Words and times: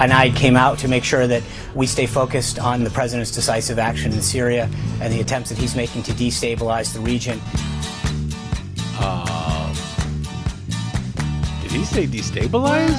and 0.00 0.12
I 0.14 0.30
came 0.30 0.56
out 0.56 0.78
to 0.78 0.88
make 0.88 1.04
sure 1.04 1.26
that 1.26 1.42
we 1.74 1.86
stay 1.86 2.06
focused 2.06 2.58
on 2.58 2.82
the 2.84 2.90
president's 2.90 3.30
decisive 3.30 3.78
action 3.78 4.12
in 4.12 4.22
Syria 4.22 4.68
and 5.00 5.12
the 5.12 5.20
attempts 5.20 5.50
that 5.50 5.58
he's 5.58 5.76
making 5.76 6.02
to 6.04 6.12
destabilize 6.12 6.92
the 6.94 7.00
region. 7.00 7.38
Um, 8.98 9.72
did 11.62 11.70
he 11.70 11.84
say 11.84 12.06
destabilize? 12.06 12.90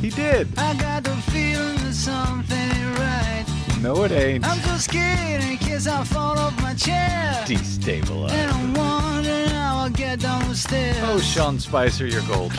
He 0.00 0.10
did. 0.10 0.46
I 0.56 0.74
got 0.74 1.02
the 1.02 1.16
feeling 1.32 1.76
that 1.78 1.92
something 1.92 2.56
ain't 2.56 2.98
right. 2.98 3.44
No, 3.82 4.04
it 4.04 4.12
ain't. 4.12 4.46
I'm 4.46 4.58
so 4.60 4.76
scared 4.76 5.42
in 5.42 5.56
case 5.56 5.88
I 5.88 6.04
fall 6.04 6.38
off 6.38 6.56
my 6.62 6.74
chair. 6.74 7.44
Destabilize. 7.44 8.30
And 8.30 8.50
I'm 8.52 8.74
wondering 8.74 9.48
how 9.48 9.78
I'll 9.78 9.90
get 9.90 10.20
down 10.20 10.48
the 10.48 10.54
stairs. 10.54 10.96
Oh, 11.02 11.18
Sean 11.18 11.58
Spicer, 11.58 12.06
you're 12.06 12.22
gold. 12.22 12.52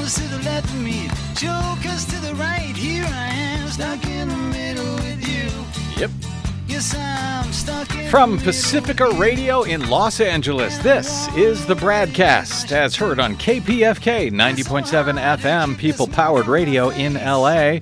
To 0.00 0.22
the 0.22 0.38
left 0.38 0.64
of 0.64 0.80
me, 0.80 1.08
jokers 1.36 2.04
to 2.06 2.16
the 2.16 2.34
right. 2.34 2.74
Here 2.74 3.04
I 3.04 3.28
am, 3.28 3.68
stuck 3.68 4.04
in 4.06 4.28
the 4.28 4.36
middle 4.36 4.94
with 4.94 5.28
you. 5.28 6.00
Yep. 6.00 6.10
Yes, 6.66 6.96
I'm 6.98 7.52
stuck 7.52 7.94
in 7.94 8.10
From 8.10 8.38
the 8.38 8.44
Pacifica. 8.44 9.08
Radio 9.10 9.62
in 9.62 9.88
Los 9.88 10.18
Angeles, 10.18 10.78
this 10.78 11.28
is 11.36 11.64
the 11.66 11.74
BradCast, 11.74 12.72
as 12.72 12.96
heard 12.96 13.20
on 13.20 13.36
KPFK 13.36 14.32
90.7 14.32 15.36
FM, 15.36 15.78
people 15.78 16.08
powered 16.08 16.48
radio 16.48 16.88
in 16.88 17.14
LA. 17.14 17.78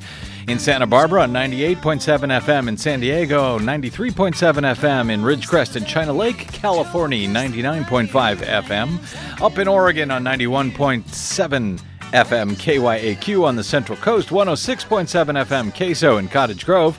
In 0.48 0.58
Santa 0.58 0.86
Barbara 0.86 1.22
on 1.22 1.32
98.7 1.32 2.40
FM, 2.42 2.68
in 2.68 2.76
San 2.76 3.00
Diego 3.00 3.58
93.7 3.58 4.34
FM, 4.34 5.10
in 5.10 5.22
Ridgecrest 5.22 5.76
and 5.76 5.86
China 5.86 6.12
Lake, 6.12 6.38
California 6.52 7.26
99.5 7.26 8.36
FM, 8.36 9.42
up 9.42 9.58
in 9.58 9.68
Oregon 9.68 10.10
on 10.10 10.24
91.7 10.24 11.80
FM 12.12 12.52
KYAQ 12.52 13.44
on 13.44 13.56
the 13.56 13.64
Central 13.64 13.98
Coast, 13.98 14.28
106.7 14.28 15.44
FM 15.44 15.74
Queso 15.76 16.16
in 16.16 16.28
Cottage 16.28 16.64
Grove. 16.64 16.98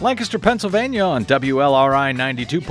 Lancaster, 0.00 0.38
Pennsylvania 0.38 1.04
on 1.04 1.24
WLRI 1.24 2.14
92.9 2.14 2.62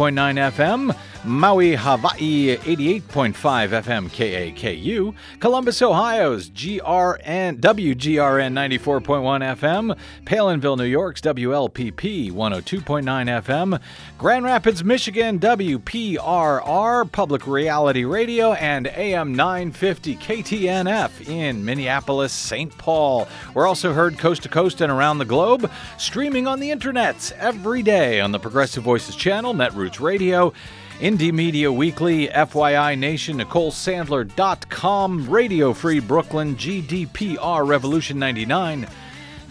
FM, 0.51 0.95
Maui, 1.25 1.75
Hawaii 1.75 2.55
88.5 2.55 3.33
FM 3.33 4.09
KAKU, 4.09 5.15
Columbus, 5.39 5.81
Ohio's 5.81 6.49
GRN 6.51 7.59
WGRN 7.59 8.53
94.1 8.53 9.57
FM, 9.57 9.97
Palenville, 10.25 10.77
New 10.77 10.83
York's 10.83 11.21
WLPP 11.21 12.31
102.9 12.31 13.43
FM, 13.43 13.81
Grand 14.19 14.45
Rapids, 14.45 14.83
Michigan 14.83 15.39
WPRR 15.39 17.11
Public 17.11 17.47
Reality 17.47 18.05
Radio 18.05 18.53
and 18.53 18.85
AM 18.87 19.33
950 19.33 20.17
KTNF 20.17 21.27
in 21.27 21.65
Minneapolis, 21.65 22.33
St. 22.33 22.77
Paul. 22.77 23.27
We're 23.55 23.67
also 23.67 23.93
heard 23.93 24.19
coast 24.19 24.43
to 24.43 24.49
coast 24.49 24.79
and 24.81 24.91
around 24.91 25.17
the 25.17 25.25
globe, 25.25 25.71
streaming 25.97 26.45
on 26.45 26.59
the 26.59 26.69
internet 26.69 27.31
every 27.39 27.81
day 27.81 28.21
on 28.21 28.31
the 28.31 28.39
Progressive 28.39 28.83
Voices 28.83 29.15
channel, 29.15 29.53
Netroots 29.55 29.99
Radio, 29.99 30.53
Indie 30.99 31.33
Media 31.33 31.69
Weekly, 31.69 32.29
FYI 32.29 32.97
Nation, 32.97 33.37
NicoleSandler.com, 33.37 35.29
Radio 35.29 35.73
Free 35.73 35.99
Brooklyn, 35.99 36.55
GDPR 36.55 37.67
Revolution 37.67 38.17
99, 38.17 38.87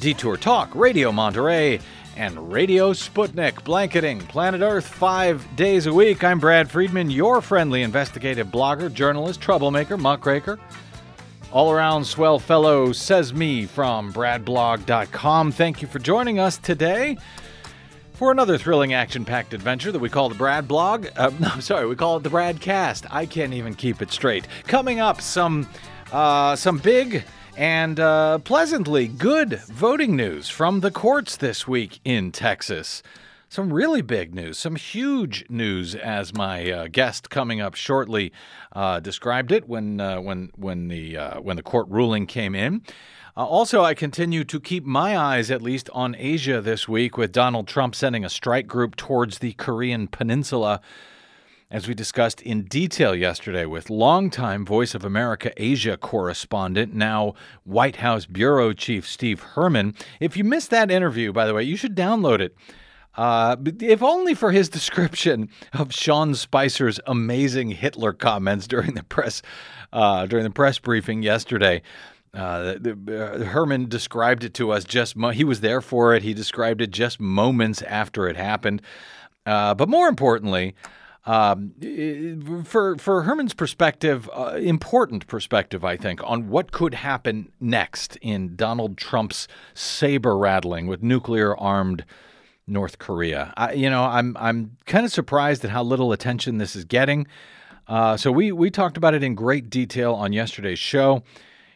Detour 0.00 0.39
Talk, 0.39 0.75
Radio 0.75 1.12
Monterey, 1.12 1.81
and 2.17 2.50
Radio 2.50 2.95
Sputnik, 2.95 3.62
blanketing 3.62 4.20
planet 4.20 4.62
Earth 4.62 4.87
five 4.87 5.47
days 5.55 5.84
a 5.84 5.92
week. 5.92 6.25
I'm 6.25 6.41
Brad 6.41 6.70
Friedman, 6.70 7.11
your 7.11 7.42
friendly 7.42 7.83
investigative 7.83 8.47
blogger, 8.47 8.91
journalist, 8.91 9.42
troublemaker, 9.42 9.98
muckraker, 9.98 10.59
all 11.53 11.70
around 11.70 12.06
swell 12.06 12.39
fellow, 12.39 12.92
says 12.92 13.34
me 13.34 13.67
from 13.67 14.15
bradblog.com. 14.15 15.53
Thank 15.53 15.83
you 15.83 15.89
for 15.89 15.98
joining 15.98 16.39
us 16.39 16.56
today 16.56 17.19
for 18.15 18.31
another 18.31 18.56
thrilling 18.56 18.94
action 18.94 19.25
packed 19.25 19.53
adventure 19.53 19.91
that 19.93 19.99
we 19.99 20.09
call 20.09 20.28
the 20.28 20.34
Brad 20.34 20.66
Blog. 20.69 21.09
Uh, 21.16 21.31
no, 21.41 21.49
I'm 21.49 21.61
sorry, 21.61 21.87
we 21.87 21.97
call 21.97 22.16
it 22.16 22.22
the 22.22 22.31
Bradcast. 22.31 23.06
I 23.11 23.27
can't 23.27 23.53
even 23.53 23.75
keep 23.75 24.00
it 24.00 24.11
straight. 24.11 24.47
Coming 24.66 25.00
up, 25.00 25.21
some, 25.21 25.69
uh, 26.12 26.56
some 26.56 26.78
big 26.78 27.25
and 27.56 28.00
uh, 28.00 28.38
pleasantly 28.38 29.09
good 29.09 29.61
voting 29.66 30.16
news 30.16 30.49
from 30.49 30.81
the 30.81 30.91
courts 30.91 31.37
this 31.37 31.69
week 31.69 32.00
in 32.05 32.33
Texas. 32.33 33.03
Some 33.49 33.72
really 33.72 34.03
big 34.03 34.34
news, 34.34 34.59
some 34.59 34.75
huge 34.75 35.44
news, 35.49 35.94
as 35.94 36.34
my 36.34 36.71
uh, 36.71 36.88
guest 36.91 37.31
coming 37.31 37.61
up 37.61 37.75
shortly 37.75 38.33
uh, 38.72 38.99
described 38.99 39.53
it 39.53 39.69
when 39.69 40.00
uh, 40.00 40.21
when 40.21 40.50
when 40.56 40.88
the 40.88 41.17
uh, 41.17 41.41
when 41.41 41.56
the 41.56 41.62
court 41.62 41.87
ruling 41.88 42.27
came 42.27 42.56
in. 42.56 42.83
Uh, 43.37 43.45
also, 43.45 43.83
I 43.83 43.95
continue 43.95 44.45
to 44.45 44.61
keep 44.61 44.84
my 44.84 45.19
eyes 45.19 45.50
at 45.50 45.61
least 45.61 45.91
on 45.93 46.15
Asia 46.17 46.61
this 46.61 46.89
week, 46.89 47.17
with 47.17 47.33
Donald 47.33 47.67
Trump 47.67 47.97
sending 47.97 48.25
a 48.25 48.28
strike 48.28 48.69
group 48.69 48.95
towards 48.95 49.39
the 49.39 49.55
Korean 49.55 50.06
Peninsula 50.06 50.81
as 51.69 51.89
we 51.89 51.94
discussed 51.94 52.41
in 52.43 52.62
detail 52.62 53.12
yesterday 53.12 53.67
with 53.67 53.91
longtime 53.91 54.65
Voice 54.65 54.94
of 54.94 55.05
America 55.05 55.53
Asia 55.56 55.97
correspondent, 55.97 56.94
now 56.94 57.34
White 57.65 57.97
House 57.97 58.25
Bureau 58.25 58.73
Chief 58.73 59.09
Steve 59.09 59.41
Herman. 59.41 59.97
If 60.21 60.37
you 60.37 60.44
missed 60.44 60.71
that 60.71 60.93
interview, 60.93 61.33
by 61.33 61.47
the 61.47 61.55
way, 61.55 61.65
you 61.65 61.77
should 61.77 61.97
download 61.97 62.39
it. 62.39 62.56
Uh, 63.17 63.56
if 63.81 64.00
only 64.00 64.34
for 64.34 64.53
his 64.53 64.69
description 64.78 65.49
of 65.73 65.93
Sean 65.93 66.37
Spicer's 66.37 67.00
amazing 67.06 67.71
Hitler 67.71 68.12
comments 68.12 68.69
during 68.69 68.94
the 68.94 69.03
press 69.03 69.43
uh, 69.93 70.27
during 70.27 70.44
the 70.44 70.50
press 70.50 70.78
briefing 70.78 71.23
yesterday. 71.23 71.83
Uh, 72.34 72.75
the, 72.81 73.41
uh, 73.41 73.45
Herman 73.45 73.89
described 73.89 74.43
it 74.45 74.55
to 74.55 74.72
us 74.72 74.84
just 74.84 75.17
mo- 75.17 75.31
he 75.31 75.45
was 75.45 75.61
there 75.61 75.81
for 75.81 76.15
it. 76.15 76.22
He 76.22 76.34
described 76.34 76.81
it 76.81 76.91
just 76.91 77.21
moments 77.21 77.81
after 77.83 78.28
it 78.28 78.37
happened. 78.37 78.83
Uh, 79.47 79.75
but 79.75 79.89
more 79.89 80.09
importantly, 80.09 80.75
um, 81.27 81.73
for 82.65 82.97
for 82.99 83.23
Herman's 83.23 83.55
perspective, 83.55 84.28
uh, 84.34 84.56
important 84.59 85.27
perspective, 85.27 85.84
I 85.84 85.97
think, 85.97 86.21
on 86.23 86.49
what 86.49 86.71
could 86.71 86.94
happen 86.94 87.50
next 87.61 88.17
in 88.17 88.56
Donald 88.56 88.99
Trump's 88.99 89.49
saber 89.73 90.37
rattling 90.37 90.87
with 90.87 91.03
nuclear 91.03 91.56
armed 91.56 92.05
North 92.67 92.99
Korea. 92.99 93.55
I, 93.56 93.73
you 93.73 93.89
know, 93.89 94.05
I'm 94.05 94.37
I'm 94.39 94.77
kind 94.84 95.06
of 95.06 95.12
surprised 95.12 95.65
at 95.65 95.71
how 95.71 95.83
little 95.83 96.12
attention 96.12 96.59
this 96.59 96.77
is 96.77 96.84
getting. 96.84 97.27
Uh, 97.89 98.19
so 98.19 98.31
we 98.31 98.53
we 98.53 98.71
talked 98.71 98.99
about 98.99 99.15
it 99.15 99.23
in 99.23 99.34
great 99.34 99.71
detail 99.71 100.12
on 100.15 100.33
yesterday's 100.33 100.78
show. 100.78 101.23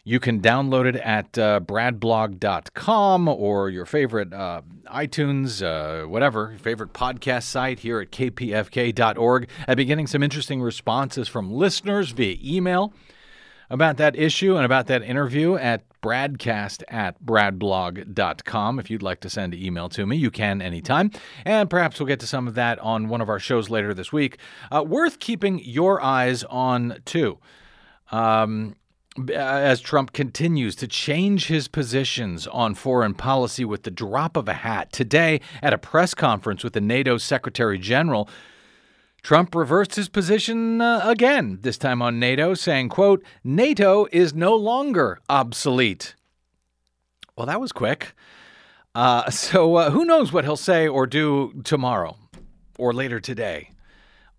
You 0.09 0.21
can 0.21 0.41
download 0.41 0.87
it 0.87 0.97
at 0.97 1.37
uh, 1.37 1.61
bradblog.com 1.61 3.29
or 3.29 3.69
your 3.69 3.85
favorite 3.85 4.33
uh, 4.33 4.63
iTunes, 4.87 5.63
uh, 5.63 6.09
whatever, 6.09 6.49
your 6.49 6.59
favorite 6.59 6.95
podcast 6.95 7.43
site 7.43 7.81
here 7.81 8.01
at 8.01 8.11
kpfk.org. 8.11 9.51
I've 9.69 9.77
been 9.77 9.87
getting 9.87 10.07
some 10.07 10.23
interesting 10.23 10.63
responses 10.63 11.29
from 11.29 11.53
listeners 11.53 12.13
via 12.13 12.39
email 12.43 12.95
about 13.69 13.99
that 13.99 14.17
issue 14.17 14.57
and 14.57 14.65
about 14.65 14.87
that 14.87 15.03
interview 15.03 15.57
at 15.57 15.85
bradcast 16.01 16.85
at 16.89 17.23
bradblog.com. 17.23 18.79
If 18.79 18.89
you'd 18.89 19.03
like 19.03 19.21
to 19.21 19.29
send 19.29 19.53
an 19.53 19.63
email 19.63 19.91
to 19.91 20.07
me, 20.07 20.17
you 20.17 20.31
can 20.31 20.63
anytime. 20.63 21.11
And 21.45 21.69
perhaps 21.69 22.01
we'll 22.01 22.07
get 22.07 22.21
to 22.21 22.27
some 22.27 22.49
of 22.49 22.55
that 22.55 22.79
on 22.79 23.09
one 23.09 23.21
of 23.21 23.29
our 23.29 23.39
shows 23.39 23.69
later 23.69 23.93
this 23.93 24.11
week. 24.11 24.39
Uh, 24.73 24.83
worth 24.83 25.19
keeping 25.19 25.59
your 25.59 26.01
eyes 26.01 26.45
on, 26.45 27.03
too. 27.05 27.39
Um, 28.11 28.75
as 29.35 29.81
Trump 29.81 30.13
continues 30.13 30.77
to 30.77 30.87
change 30.87 31.47
his 31.47 31.69
positions 31.69 32.47
on 32.47 32.75
foreign 32.75 33.15
policy 33.15 33.65
with 33.65 33.83
the 33.83 33.91
drop 33.91 34.37
of 34.37 34.49
a 34.49 34.55
hat. 34.55 34.93
Today, 34.93 35.41
at 35.63 35.73
a 35.73 35.79
press 35.79 36.15
conference 36.15 36.63
with 36.63 36.73
the 36.73 36.81
NATO 36.81 37.19
Secretary 37.19 37.79
General, 37.79 38.29
Trump 39.23 39.55
reversed 39.55 39.97
his 39.97 40.09
position 40.09 40.81
uh, 40.81 41.01
again, 41.05 41.59
this 41.63 41.79
time 41.79 42.01
on 42.01 42.21
NATO, 42.21 42.55
saying, 42.55 42.89
quote, 42.89 43.25
NATO 43.43 44.07
is 44.13 44.35
no 44.35 44.55
longer 44.55 45.19
obsolete. 45.29 46.15
Well, 47.37 47.47
that 47.47 47.61
was 47.61 47.73
quick. 47.73 48.15
Uh, 48.95 49.31
so 49.31 49.77
uh, 49.77 49.91
who 49.91 50.05
knows 50.05 50.33
what 50.33 50.45
he'll 50.45 50.57
say 50.57 50.87
or 50.87 51.07
do 51.07 51.61
tomorrow 51.65 52.17
or 52.79 52.93
later 52.93 53.19
today 53.21 53.73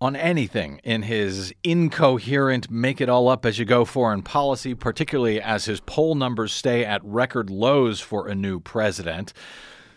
on 0.00 0.16
anything 0.16 0.80
in 0.82 1.02
his 1.02 1.52
incoherent, 1.62 2.70
make 2.70 3.00
it 3.00 3.08
all 3.08 3.28
up 3.28 3.44
as 3.44 3.58
you 3.58 3.64
go 3.66 3.84
foreign 3.84 4.22
policy, 4.22 4.74
particularly 4.74 5.40
as 5.40 5.66
his 5.66 5.80
poll 5.80 6.14
numbers 6.14 6.52
stay 6.52 6.84
at 6.84 7.04
record 7.04 7.50
lows 7.50 8.00
for 8.00 8.26
a 8.26 8.34
new 8.34 8.58
president. 8.60 9.32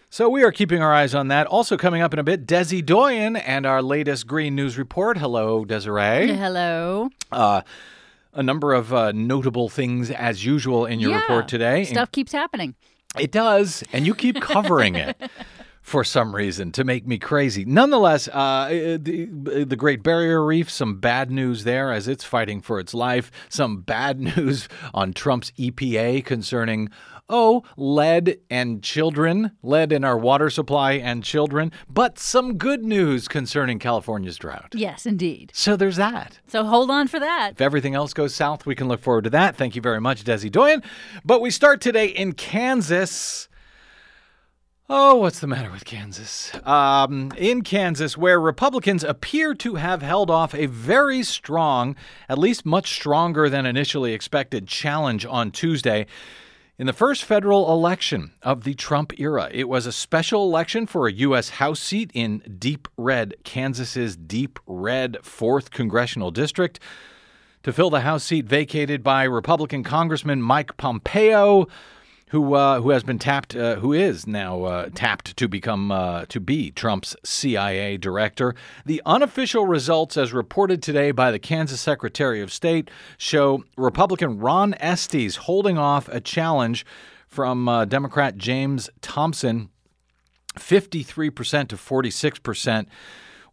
So 0.10 0.30
we 0.30 0.44
are 0.44 0.52
keeping 0.52 0.82
our 0.82 0.94
eyes 0.94 1.16
on 1.16 1.30
that. 1.30 1.48
Also 1.48 1.78
coming 1.78 2.02
up 2.02 2.14
in 2.14 2.20
a 2.20 2.24
bit, 2.24 2.46
Desi 2.46 2.86
Doyen 2.86 3.36
and 3.36 3.66
our 3.66 3.82
latest 3.82 4.28
Green 4.28 4.56
News 4.56 4.78
report. 4.78 5.18
Hello, 5.18 5.64
Desiree. 5.66 6.28
Hello. 6.36 7.10
Uh, 7.32 7.62
a 8.34 8.44
number 8.44 8.74
of 8.74 8.94
uh, 8.94 9.12
notable 9.14 9.70
things 9.70 10.12
as 10.12 10.46
usual 10.46 10.86
in 10.86 11.00
your 11.00 11.12
Yeah, 11.12 11.22
report 11.22 11.48
today. 11.48 11.86
Stuff 11.86 12.12
keeps 12.12 12.32
happening. 12.32 12.76
It 13.18 13.32
does, 13.32 13.84
and 13.94 14.06
you 14.06 14.16
keep 14.16 14.42
covering 14.42 14.96
it. 14.96 15.16
for 15.84 16.04
some 16.06 16.34
reason 16.34 16.72
to 16.72 16.84
make 16.86 17.06
me 17.06 17.20
crazy. 17.20 17.66
Nonetheless, 17.66 18.30
uh, 18.30 18.70
eh, 18.72 18.74
eh, 18.74 18.98
the, 19.00 19.30
eh, 19.54 19.66
the 19.66 19.76
Great 19.76 20.02
Barrier 20.02 20.44
Reef, 20.44 20.72
some 20.72 20.98
bad 21.00 21.30
news 21.30 21.66
there 21.66 21.92
as 21.92 22.08
it's 22.08 22.24
fighting 22.24 22.62
for 22.62 22.80
its 22.80 22.94
life. 22.94 23.30
Some 23.50 23.82
bad 23.86 24.20
news 24.20 24.70
on 24.94 25.12
Trump's 25.12 25.52
EPA 25.52 26.24
concerning, 26.24 26.90
oh, 27.30 27.64
lead 27.76 28.40
and 28.50 28.82
children, 28.82 29.52
lead 29.62 29.92
in 29.92 30.06
our 30.06 30.18
water 30.18 30.50
supply 30.50 30.94
and 30.94 31.22
children, 31.22 31.70
but 31.90 32.18
some 32.18 32.58
good 32.58 32.84
news 32.86 33.28
concerning 33.28 33.78
California's 33.78 34.38
drought. 34.38 34.74
Yes, 34.74 35.06
indeed. 35.06 35.52
So 35.54 35.76
there's 35.76 35.98
that. 35.98 36.40
So 36.48 36.64
hold 36.64 36.92
on 36.92 37.10
for 37.10 37.20
that. 37.20 37.52
If 37.52 37.62
everything 37.62 37.94
else 37.94 38.14
goes 38.14 38.34
south, 38.34 38.66
we 38.66 38.74
can 38.74 38.88
look 38.88 39.02
forward 39.02 39.26
to 39.26 39.30
that. 39.32 39.58
Thank 39.58 39.76
you 39.76 39.82
very 39.82 40.00
much, 40.00 40.24
Desi 40.24 40.50
Doyen. 40.50 40.82
But 41.26 41.42
we 41.42 41.52
start 41.52 41.82
today 41.82 42.08
in 42.08 42.32
Kansas. 42.32 43.50
Oh, 44.90 45.16
what's 45.16 45.40
the 45.40 45.48
matter 45.48 45.72
with 45.72 45.86
Kansas? 45.86 46.52
Um, 46.66 47.32
in 47.38 47.62
Kansas, 47.62 48.18
where 48.18 48.38
Republicans 48.38 49.02
appear 49.02 49.54
to 49.56 49.76
have 49.76 50.02
held 50.02 50.30
off 50.30 50.54
a 50.54 50.66
very 50.66 51.24
strong, 51.24 51.96
at 52.28 52.38
least 52.38 52.66
much 52.66 52.94
stronger 52.94 53.50
than 53.50 53.66
initially 53.66 54.12
expected, 54.12 54.68
challenge 54.68 55.26
on 55.26 55.52
Tuesday. 55.52 56.06
In 56.78 56.86
the 56.86 56.92
first 56.92 57.24
federal 57.24 57.72
election 57.72 58.32
of 58.42 58.66
the 58.66 58.74
Trump 58.74 59.18
era, 59.18 59.48
it 59.54 59.70
was 59.70 59.86
a 59.86 59.92
special 59.94 60.44
election 60.44 60.86
for 60.86 61.08
a 61.08 61.14
U.S. 61.14 61.52
House 61.52 61.80
seat 61.80 62.12
in 62.14 62.40
deep 62.60 62.90
red, 62.98 63.36
Kansas's 63.46 64.18
deep 64.18 64.60
red 64.68 65.18
4th 65.22 65.72
congressional 65.72 66.30
district. 66.30 66.82
To 67.64 67.72
fill 67.72 67.90
the 67.90 68.02
House 68.02 68.26
seat 68.26 68.48
vacated 68.48 69.02
by 69.02 69.24
Republican 69.24 69.84
Congressman 69.84 70.42
Mike 70.42 70.76
Pompeo, 70.76 71.68
who 72.34 72.56
uh, 72.56 72.82
who 72.82 72.90
has 72.90 73.04
been 73.04 73.20
tapped, 73.20 73.56
uh, 73.56 73.76
who 73.76 73.94
is 73.94 74.26
now 74.26 74.64
uh, 74.64 74.90
tapped 74.96 75.38
to 75.38 75.48
become 75.48 75.92
uh, 75.92 76.26
to 76.30 76.40
be 76.40 76.72
Trump's 76.72 77.16
CIA 77.24 77.96
director. 77.96 78.56
The 78.88 79.04
unofficial 79.06 79.68
results, 79.68 80.18
as 80.18 80.34
reported 80.34 80.82
today 80.82 81.12
by 81.12 81.30
the 81.30 81.38
Kansas 81.38 81.80
Secretary 81.80 82.42
of 82.42 82.52
State, 82.52 82.90
show 83.20 83.64
Republican 83.78 84.40
Ron 84.40 84.74
Estes 84.80 85.36
holding 85.36 85.78
off 85.78 86.10
a 86.10 86.20
challenge 86.20 86.88
from 87.28 87.70
uh, 87.70 87.86
Democrat 87.86 88.36
James 88.36 88.90
Thompson, 89.02 89.70
fifty-three 90.58 91.30
percent 91.30 91.70
to 91.70 91.78
forty-six 91.78 92.40
percent 92.40 92.90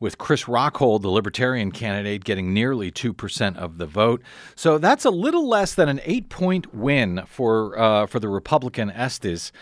with 0.00 0.17
Chris 0.17 0.44
Rockhold, 0.44 1.02
the 1.02 1.11
Libertarian 1.11 1.70
candidate, 1.70 2.25
getting 2.25 2.52
nearly 2.52 2.91
2% 2.91 3.56
of 3.56 3.76
the 3.76 3.87
vote. 3.87 4.23
So 4.56 4.79
that's 4.79 5.05
a 5.05 5.11
little 5.11 5.47
less 5.47 5.75
than 5.75 5.88
an 5.88 6.00
eight 6.05 6.31
point 6.31 6.75
win 6.75 7.23
for, 7.26 7.79
uh, 7.79 8.06
for 8.06 8.19
the 8.19 8.29
Republican 8.29 8.91
Estes. 8.91 9.52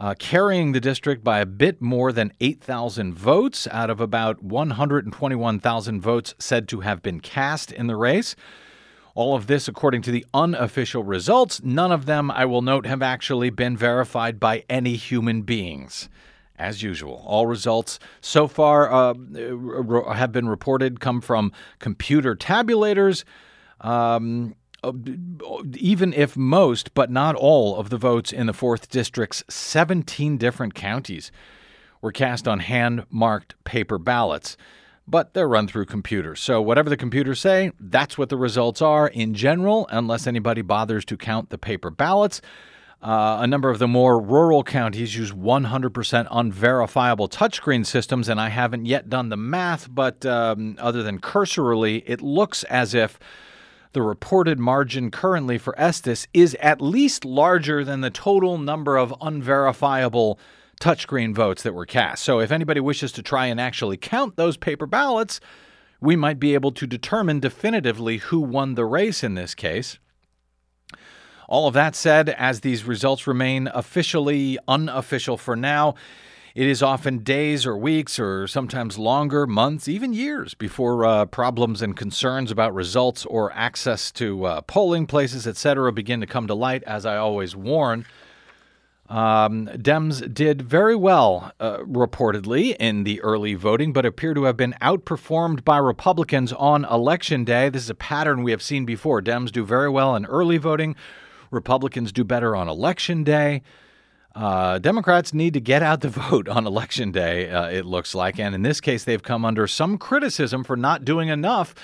Uh, 0.00 0.14
carrying 0.16 0.70
the 0.70 0.80
district 0.80 1.24
by 1.24 1.40
a 1.40 1.44
bit 1.44 1.82
more 1.82 2.12
than 2.12 2.32
8,000 2.40 3.14
votes 3.14 3.66
out 3.72 3.90
of 3.90 4.00
about 4.00 4.40
121,000 4.44 6.00
votes 6.00 6.36
said 6.38 6.68
to 6.68 6.80
have 6.80 7.02
been 7.02 7.18
cast 7.18 7.72
in 7.72 7.88
the 7.88 7.96
race. 7.96 8.36
All 9.16 9.34
of 9.34 9.48
this, 9.48 9.66
according 9.66 10.02
to 10.02 10.12
the 10.12 10.24
unofficial 10.32 11.02
results, 11.02 11.60
none 11.64 11.90
of 11.90 12.06
them, 12.06 12.30
I 12.30 12.44
will 12.44 12.62
note, 12.62 12.86
have 12.86 13.02
actually 13.02 13.50
been 13.50 13.76
verified 13.76 14.38
by 14.38 14.62
any 14.70 14.94
human 14.94 15.42
beings 15.42 16.08
as 16.58 16.82
usual. 16.82 17.22
All 17.26 17.46
results 17.46 17.98
so 18.20 18.48
far 18.48 18.90
uh, 18.90 19.14
have 20.12 20.32
been 20.32 20.48
reported 20.48 21.00
come 21.00 21.20
from 21.20 21.52
computer 21.78 22.34
tabulators. 22.34 23.24
Um, 23.80 24.54
even 25.74 26.12
if 26.12 26.36
most, 26.36 26.94
but 26.94 27.10
not 27.10 27.34
all, 27.34 27.76
of 27.76 27.90
the 27.90 27.98
votes 27.98 28.32
in 28.32 28.46
the 28.46 28.52
4th 28.52 28.88
District's 28.88 29.42
17 29.48 30.36
different 30.36 30.74
counties 30.74 31.32
were 32.00 32.12
cast 32.12 32.46
on 32.46 32.60
hand 32.60 33.04
marked 33.10 33.54
paper 33.64 33.98
ballots, 33.98 34.56
but 35.06 35.34
they're 35.34 35.48
run 35.48 35.66
through 35.66 35.86
computers. 35.86 36.38
So, 36.40 36.62
whatever 36.62 36.88
the 36.90 36.96
computers 36.96 37.40
say, 37.40 37.72
that's 37.80 38.16
what 38.16 38.28
the 38.28 38.36
results 38.36 38.80
are 38.80 39.08
in 39.08 39.34
general, 39.34 39.88
unless 39.90 40.26
anybody 40.26 40.62
bothers 40.62 41.04
to 41.06 41.16
count 41.16 41.50
the 41.50 41.58
paper 41.58 41.90
ballots. 41.90 42.40
Uh, 43.00 43.38
a 43.40 43.46
number 43.46 43.70
of 43.70 43.78
the 43.78 43.86
more 43.86 44.20
rural 44.20 44.64
counties 44.64 45.14
use 45.14 45.30
100% 45.30 46.26
unverifiable 46.30 47.28
touchscreen 47.28 47.86
systems, 47.86 48.28
and 48.28 48.40
I 48.40 48.48
haven't 48.48 48.86
yet 48.86 49.08
done 49.08 49.28
the 49.28 49.36
math, 49.36 49.88
but 49.92 50.26
um, 50.26 50.76
other 50.80 51.04
than 51.04 51.20
cursorily, 51.20 52.02
it 52.06 52.20
looks 52.20 52.64
as 52.64 52.94
if 52.94 53.18
the 53.92 54.02
reported 54.02 54.58
margin 54.58 55.12
currently 55.12 55.58
for 55.58 55.78
Estes 55.80 56.26
is 56.34 56.56
at 56.60 56.80
least 56.80 57.24
larger 57.24 57.84
than 57.84 58.00
the 58.00 58.10
total 58.10 58.58
number 58.58 58.96
of 58.96 59.14
unverifiable 59.20 60.38
touchscreen 60.80 61.34
votes 61.34 61.62
that 61.62 61.74
were 61.74 61.86
cast. 61.86 62.24
So 62.24 62.40
if 62.40 62.50
anybody 62.50 62.80
wishes 62.80 63.12
to 63.12 63.22
try 63.22 63.46
and 63.46 63.60
actually 63.60 63.96
count 63.96 64.36
those 64.36 64.56
paper 64.56 64.86
ballots, 64.86 65.40
we 66.00 66.16
might 66.16 66.38
be 66.38 66.54
able 66.54 66.72
to 66.72 66.86
determine 66.86 67.40
definitively 67.40 68.18
who 68.18 68.40
won 68.40 68.74
the 68.74 68.84
race 68.84 69.24
in 69.24 69.34
this 69.34 69.54
case. 69.54 69.98
All 71.48 71.66
of 71.66 71.72
that 71.74 71.96
said, 71.96 72.28
as 72.28 72.60
these 72.60 72.84
results 72.84 73.26
remain 73.26 73.68
officially 73.72 74.58
unofficial 74.68 75.38
for 75.38 75.56
now, 75.56 75.94
it 76.54 76.66
is 76.66 76.82
often 76.82 77.20
days 77.20 77.64
or 77.64 77.74
weeks 77.74 78.18
or 78.18 78.46
sometimes 78.46 78.98
longer, 78.98 79.46
months, 79.46 79.88
even 79.88 80.12
years 80.12 80.52
before 80.52 81.06
uh, 81.06 81.24
problems 81.24 81.80
and 81.80 81.96
concerns 81.96 82.50
about 82.50 82.74
results 82.74 83.24
or 83.24 83.50
access 83.52 84.12
to 84.12 84.44
uh, 84.44 84.60
polling 84.62 85.06
places, 85.06 85.46
etc., 85.46 85.90
begin 85.90 86.20
to 86.20 86.26
come 86.26 86.46
to 86.48 86.54
light, 86.54 86.82
as 86.82 87.06
I 87.06 87.16
always 87.16 87.56
warn. 87.56 88.04
Um, 89.08 89.68
Dems 89.68 90.34
did 90.34 90.60
very 90.60 90.96
well, 90.96 91.52
uh, 91.58 91.78
reportedly, 91.78 92.76
in 92.78 93.04
the 93.04 93.22
early 93.22 93.54
voting, 93.54 93.94
but 93.94 94.04
appear 94.04 94.34
to 94.34 94.44
have 94.44 94.56
been 94.56 94.74
outperformed 94.82 95.64
by 95.64 95.78
Republicans 95.78 96.52
on 96.52 96.84
Election 96.84 97.44
Day. 97.44 97.70
This 97.70 97.84
is 97.84 97.90
a 97.90 97.94
pattern 97.94 98.42
we 98.42 98.50
have 98.50 98.60
seen 98.60 98.84
before. 98.84 99.22
Dems 99.22 99.50
do 99.50 99.64
very 99.64 99.88
well 99.88 100.14
in 100.14 100.26
early 100.26 100.58
voting, 100.58 100.94
Republicans 101.50 102.12
do 102.12 102.24
better 102.24 102.54
on 102.54 102.68
election 102.68 103.24
day. 103.24 103.62
Uh, 104.34 104.78
Democrats 104.78 105.34
need 105.34 105.54
to 105.54 105.60
get 105.60 105.82
out 105.82 106.00
the 106.00 106.08
vote 106.30 106.48
on 106.48 106.66
election 106.66 107.10
day, 107.10 107.50
uh, 107.50 107.68
it 107.68 107.84
looks 107.84 108.14
like. 108.14 108.38
And 108.38 108.54
in 108.54 108.62
this 108.62 108.80
case, 108.80 109.04
they've 109.04 109.22
come 109.22 109.44
under 109.44 109.66
some 109.66 109.98
criticism 109.98 110.64
for 110.64 110.76
not 110.76 111.04
doing 111.04 111.28
enough 111.28 111.74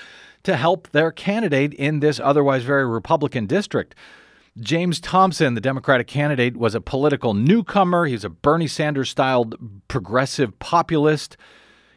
to 0.43 0.55
help 0.55 0.89
their 0.91 1.11
candidate 1.11 1.73
in 1.73 1.99
this 1.99 2.19
otherwise 2.19 2.63
very 2.63 2.85
Republican 2.85 3.45
district. 3.45 3.95
James 4.59 5.01
Thompson, 5.01 5.53
the 5.53 5.61
Democratic 5.61 6.07
candidate, 6.07 6.55
was 6.55 6.75
a 6.75 6.81
political 6.81 7.33
newcomer. 7.33 8.05
He's 8.05 8.23
a 8.23 8.29
Bernie 8.29 8.67
Sanders 8.67 9.09
styled 9.09 9.55
progressive 9.89 10.57
populist. 10.59 11.35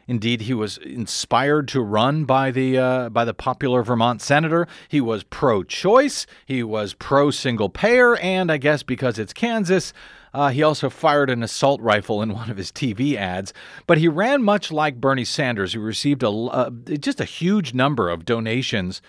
Indeed, 0.09 0.41
he 0.41 0.55
was 0.55 0.79
inspired 0.79 1.67
to 1.67 1.81
run 1.81 2.25
by 2.25 2.49
the 2.49 2.79
uh, 2.79 3.09
by 3.09 3.25
the 3.25 3.33
popular 3.35 3.83
Vermont 3.83 4.23
senator. 4.23 4.67
He 4.87 4.99
was 4.99 5.23
pro-choice. 5.23 6.25
He 6.47 6.63
was 6.63 6.95
pro-single 6.95 7.69
payer, 7.69 8.15
and 8.15 8.51
I 8.51 8.57
guess 8.57 8.81
because 8.81 9.19
it's 9.19 9.33
Kansas, 9.33 9.93
uh, 10.33 10.49
he 10.49 10.63
also 10.63 10.89
fired 10.89 11.29
an 11.29 11.43
assault 11.43 11.79
rifle 11.79 12.23
in 12.23 12.33
one 12.33 12.49
of 12.49 12.57
his 12.57 12.71
TV 12.71 13.17
ads. 13.17 13.53
But 13.85 13.99
he 13.99 14.07
ran 14.07 14.41
much 14.41 14.71
like 14.71 14.99
Bernie 14.99 15.25
Sanders, 15.25 15.73
who 15.73 15.79
received 15.79 16.23
a 16.23 16.29
uh, 16.31 16.71
just 16.71 17.21
a 17.21 17.25
huge 17.25 17.75
number 17.75 18.09
of 18.09 18.25
donations, 18.25 19.03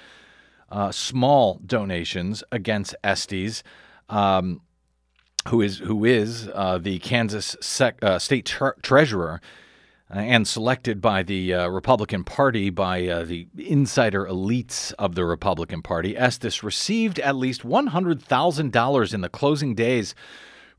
uh, 0.71 0.93
small 0.93 1.63
donations 1.65 2.45
against 2.53 2.95
Estes. 3.03 3.63
Um, 4.11 4.61
who 5.49 5.63
is 5.63 5.79
who 5.79 6.05
is 6.05 6.51
uh, 6.53 6.77
the 6.77 6.99
Kansas 6.99 7.57
sec, 7.63 8.05
uh, 8.05 8.19
state 8.19 8.45
tre- 8.45 8.73
treasurer? 8.83 9.41
Uh, 10.13 10.19
and 10.19 10.49
selected 10.49 11.01
by 11.01 11.23
the 11.23 11.55
uh, 11.55 11.69
Republican 11.69 12.25
Party 12.25 12.69
by 12.69 13.07
uh, 13.07 13.23
the 13.23 13.47
insider 13.57 14.27
elites 14.27 14.93
of 14.99 15.15
the 15.15 15.25
Republican 15.25 15.83
Party. 15.83 16.17
Estes 16.17 16.65
received 16.65 17.21
at 17.21 17.37
least 17.37 17.63
$100,000 17.63 19.15
in 19.15 19.21
the 19.21 19.29
closing 19.29 19.75
days 19.77 20.17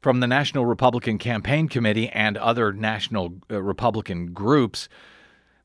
from 0.02 0.20
the 0.20 0.28
National 0.28 0.66
Republican 0.66 1.18
Campaign 1.18 1.70
Committee 1.70 2.10
and 2.10 2.36
other 2.38 2.74
national 2.74 3.36
uh, 3.50 3.62
Republican 3.62 4.34
groups. 4.34 4.90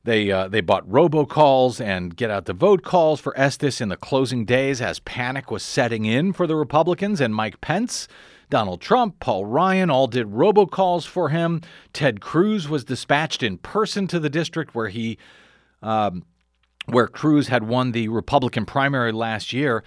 They, 0.05 0.31
uh, 0.31 0.47
they 0.47 0.61
bought 0.61 0.87
robocalls 0.89 1.83
and 1.83 2.15
get 2.15 2.31
out 2.31 2.45
the 2.45 2.53
vote 2.53 2.83
calls 2.83 3.19
for 3.19 3.37
Estes 3.37 3.81
in 3.81 3.89
the 3.89 3.97
closing 3.97 4.45
days 4.45 4.81
as 4.81 4.99
panic 4.99 5.51
was 5.51 5.63
setting 5.63 6.05
in 6.05 6.31
for 6.31 6.47
the 6.47 6.55
Republicans 6.55 7.19
and 7.19 7.35
Mike 7.35 7.59
Pence 7.59 8.07
Donald 8.49 8.79
Trump, 8.79 9.19
Paul 9.19 9.45
Ryan 9.45 9.89
all 9.89 10.07
did 10.07 10.27
robocalls 10.27 11.05
for 11.05 11.29
him. 11.29 11.61
Ted 11.91 12.21
Cruz 12.21 12.69
was 12.69 12.85
dispatched 12.85 13.43
in 13.43 13.57
person 13.57 14.07
to 14.07 14.19
the 14.19 14.29
district 14.29 14.73
where 14.73 14.87
he, 14.87 15.17
um, 15.81 16.23
where 16.85 17.07
Cruz 17.07 17.49
had 17.49 17.63
won 17.63 17.91
the 17.91 18.07
Republican 18.07 18.65
primary 18.65 19.11
last 19.11 19.51
year. 19.51 19.83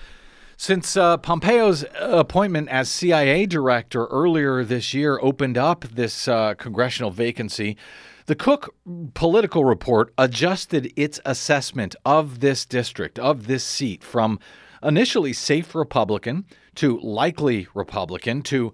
Since 0.59 0.95
uh, 0.95 1.17
Pompeo's 1.17 1.87
appointment 1.99 2.69
as 2.69 2.91
CIA 2.91 3.47
director 3.47 4.05
earlier 4.07 4.63
this 4.63 4.93
year 4.93 5.19
opened 5.23 5.57
up 5.57 5.87
this 5.87 6.29
uh, 6.29 6.53
congressional 6.53 7.11
vacancy, 7.11 7.79
the 8.27 8.35
Cook 8.35 8.75
Political 9.15 9.65
Report 9.65 10.13
adjusted 10.19 10.93
its 10.97 11.19
assessment 11.25 11.97
of 12.05 12.41
this 12.41 12.67
district, 12.67 13.19
of 13.19 13.47
this 13.47 13.65
seat, 13.65 14.05
from 14.05 14.39
initially 14.83 15.33
safe 15.33 15.75
Republican 15.75 16.45
to 16.81 16.99
likely 17.01 17.69
Republican 17.75 18.41
to 18.41 18.73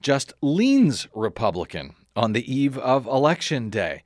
just 0.00 0.32
leans 0.40 1.06
Republican. 1.14 1.94
on 2.16 2.32
the 2.32 2.52
eve 2.52 2.78
of 2.78 3.06
Election 3.06 3.68
Day. 3.70 4.02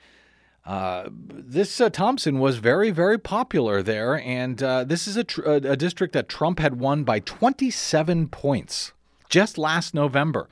Uh, 0.64 1.08
this 1.12 1.80
uh, 1.80 1.88
Thompson 1.88 2.40
was 2.40 2.56
very, 2.56 2.90
very 2.90 3.18
popular 3.18 3.82
there, 3.82 4.20
and 4.20 4.60
uh, 4.62 4.82
this 4.82 5.06
is 5.06 5.16
a, 5.16 5.22
tr- 5.22 5.44
a 5.44 5.76
district 5.76 6.12
that 6.12 6.28
Trump 6.28 6.58
had 6.58 6.80
won 6.80 7.04
by 7.04 7.20
27 7.20 8.28
points 8.28 8.92
just 9.28 9.58
last 9.58 9.94
November. 9.94 10.48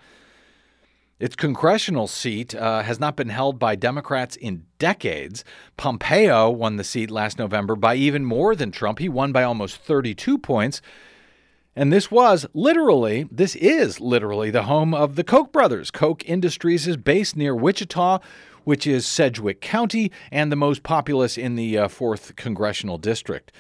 Its 1.19 1.35
congressional 1.35 2.07
seat 2.07 2.55
uh, 2.55 2.83
has 2.83 3.01
not 3.01 3.17
been 3.17 3.29
held 3.29 3.59
by 3.59 3.75
Democrats 3.75 4.37
in 4.37 4.67
decades. 4.79 5.45
Pompeo 5.77 6.49
won 6.49 6.77
the 6.77 6.85
seat 6.85 7.11
last 7.11 7.41
November 7.41 7.75
by 7.75 7.97
even 7.97 8.25
more 8.25 8.55
than 8.55 8.71
Trump. 8.71 9.01
He 9.01 9.09
won 9.09 9.33
by 9.33 9.43
almost 9.43 9.79
32 9.79 10.39
points. 10.39 10.81
And 11.77 11.93
this 11.93 12.11
was 12.11 12.47
literally, 12.55 13.29
this 13.31 13.57
is 13.57 14.01
literally 14.01 14.51
the 14.51 14.65
home 14.65 14.95
of 14.95 15.17
the 15.17 15.25
Koch 15.25 15.53
brothers. 15.53 15.91
Koch 15.91 16.23
Industries 16.25 16.87
is 16.87 16.97
based 16.97 17.37
near 17.37 17.55
Wichita, 17.55 18.21
which 18.63 18.87
is 18.87 19.07
Sedgwick 19.07 19.61
County 19.61 20.13
and 20.31 20.53
the 20.53 20.57
most 20.57 20.83
populous 20.83 21.37
in 21.37 21.57
the 21.57 21.77
uh, 21.77 21.89
4th 21.89 22.37
Congressional 22.37 22.99
District. 22.99 23.51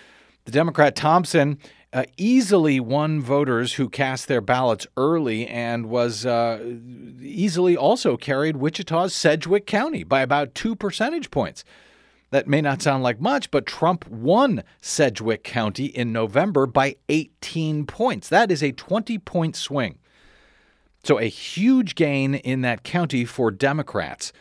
The 0.44 0.52
Democrat 0.52 0.94
Thompson 0.94 1.58
uh, 1.92 2.04
easily 2.16 2.80
won 2.80 3.20
voters 3.20 3.74
who 3.74 3.88
cast 3.88 4.28
their 4.28 4.40
ballots 4.40 4.86
early 4.96 5.46
and 5.46 5.86
was 5.86 6.26
uh, 6.26 6.76
easily 7.20 7.76
also 7.76 8.16
carried 8.16 8.56
Wichita's 8.56 9.14
Sedgwick 9.14 9.66
County 9.66 10.04
by 10.04 10.20
about 10.20 10.54
two 10.54 10.74
percentage 10.76 11.30
points. 11.30 11.64
That 12.30 12.48
may 12.48 12.60
not 12.60 12.82
sound 12.82 13.02
like 13.02 13.20
much, 13.20 13.50
but 13.50 13.66
Trump 13.66 14.08
won 14.08 14.64
Sedgwick 14.80 15.44
County 15.44 15.86
in 15.86 16.12
November 16.12 16.66
by 16.66 16.96
18 17.08 17.86
points. 17.86 18.28
That 18.28 18.50
is 18.50 18.62
a 18.62 18.72
20 18.72 19.18
point 19.18 19.54
swing. 19.56 19.98
So, 21.04 21.18
a 21.18 21.26
huge 21.26 21.94
gain 21.94 22.34
in 22.34 22.62
that 22.62 22.82
county 22.82 23.24
for 23.24 23.50
Democrats. 23.50 24.32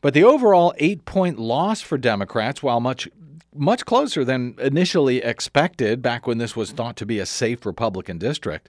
But 0.00 0.14
the 0.14 0.24
overall 0.24 0.74
eight 0.78 1.04
point 1.04 1.38
loss 1.38 1.80
for 1.80 1.98
Democrats, 1.98 2.62
while 2.62 2.80
much 2.80 3.08
much 3.54 3.84
closer 3.84 4.24
than 4.24 4.56
initially 4.58 5.18
expected 5.18 6.02
back 6.02 6.26
when 6.26 6.38
this 6.38 6.56
was 6.56 6.72
thought 6.72 6.96
to 6.96 7.06
be 7.06 7.20
a 7.20 7.26
safe 7.26 7.64
Republican 7.64 8.18
district, 8.18 8.68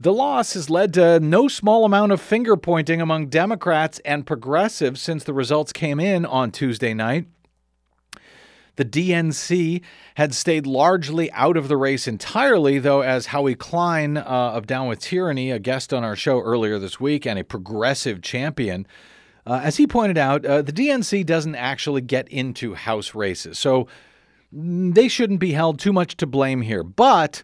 the 0.00 0.12
loss 0.12 0.54
has 0.54 0.68
led 0.68 0.92
to 0.94 1.20
no 1.20 1.46
small 1.46 1.84
amount 1.84 2.10
of 2.10 2.20
finger 2.20 2.56
pointing 2.56 3.00
among 3.00 3.28
Democrats 3.28 4.00
and 4.04 4.26
progressives 4.26 5.00
since 5.00 5.22
the 5.22 5.32
results 5.32 5.72
came 5.72 6.00
in 6.00 6.26
on 6.26 6.50
Tuesday 6.50 6.92
night. 6.92 7.26
The 8.76 8.84
DNC 8.84 9.82
had 10.14 10.34
stayed 10.34 10.66
largely 10.66 11.30
out 11.32 11.56
of 11.56 11.68
the 11.68 11.76
race 11.76 12.08
entirely, 12.08 12.78
though, 12.78 13.02
as 13.02 13.26
Howie 13.26 13.54
Klein 13.54 14.16
uh, 14.16 14.22
of 14.22 14.66
Down 14.66 14.88
with 14.88 15.00
Tyranny, 15.00 15.50
a 15.50 15.58
guest 15.58 15.92
on 15.92 16.04
our 16.04 16.16
show 16.16 16.40
earlier 16.40 16.78
this 16.78 16.98
week 16.98 17.26
and 17.26 17.38
a 17.38 17.44
progressive 17.44 18.22
champion, 18.22 18.86
uh, 19.46 19.60
as 19.62 19.76
he 19.76 19.86
pointed 19.86 20.16
out, 20.16 20.46
uh, 20.46 20.62
the 20.62 20.72
DNC 20.72 21.26
doesn't 21.26 21.56
actually 21.56 22.00
get 22.00 22.28
into 22.28 22.74
House 22.74 23.14
races, 23.14 23.58
so 23.58 23.88
mm, 24.54 24.94
they 24.94 25.08
shouldn't 25.08 25.40
be 25.40 25.52
held 25.52 25.78
too 25.78 25.92
much 25.92 26.16
to 26.18 26.26
blame 26.26 26.62
here. 26.62 26.84
But 26.84 27.42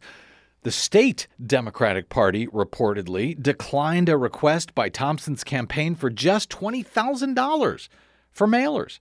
the 0.62 0.70
state 0.70 1.26
Democratic 1.44 2.08
Party 2.08 2.46
reportedly 2.46 3.40
declined 3.40 4.08
a 4.08 4.16
request 4.16 4.74
by 4.74 4.88
Thompson's 4.88 5.42
campaign 5.42 5.94
for 5.94 6.08
just 6.08 6.50
$20,000 6.50 7.88
for 8.30 8.46
mailers. 8.46 8.98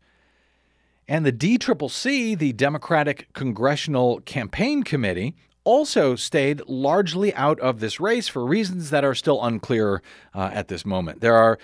And 1.07 1.25
the 1.25 1.31
DCCC, 1.31 2.37
the 2.37 2.53
Democratic 2.53 3.31
Congressional 3.33 4.19
Campaign 4.21 4.83
Committee, 4.83 5.35
also 5.63 6.15
stayed 6.15 6.61
largely 6.67 7.33
out 7.35 7.59
of 7.59 7.79
this 7.79 7.99
race 7.99 8.27
for 8.27 8.45
reasons 8.45 8.89
that 8.89 9.03
are 9.03 9.15
still 9.15 9.43
unclear 9.43 10.01
uh, 10.33 10.49
at 10.53 10.67
this 10.67 10.85
moment. 10.85 11.21
There 11.21 11.35
are 11.35 11.57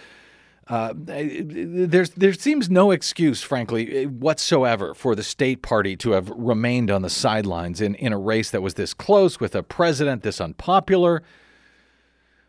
uh, 0.67 0.93
there's 0.95 2.11
there 2.11 2.31
seems 2.31 2.69
no 2.69 2.91
excuse, 2.91 3.41
frankly, 3.41 4.05
whatsoever 4.05 4.93
for 4.93 5.13
the 5.13 5.23
state 5.23 5.61
party 5.61 5.97
to 5.97 6.11
have 6.11 6.29
remained 6.29 6.89
on 6.89 7.01
the 7.01 7.09
sidelines 7.09 7.81
in, 7.81 7.95
in 7.95 8.13
a 8.13 8.17
race 8.17 8.49
that 8.51 8.61
was 8.61 8.75
this 8.75 8.93
close 8.93 9.41
with 9.41 9.55
a 9.55 9.63
president 9.63 10.23
this 10.23 10.39
unpopular. 10.39 11.21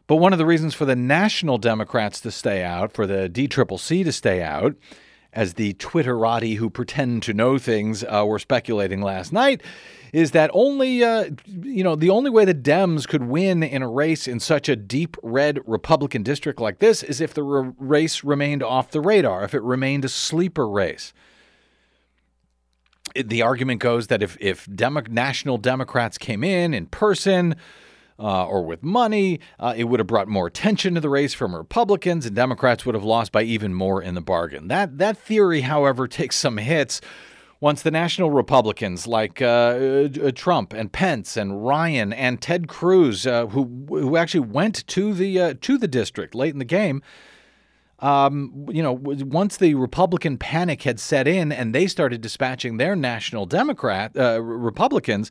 But 0.06 0.16
one 0.16 0.32
of 0.32 0.38
the 0.38 0.46
reasons 0.46 0.74
for 0.74 0.84
the 0.84 0.94
national 0.94 1.58
Democrats 1.58 2.20
to 2.20 2.30
stay 2.30 2.62
out, 2.62 2.92
for 2.92 3.06
the 3.06 3.28
DCCC 3.28 4.04
to 4.04 4.12
stay 4.12 4.42
out, 4.42 4.76
as 5.34 5.54
the 5.54 5.74
Twitterati 5.74 6.56
who 6.56 6.70
pretend 6.70 7.22
to 7.24 7.34
know 7.34 7.58
things 7.58 8.04
uh, 8.04 8.24
were 8.26 8.38
speculating 8.38 9.02
last 9.02 9.32
night, 9.32 9.62
is 10.12 10.30
that 10.30 10.48
only, 10.54 11.02
uh, 11.02 11.30
you 11.62 11.82
know, 11.82 11.96
the 11.96 12.08
only 12.08 12.30
way 12.30 12.44
the 12.44 12.54
Dems 12.54 13.06
could 13.06 13.24
win 13.24 13.64
in 13.64 13.82
a 13.82 13.88
race 13.88 14.28
in 14.28 14.38
such 14.38 14.68
a 14.68 14.76
deep 14.76 15.16
red 15.24 15.58
Republican 15.66 16.22
district 16.22 16.60
like 16.60 16.78
this 16.78 17.02
is 17.02 17.20
if 17.20 17.34
the 17.34 17.42
re- 17.42 17.72
race 17.78 18.22
remained 18.22 18.62
off 18.62 18.92
the 18.92 19.00
radar, 19.00 19.42
if 19.42 19.54
it 19.54 19.62
remained 19.62 20.04
a 20.04 20.08
sleeper 20.08 20.68
race. 20.68 21.12
The 23.16 23.42
argument 23.42 23.80
goes 23.80 24.06
that 24.06 24.22
if, 24.22 24.36
if 24.40 24.68
Demo- 24.72 25.02
national 25.10 25.58
Democrats 25.58 26.16
came 26.16 26.44
in 26.44 26.72
in 26.72 26.86
person, 26.86 27.56
uh, 28.18 28.46
or 28.46 28.64
with 28.64 28.82
money. 28.82 29.40
Uh, 29.58 29.74
it 29.76 29.84
would 29.84 30.00
have 30.00 30.06
brought 30.06 30.28
more 30.28 30.46
attention 30.46 30.94
to 30.94 31.00
the 31.00 31.08
race 31.08 31.34
from 31.34 31.54
Republicans, 31.54 32.26
and 32.26 32.36
Democrats 32.36 32.86
would 32.86 32.94
have 32.94 33.04
lost 33.04 33.32
by 33.32 33.42
even 33.42 33.74
more 33.74 34.02
in 34.02 34.14
the 34.14 34.20
bargain. 34.20 34.68
That 34.68 34.98
that 34.98 35.16
theory, 35.16 35.62
however, 35.62 36.06
takes 36.14 36.36
some 36.36 36.58
hits 36.58 37.00
once 37.60 37.80
the 37.80 37.90
national 37.90 38.30
Republicans 38.30 39.06
like 39.06 39.40
uh, 39.40 39.46
uh, 40.22 40.30
Trump 40.34 40.74
and 40.74 40.92
Pence 40.92 41.36
and 41.36 41.64
Ryan 41.64 42.12
and 42.12 42.40
Ted 42.40 42.68
Cruz, 42.68 43.26
uh, 43.26 43.46
who 43.46 43.86
who 43.88 44.16
actually 44.16 44.40
went 44.40 44.86
to 44.88 45.14
the 45.14 45.40
uh, 45.40 45.54
to 45.60 45.78
the 45.78 45.88
district 45.88 46.34
late 46.34 46.52
in 46.52 46.58
the 46.58 46.64
game, 46.64 47.02
um, 48.00 48.66
you 48.70 48.82
know, 48.82 48.92
once 48.92 49.56
the 49.56 49.74
Republican 49.74 50.36
panic 50.36 50.82
had 50.82 51.00
set 51.00 51.26
in 51.26 51.50
and 51.50 51.74
they 51.74 51.86
started 51.86 52.20
dispatching 52.20 52.76
their 52.76 52.94
national 52.94 53.46
Democrat 53.46 54.12
Republicans. 54.14 55.30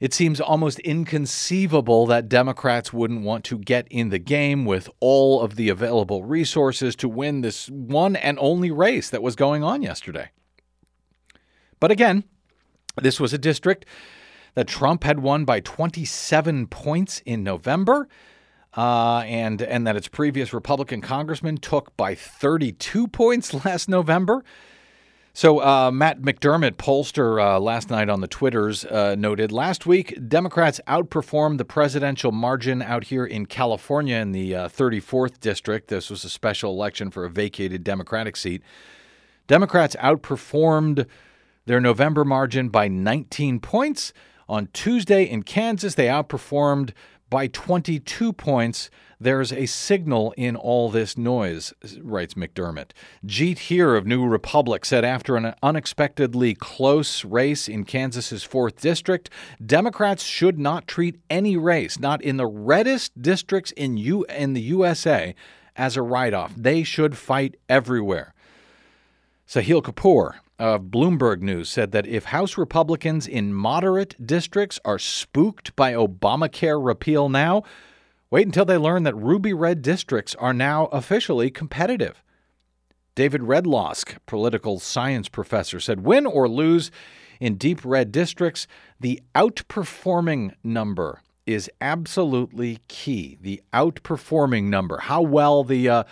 It 0.00 0.14
seems 0.14 0.40
almost 0.40 0.78
inconceivable 0.80 2.06
that 2.06 2.28
Democrats 2.28 2.92
wouldn't 2.92 3.22
want 3.22 3.44
to 3.46 3.58
get 3.58 3.88
in 3.90 4.10
the 4.10 4.20
game 4.20 4.64
with 4.64 4.88
all 5.00 5.40
of 5.42 5.56
the 5.56 5.68
available 5.68 6.22
resources 6.22 6.94
to 6.96 7.08
win 7.08 7.40
this 7.40 7.68
one 7.68 8.14
and 8.14 8.38
only 8.40 8.70
race 8.70 9.10
that 9.10 9.22
was 9.22 9.34
going 9.34 9.64
on 9.64 9.82
yesterday. 9.82 10.30
But 11.80 11.90
again, 11.90 12.24
this 12.96 13.18
was 13.18 13.32
a 13.32 13.38
district 13.38 13.86
that 14.54 14.68
Trump 14.68 15.02
had 15.02 15.20
won 15.20 15.44
by 15.44 15.60
27 15.60 16.68
points 16.68 17.20
in 17.24 17.42
November. 17.42 18.08
Uh, 18.76 19.20
and 19.20 19.62
and 19.62 19.86
that 19.86 19.96
its 19.96 20.08
previous 20.08 20.52
Republican 20.52 21.00
congressman 21.00 21.56
took 21.56 21.96
by 21.96 22.14
32 22.14 23.08
points 23.08 23.54
last 23.64 23.88
November. 23.88 24.44
So 25.38 25.62
uh, 25.62 25.92
Matt 25.92 26.20
McDermott, 26.20 26.72
pollster, 26.72 27.40
uh, 27.40 27.60
last 27.60 27.90
night 27.90 28.08
on 28.08 28.20
the 28.20 28.26
Twitters 28.26 28.84
uh, 28.84 29.14
noted 29.16 29.52
last 29.52 29.86
week 29.86 30.18
Democrats 30.26 30.80
outperformed 30.88 31.58
the 31.58 31.64
presidential 31.64 32.32
margin 32.32 32.82
out 32.82 33.04
here 33.04 33.24
in 33.24 33.46
California 33.46 34.16
in 34.16 34.32
the 34.32 34.50
34th 34.50 35.34
uh, 35.34 35.36
district. 35.40 35.86
This 35.90 36.10
was 36.10 36.24
a 36.24 36.28
special 36.28 36.72
election 36.72 37.12
for 37.12 37.24
a 37.24 37.30
vacated 37.30 37.84
Democratic 37.84 38.34
seat. 38.36 38.64
Democrats 39.46 39.94
outperformed 40.00 41.06
their 41.66 41.80
November 41.80 42.24
margin 42.24 42.68
by 42.68 42.88
19 42.88 43.60
points. 43.60 44.12
On 44.48 44.66
Tuesday 44.72 45.22
in 45.22 45.44
Kansas, 45.44 45.94
they 45.94 46.06
outperformed 46.06 46.90
by 47.30 47.46
22 47.48 48.32
points. 48.32 48.90
There's 49.20 49.52
a 49.52 49.66
signal 49.66 50.32
in 50.36 50.54
all 50.54 50.90
this 50.90 51.18
noise, 51.18 51.72
writes 52.00 52.34
McDermott. 52.34 52.90
Jeet 53.26 53.58
Heer 53.58 53.96
of 53.96 54.06
New 54.06 54.26
Republic 54.26 54.84
said 54.84 55.04
after 55.04 55.36
an 55.36 55.54
unexpectedly 55.62 56.54
close 56.54 57.24
race 57.24 57.68
in 57.68 57.84
Kansas's 57.84 58.46
4th 58.46 58.80
district, 58.80 59.30
Democrats 59.64 60.22
should 60.22 60.58
not 60.58 60.86
treat 60.86 61.20
any 61.28 61.56
race, 61.56 61.98
not 61.98 62.22
in 62.22 62.36
the 62.36 62.46
reddest 62.46 63.20
districts 63.20 63.72
in 63.72 63.96
U- 63.96 64.26
in 64.28 64.52
the 64.52 64.62
USA, 64.62 65.34
as 65.74 65.96
a 65.96 66.02
write-off. 66.02 66.54
They 66.56 66.82
should 66.82 67.16
fight 67.16 67.56
everywhere. 67.68 68.34
Sahil 69.48 69.82
Kapoor 69.82 70.34
of 70.58 70.84
Bloomberg 70.84 71.40
News 71.40 71.68
said 71.68 71.92
that 71.92 72.06
if 72.06 72.26
House 72.26 72.58
Republicans 72.58 73.26
in 73.26 73.54
moderate 73.54 74.14
districts 74.24 74.80
are 74.84 74.98
spooked 74.98 75.74
by 75.76 75.92
Obamacare 75.92 76.84
repeal 76.84 77.28
now, 77.28 77.62
wait 78.30 78.46
until 78.46 78.64
they 78.64 78.76
learn 78.76 79.04
that 79.04 79.16
ruby 79.16 79.52
red 79.52 79.82
districts 79.82 80.34
are 80.36 80.54
now 80.54 80.86
officially 80.86 81.50
competitive. 81.50 82.22
David 83.14 83.42
Redlawsk, 83.42 84.16
political 84.26 84.78
science 84.78 85.28
professor, 85.28 85.80
said 85.80 86.04
win 86.04 86.26
or 86.26 86.48
lose 86.48 86.90
in 87.40 87.56
deep 87.56 87.84
red 87.84 88.12
districts, 88.12 88.66
the 89.00 89.22
outperforming 89.34 90.52
number 90.62 91.22
is 91.46 91.70
absolutely 91.80 92.78
key. 92.88 93.38
The 93.40 93.62
outperforming 93.72 94.64
number, 94.64 94.98
how 94.98 95.22
well 95.22 95.64
the 95.64 95.88
uh, 95.88 96.04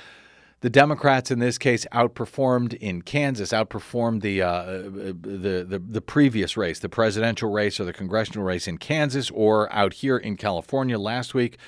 the 0.61 0.71
Democrats 0.71 1.31
in 1.31 1.39
this 1.39 1.59
case 1.59 1.87
outperformed 1.93 2.75
in 2.75 3.03
Kansas, 3.03 3.53
outperformed 3.53 4.23
the, 4.23 4.43
uh, 4.43 4.65
the, 4.65 5.67
the 5.69 5.83
the 5.87 6.01
previous 6.01 6.57
race, 6.57 6.79
the 6.79 6.89
presidential 6.89 7.51
race 7.51 7.79
or 7.79 7.85
the 7.85 7.93
congressional 7.93 8.45
race 8.45 8.67
in 8.67 8.79
Kansas, 8.79 9.31
or 9.31 9.73
out 9.73 9.95
here 9.95 10.17
in 10.17 10.37
California 10.37 10.99
last 10.99 11.35
week. 11.35 11.59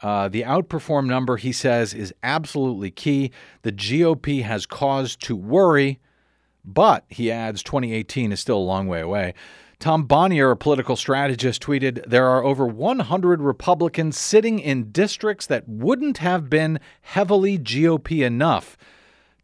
Uh, 0.00 0.28
the 0.28 0.42
outperform 0.42 1.06
number, 1.06 1.36
he 1.36 1.52
says, 1.52 1.92
is 1.92 2.14
absolutely 2.22 2.90
key. 2.90 3.32
The 3.62 3.72
GOP 3.72 4.42
has 4.42 4.64
cause 4.64 5.16
to 5.16 5.34
worry, 5.34 5.98
but 6.64 7.04
he 7.08 7.30
adds 7.30 7.62
2018 7.62 8.32
is 8.32 8.40
still 8.40 8.58
a 8.58 8.60
long 8.60 8.86
way 8.86 9.00
away. 9.00 9.34
Tom 9.80 10.04
Bonier, 10.04 10.50
a 10.50 10.56
political 10.56 10.96
strategist, 10.96 11.62
tweeted 11.62 12.04
There 12.04 12.26
are 12.26 12.42
over 12.42 12.66
100 12.66 13.40
Republicans 13.40 14.18
sitting 14.18 14.58
in 14.58 14.90
districts 14.90 15.46
that 15.46 15.68
wouldn't 15.68 16.18
have 16.18 16.50
been 16.50 16.80
heavily 17.02 17.58
GOP 17.58 18.26
enough 18.26 18.76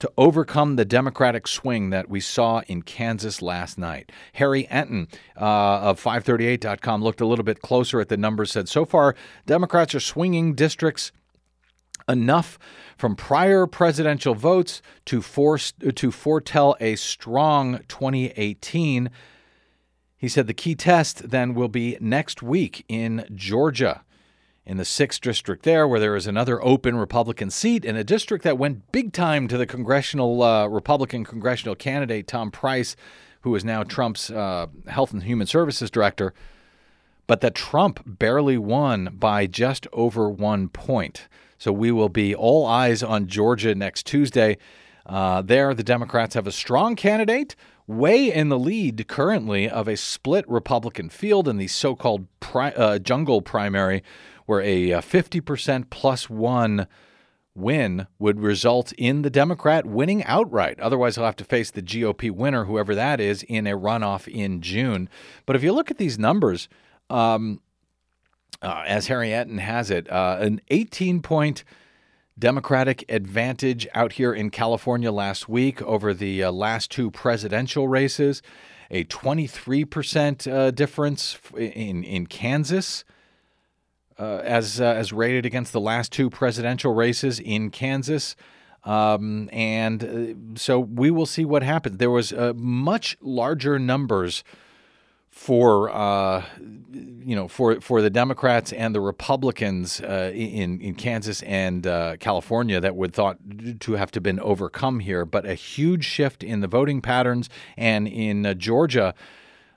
to 0.00 0.10
overcome 0.18 0.74
the 0.74 0.84
Democratic 0.84 1.46
swing 1.46 1.90
that 1.90 2.08
we 2.08 2.18
saw 2.18 2.62
in 2.66 2.82
Kansas 2.82 3.42
last 3.42 3.78
night. 3.78 4.10
Harry 4.32 4.64
Enten 4.64 5.08
uh, 5.40 5.80
of 5.80 6.02
538.com 6.02 7.02
looked 7.02 7.20
a 7.20 7.26
little 7.26 7.44
bit 7.44 7.62
closer 7.62 8.00
at 8.00 8.08
the 8.08 8.16
numbers, 8.16 8.50
said 8.50 8.68
so 8.68 8.84
far, 8.84 9.14
Democrats 9.46 9.94
are 9.94 10.00
swinging 10.00 10.54
districts 10.54 11.12
enough 12.08 12.58
from 12.98 13.14
prior 13.14 13.68
presidential 13.68 14.34
votes 14.34 14.82
to 15.06 15.22
force 15.22 15.72
to 15.94 16.10
foretell 16.10 16.76
a 16.80 16.96
strong 16.96 17.78
2018. 17.86 19.10
He 20.24 20.28
said 20.30 20.46
the 20.46 20.54
key 20.54 20.74
test 20.74 21.28
then 21.28 21.52
will 21.52 21.68
be 21.68 21.98
next 22.00 22.42
week 22.42 22.86
in 22.88 23.26
Georgia 23.34 24.04
in 24.64 24.78
the 24.78 24.82
6th 24.82 25.20
district 25.20 25.64
there, 25.64 25.86
where 25.86 26.00
there 26.00 26.16
is 26.16 26.26
another 26.26 26.64
open 26.64 26.96
Republican 26.96 27.50
seat 27.50 27.84
in 27.84 27.94
a 27.94 28.02
district 28.02 28.42
that 28.44 28.56
went 28.56 28.90
big 28.90 29.12
time 29.12 29.48
to 29.48 29.58
the 29.58 29.66
congressional 29.66 30.42
uh, 30.42 30.66
Republican 30.66 31.26
congressional 31.26 31.74
candidate, 31.74 32.26
Tom 32.26 32.50
Price, 32.50 32.96
who 33.42 33.54
is 33.54 33.66
now 33.66 33.82
Trump's 33.82 34.30
uh, 34.30 34.68
Health 34.86 35.12
and 35.12 35.24
Human 35.24 35.46
Services 35.46 35.90
director, 35.90 36.32
but 37.26 37.42
that 37.42 37.54
Trump 37.54 38.00
barely 38.06 38.56
won 38.56 39.16
by 39.18 39.46
just 39.46 39.86
over 39.92 40.30
one 40.30 40.70
point. 40.70 41.28
So 41.58 41.70
we 41.70 41.92
will 41.92 42.08
be 42.08 42.34
all 42.34 42.64
eyes 42.64 43.02
on 43.02 43.26
Georgia 43.26 43.74
next 43.74 44.06
Tuesday. 44.06 44.56
Uh, 45.04 45.42
there, 45.42 45.74
the 45.74 45.84
Democrats 45.84 46.34
have 46.34 46.46
a 46.46 46.52
strong 46.52 46.96
candidate, 46.96 47.54
way 47.86 48.32
in 48.32 48.48
the 48.48 48.58
lead 48.58 49.06
currently 49.08 49.68
of 49.68 49.88
a 49.88 49.96
split 49.96 50.48
Republican 50.48 51.08
field 51.08 51.48
in 51.48 51.58
the 51.58 51.66
so 51.68 51.94
called 51.94 52.26
pri- 52.40 52.72
uh, 52.72 52.98
jungle 52.98 53.42
primary 53.42 54.02
where 54.46 54.60
a 54.60 54.90
50% 54.90 55.82
uh, 55.82 55.84
plus 55.90 56.28
one 56.28 56.86
win 57.54 58.06
would 58.18 58.40
result 58.40 58.92
in 58.92 59.22
the 59.22 59.30
Democrat 59.30 59.86
winning 59.86 60.24
outright. 60.24 60.78
Otherwise, 60.80 61.14
he'll 61.14 61.24
have 61.24 61.36
to 61.36 61.44
face 61.44 61.70
the 61.70 61.82
GOP 61.82 62.30
winner, 62.30 62.64
whoever 62.64 62.94
that 62.94 63.20
is, 63.20 63.42
in 63.44 63.66
a 63.66 63.76
runoff 63.76 64.26
in 64.28 64.60
June. 64.60 65.08
But 65.46 65.56
if 65.56 65.62
you 65.62 65.72
look 65.72 65.90
at 65.90 65.98
these 65.98 66.18
numbers, 66.18 66.68
um, 67.08 67.60
uh, 68.60 68.82
as 68.86 69.06
Harry 69.06 69.28
Enten 69.28 69.60
has 69.60 69.90
it, 69.90 70.10
uh, 70.10 70.38
an 70.40 70.60
18 70.68 71.22
point 71.22 71.64
Democratic 72.38 73.04
advantage 73.08 73.86
out 73.94 74.14
here 74.14 74.32
in 74.32 74.50
California 74.50 75.12
last 75.12 75.48
week 75.48 75.80
over 75.82 76.12
the 76.12 76.42
uh, 76.42 76.50
last 76.50 76.90
two 76.90 77.10
presidential 77.10 77.86
races, 77.86 78.42
a 78.90 79.04
23% 79.04 80.52
uh, 80.52 80.70
difference 80.72 81.38
in, 81.56 82.02
in 82.02 82.26
Kansas 82.26 83.04
uh, 84.18 84.40
as 84.44 84.80
uh, 84.80 84.84
as 84.84 85.12
rated 85.12 85.44
against 85.44 85.72
the 85.72 85.80
last 85.80 86.12
two 86.12 86.30
presidential 86.30 86.94
races 86.94 87.40
in 87.40 87.70
Kansas. 87.70 88.36
Um, 88.84 89.48
and 89.52 90.04
uh, 90.04 90.58
so 90.58 90.78
we 90.78 91.10
will 91.10 91.26
see 91.26 91.44
what 91.44 91.62
happens. 91.62 91.96
There 91.98 92.10
was 92.10 92.32
uh, 92.32 92.52
much 92.54 93.16
larger 93.20 93.78
numbers 93.78 94.44
for 95.34 95.90
uh, 95.90 96.44
you 96.92 97.34
know 97.34 97.48
for 97.48 97.80
for 97.80 98.00
the 98.00 98.08
Democrats 98.08 98.72
and 98.72 98.94
the 98.94 99.00
Republicans 99.00 100.00
uh, 100.00 100.30
in 100.32 100.80
in 100.80 100.94
Kansas 100.94 101.42
and 101.42 101.82
California 102.20 102.80
that 102.80 102.94
would 102.94 103.12
thought 103.12 103.38
to 103.80 103.94
have 103.94 104.12
to 104.12 104.20
been 104.20 104.38
overcome 104.38 105.00
here, 105.00 105.24
but 105.24 105.44
a 105.44 105.54
huge 105.54 106.04
shift 106.04 106.44
in 106.44 106.60
the 106.60 106.68
voting 106.68 107.02
patterns 107.02 107.50
and 107.76 108.06
in 108.06 108.58
Georgia. 108.58 109.12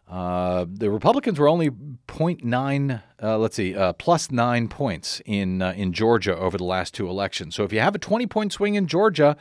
Uh, 0.08 0.66
the 0.70 0.90
Republicans 0.90 1.38
were 1.38 1.50
only 1.50 1.70
0.9, 1.70 3.02
uh, 3.22 3.38
let's 3.38 3.58
see, 3.58 3.76
uh, 3.76 3.92
plus 3.94 4.32
nine 4.32 4.70
points 4.70 5.22
in 5.26 5.62
uh, 5.62 5.74
in 5.76 5.92
Georgia 5.92 6.38
over 6.38 6.58
the 6.58 6.64
last 6.64 6.94
two 6.94 7.10
elections. 7.10 7.56
So 7.56 7.64
if 7.64 7.74
you 7.74 7.82
have 7.82 7.96
a 7.96 8.00
20 8.00 8.26
point 8.28 8.54
swing 8.54 8.76
in 8.76 8.88
Georgia, 8.88 9.36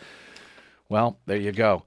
well, 0.88 1.20
there 1.26 1.37
you 1.37 1.52
go. 1.52 1.85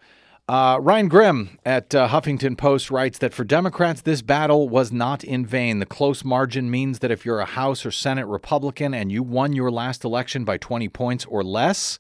Uh, 0.50 0.80
Ryan 0.82 1.10
Grim 1.10 1.60
at 1.64 1.94
uh, 1.94 2.08
Huffington 2.08 2.58
Post 2.58 2.90
writes 2.90 3.20
that 3.20 3.36
for 3.36 3.44
Democrats, 3.44 4.02
this 4.02 4.24
battle 4.24 4.68
was 4.68 4.92
not 4.92 5.24
in 5.24 5.46
vain. 5.46 5.78
The 5.78 5.86
close 5.86 6.26
margin 6.26 6.72
means 6.72 7.00
that 7.00 7.12
if 7.12 7.24
you're 7.24 7.40
a 7.40 7.46
House 7.46 7.86
or 7.86 7.92
Senate 7.92 8.26
Republican 8.26 8.96
and 8.96 9.12
you 9.12 9.22
won 9.22 9.54
your 9.54 9.70
last 9.70 10.04
election 10.04 10.46
by 10.46 10.58
20 10.58 10.90
points 10.90 11.24
or 11.26 11.44
less, 11.44 12.00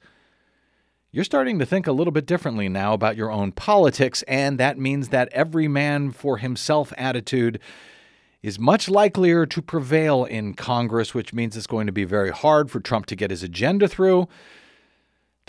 you're 1.11 1.23
starting 1.23 1.59
to 1.59 1.65
think 1.67 1.85
a 1.85 1.91
little 1.91 2.11
bit 2.11 2.25
differently 2.25 2.67
now 2.67 2.93
about 2.93 3.15
your 3.15 3.31
own 3.31 3.51
politics, 3.51 4.23
and 4.23 4.59
that 4.59 4.79
means 4.79 5.09
that 5.09 5.29
every 5.31 5.67
man 5.67 6.09
for 6.09 6.39
himself 6.39 6.91
attitude 6.97 7.59
is 8.41 8.57
much 8.57 8.89
likelier 8.89 9.45
to 9.45 9.61
prevail 9.61 10.25
in 10.25 10.55
Congress, 10.55 11.13
which 11.13 11.33
means 11.33 11.55
it's 11.55 11.67
going 11.67 11.85
to 11.85 11.93
be 11.93 12.03
very 12.03 12.31
hard 12.31 12.71
for 12.71 12.79
Trump 12.79 13.05
to 13.05 13.15
get 13.15 13.29
his 13.29 13.43
agenda 13.43 13.87
through. 13.87 14.27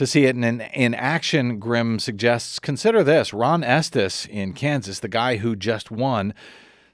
To 0.01 0.07
see 0.07 0.25
it 0.25 0.35
in, 0.35 0.63
in 0.63 0.95
action, 0.95 1.59
Grim 1.59 1.99
suggests 1.99 2.59
consider 2.59 3.05
this. 3.05 3.35
Ron 3.35 3.63
Estes 3.63 4.25
in 4.25 4.55
Kansas, 4.55 4.99
the 4.99 5.09
guy 5.09 5.37
who 5.37 5.55
just 5.55 5.91
won, 5.91 6.33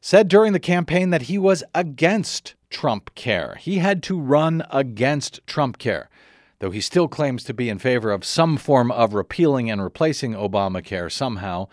said 0.01 0.27
during 0.27 0.53
the 0.53 0.59
campaign 0.59 1.11
that 1.11 1.23
he 1.23 1.39
was 1.39 1.63
against 1.73 2.57
Trump 2.69 3.15
care. 3.15 3.59
He 3.61 3.79
had 3.79 4.03
to 4.03 4.19
run 4.19 4.67
against 4.71 5.39
Trump 5.47 5.79
care 5.79 6.11
though 6.59 6.73
he 6.73 6.81
still 6.81 7.07
claims 7.07 7.45
to 7.45 7.55
be 7.55 7.69
in 7.69 7.79
favor 7.79 8.11
of 8.11 8.25
some 8.25 8.57
form 8.57 8.91
of 8.91 9.15
repealing 9.15 9.71
and 9.71 9.85
replacing 9.85 10.33
Obamacare 10.33 11.13
somehow. 11.13 11.69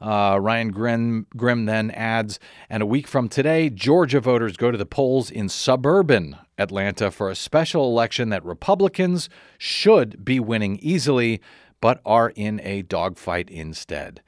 Uh, 0.00 0.38
Ryan 0.40 0.70
Grim, 0.70 1.26
Grim 1.36 1.66
then 1.66 1.90
adds, 1.90 2.40
and 2.70 2.82
a 2.82 2.86
week 2.86 3.06
from 3.06 3.28
today, 3.28 3.68
Georgia 3.68 4.20
voters 4.20 4.56
go 4.56 4.70
to 4.70 4.78
the 4.78 4.86
polls 4.86 5.30
in 5.30 5.50
suburban 5.50 6.38
Atlanta 6.58 7.10
for 7.10 7.28
a 7.28 7.34
special 7.34 7.86
election 7.86 8.28
that 8.30 8.44
Republicans 8.44 9.28
should 9.58 10.24
be 10.24 10.38
winning 10.40 10.78
easily, 10.80 11.40
but 11.80 12.00
are 12.04 12.30
in 12.36 12.60
a 12.62 12.82
dogfight 12.82 13.50
instead. 13.50 14.22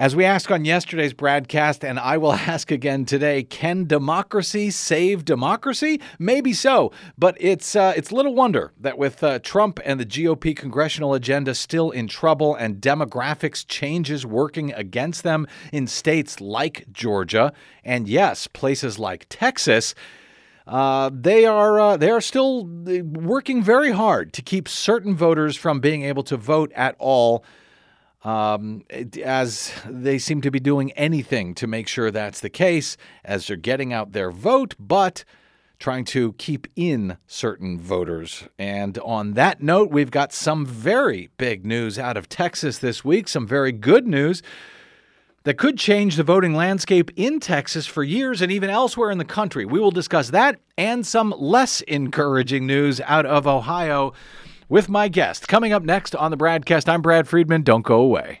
As 0.00 0.16
we 0.16 0.24
asked 0.24 0.50
on 0.50 0.64
yesterday's 0.64 1.12
broadcast, 1.12 1.84
and 1.84 2.00
I 2.00 2.16
will 2.16 2.32
ask 2.48 2.70
again 2.70 3.04
today, 3.04 3.42
can 3.42 3.84
democracy 3.84 4.70
save 4.70 5.26
democracy? 5.26 6.00
Maybe 6.18 6.54
so, 6.54 6.90
but 7.18 7.36
it's 7.38 7.76
uh, 7.76 7.92
it's 7.94 8.10
little 8.10 8.34
wonder 8.34 8.72
that 8.80 8.96
with 8.96 9.22
uh, 9.22 9.40
Trump 9.40 9.78
and 9.84 10.00
the 10.00 10.06
GOP 10.06 10.56
congressional 10.56 11.12
agenda 11.12 11.54
still 11.54 11.90
in 11.90 12.08
trouble 12.08 12.54
and 12.54 12.80
demographics 12.80 13.62
changes 13.68 14.24
working 14.24 14.72
against 14.72 15.22
them 15.22 15.46
in 15.70 15.86
states 15.86 16.40
like 16.40 16.90
Georgia 16.90 17.52
and 17.84 18.08
yes, 18.08 18.46
places 18.46 18.98
like 18.98 19.26
Texas. 19.28 19.94
Uh, 20.70 21.10
they 21.12 21.44
are 21.46 21.80
uh, 21.80 21.96
they 21.96 22.10
are 22.10 22.20
still 22.20 22.60
uh, 22.86 23.02
working 23.02 23.60
very 23.60 23.90
hard 23.90 24.32
to 24.32 24.40
keep 24.40 24.68
certain 24.68 25.16
voters 25.16 25.56
from 25.56 25.80
being 25.80 26.04
able 26.04 26.22
to 26.22 26.36
vote 26.36 26.70
at 26.76 26.94
all 27.00 27.44
um, 28.22 28.84
as 29.24 29.72
they 29.84 30.16
seem 30.16 30.40
to 30.40 30.50
be 30.50 30.60
doing 30.60 30.92
anything 30.92 31.56
to 31.56 31.66
make 31.66 31.88
sure 31.88 32.12
that's 32.12 32.38
the 32.38 32.48
case 32.48 32.96
as 33.24 33.48
they're 33.48 33.56
getting 33.56 33.92
out 33.92 34.12
their 34.12 34.30
vote, 34.30 34.76
but 34.78 35.24
trying 35.80 36.04
to 36.04 36.34
keep 36.34 36.68
in 36.76 37.16
certain 37.26 37.80
voters. 37.80 38.44
And 38.56 38.96
on 38.98 39.32
that 39.32 39.60
note, 39.60 39.90
we've 39.90 40.12
got 40.12 40.32
some 40.32 40.64
very 40.64 41.30
big 41.36 41.66
news 41.66 41.98
out 41.98 42.16
of 42.16 42.28
Texas 42.28 42.78
this 42.78 43.04
week, 43.04 43.26
some 43.26 43.46
very 43.46 43.72
good 43.72 44.06
news 44.06 44.40
that 45.44 45.56
could 45.58 45.78
change 45.78 46.16
the 46.16 46.22
voting 46.22 46.54
landscape 46.54 47.10
in 47.16 47.40
Texas 47.40 47.86
for 47.86 48.02
years 48.02 48.42
and 48.42 48.52
even 48.52 48.70
elsewhere 48.70 49.10
in 49.10 49.18
the 49.18 49.24
country. 49.24 49.64
We 49.64 49.80
will 49.80 49.90
discuss 49.90 50.30
that 50.30 50.60
and 50.76 51.06
some 51.06 51.34
less 51.38 51.80
encouraging 51.82 52.66
news 52.66 53.00
out 53.02 53.26
of 53.26 53.46
Ohio 53.46 54.12
with 54.68 54.88
my 54.88 55.08
guest. 55.08 55.48
Coming 55.48 55.72
up 55.72 55.82
next 55.82 56.14
on 56.14 56.30
the 56.30 56.36
BradCast, 56.36 56.88
I'm 56.88 57.02
Brad 57.02 57.26
Friedman. 57.26 57.62
Don't 57.62 57.82
go 57.82 58.00
away. 58.00 58.40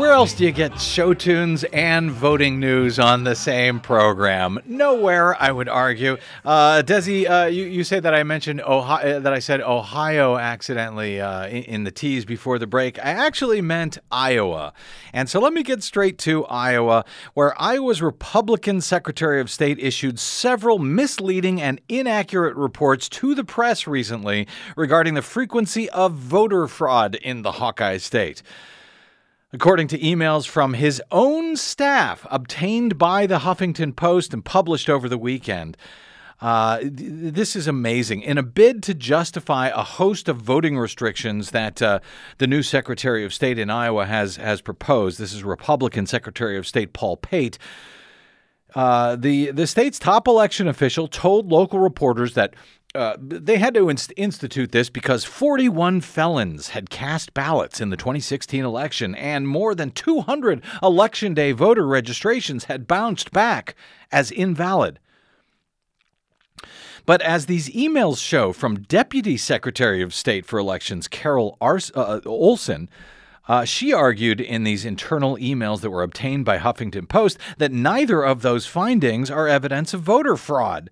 Where 0.00 0.12
else 0.12 0.32
do 0.32 0.46
you 0.46 0.50
get 0.50 0.80
show 0.80 1.12
tunes 1.12 1.62
and 1.62 2.10
voting 2.10 2.58
news 2.58 2.98
on 2.98 3.24
the 3.24 3.34
same 3.34 3.80
program? 3.80 4.58
Nowhere, 4.64 5.36
I 5.40 5.52
would 5.52 5.68
argue. 5.68 6.16
Uh, 6.42 6.80
Desi, 6.82 7.28
uh, 7.28 7.48
you, 7.48 7.66
you 7.66 7.84
say 7.84 8.00
that 8.00 8.14
I 8.14 8.22
mentioned 8.22 8.62
Ohio, 8.62 9.20
that 9.20 9.34
I 9.34 9.40
said 9.40 9.60
Ohio 9.60 10.38
accidentally 10.38 11.20
uh, 11.20 11.48
in, 11.48 11.64
in 11.64 11.84
the 11.84 11.90
tease 11.90 12.24
before 12.24 12.58
the 12.58 12.66
break. 12.66 12.98
I 12.98 13.10
actually 13.10 13.60
meant 13.60 13.98
Iowa. 14.10 14.72
And 15.12 15.28
so 15.28 15.38
let 15.38 15.52
me 15.52 15.62
get 15.62 15.82
straight 15.82 16.16
to 16.20 16.46
Iowa, 16.46 17.04
where 17.34 17.60
Iowa's 17.60 18.00
Republican 18.00 18.80
Secretary 18.80 19.38
of 19.38 19.50
State 19.50 19.78
issued 19.78 20.18
several 20.18 20.78
misleading 20.78 21.60
and 21.60 21.78
inaccurate 21.90 22.56
reports 22.56 23.06
to 23.10 23.34
the 23.34 23.44
press 23.44 23.86
recently 23.86 24.48
regarding 24.76 25.12
the 25.12 25.20
frequency 25.20 25.90
of 25.90 26.14
voter 26.14 26.66
fraud 26.66 27.16
in 27.16 27.42
the 27.42 27.52
Hawkeye 27.52 27.98
state. 27.98 28.42
According 29.52 29.88
to 29.88 29.98
emails 29.98 30.46
from 30.46 30.74
his 30.74 31.02
own 31.10 31.56
staff 31.56 32.24
obtained 32.30 32.96
by 32.98 33.26
the 33.26 33.40
Huffington 33.40 33.96
Post 33.96 34.32
and 34.32 34.44
published 34.44 34.88
over 34.88 35.08
the 35.08 35.18
weekend, 35.18 35.76
uh, 36.40 36.78
th- 36.78 36.92
this 36.94 37.56
is 37.56 37.66
amazing. 37.66 38.22
In 38.22 38.38
a 38.38 38.44
bid 38.44 38.80
to 38.84 38.94
justify 38.94 39.66
a 39.68 39.82
host 39.82 40.28
of 40.28 40.36
voting 40.36 40.78
restrictions 40.78 41.50
that 41.50 41.82
uh, 41.82 41.98
the 42.38 42.46
new 42.46 42.62
Secretary 42.62 43.24
of 43.24 43.34
State 43.34 43.58
in 43.58 43.70
Iowa 43.70 44.06
has 44.06 44.36
has 44.36 44.60
proposed, 44.60 45.18
this 45.18 45.32
is 45.32 45.42
Republican 45.42 46.06
Secretary 46.06 46.56
of 46.56 46.64
State 46.64 46.92
Paul 46.92 47.16
Pate. 47.16 47.58
Uh, 48.76 49.16
the 49.16 49.50
the 49.50 49.66
state's 49.66 49.98
top 49.98 50.28
election 50.28 50.68
official 50.68 51.08
told 51.08 51.50
local 51.50 51.80
reporters 51.80 52.34
that 52.34 52.54
uh, 52.94 53.16
they 53.20 53.58
had 53.58 53.74
to 53.74 53.88
inst- 53.88 54.12
institute 54.16 54.72
this 54.72 54.90
because 54.90 55.24
41 55.24 56.00
felons 56.00 56.70
had 56.70 56.90
cast 56.90 57.32
ballots 57.32 57.80
in 57.80 57.90
the 57.90 57.96
2016 57.96 58.64
election, 58.64 59.14
and 59.14 59.46
more 59.46 59.74
than 59.74 59.90
200 59.92 60.62
election 60.82 61.32
day 61.32 61.52
voter 61.52 61.86
registrations 61.86 62.64
had 62.64 62.88
bounced 62.88 63.30
back 63.30 63.76
as 64.10 64.32
invalid. 64.32 64.98
But 67.06 67.22
as 67.22 67.46
these 67.46 67.70
emails 67.70 68.22
show 68.22 68.52
from 68.52 68.82
Deputy 68.82 69.36
Secretary 69.36 70.02
of 70.02 70.12
State 70.12 70.44
for 70.44 70.58
Elections 70.58 71.06
Carol 71.06 71.56
Ars- 71.60 71.92
uh, 71.94 72.20
Olson, 72.26 72.90
uh, 73.48 73.64
she 73.64 73.92
argued 73.92 74.40
in 74.40 74.64
these 74.64 74.84
internal 74.84 75.36
emails 75.36 75.80
that 75.80 75.90
were 75.90 76.02
obtained 76.02 76.44
by 76.44 76.58
Huffington 76.58 77.08
Post 77.08 77.38
that 77.58 77.72
neither 77.72 78.22
of 78.22 78.42
those 78.42 78.66
findings 78.66 79.30
are 79.30 79.48
evidence 79.48 79.94
of 79.94 80.02
voter 80.02 80.36
fraud 80.36 80.90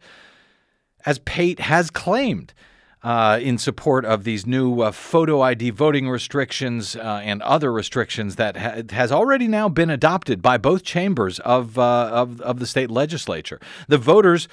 as 1.09 1.19
Pate 1.21 1.61
has 1.61 1.91
claimed. 1.91 2.53
Uh, 3.01 3.39
in 3.41 3.57
support 3.57 4.05
of 4.05 4.25
these 4.25 4.45
new 4.45 4.81
uh, 4.81 4.91
photo 4.91 5.41
ID 5.41 5.71
voting 5.71 6.11
restrictions 6.11 6.97
uh, 6.97 7.21
and 7.23 7.41
other 7.43 7.73
restrictions 7.73 8.35
that 8.35 8.57
ha- 8.57 8.83
has 8.91 9.13
already 9.13 9.47
now 9.47 9.69
been 9.69 9.89
adopted 9.89 10.43
by 10.43 10.59
both 10.59 10.83
chambers 10.83 11.39
of, 11.41 11.79
uh, 11.79 12.11
of, 12.13 12.41
of 12.41 12.59
the 12.59 12.67
state 12.67 12.91
legislature. 12.91 13.61
The 13.87 13.99
voters 13.99 14.49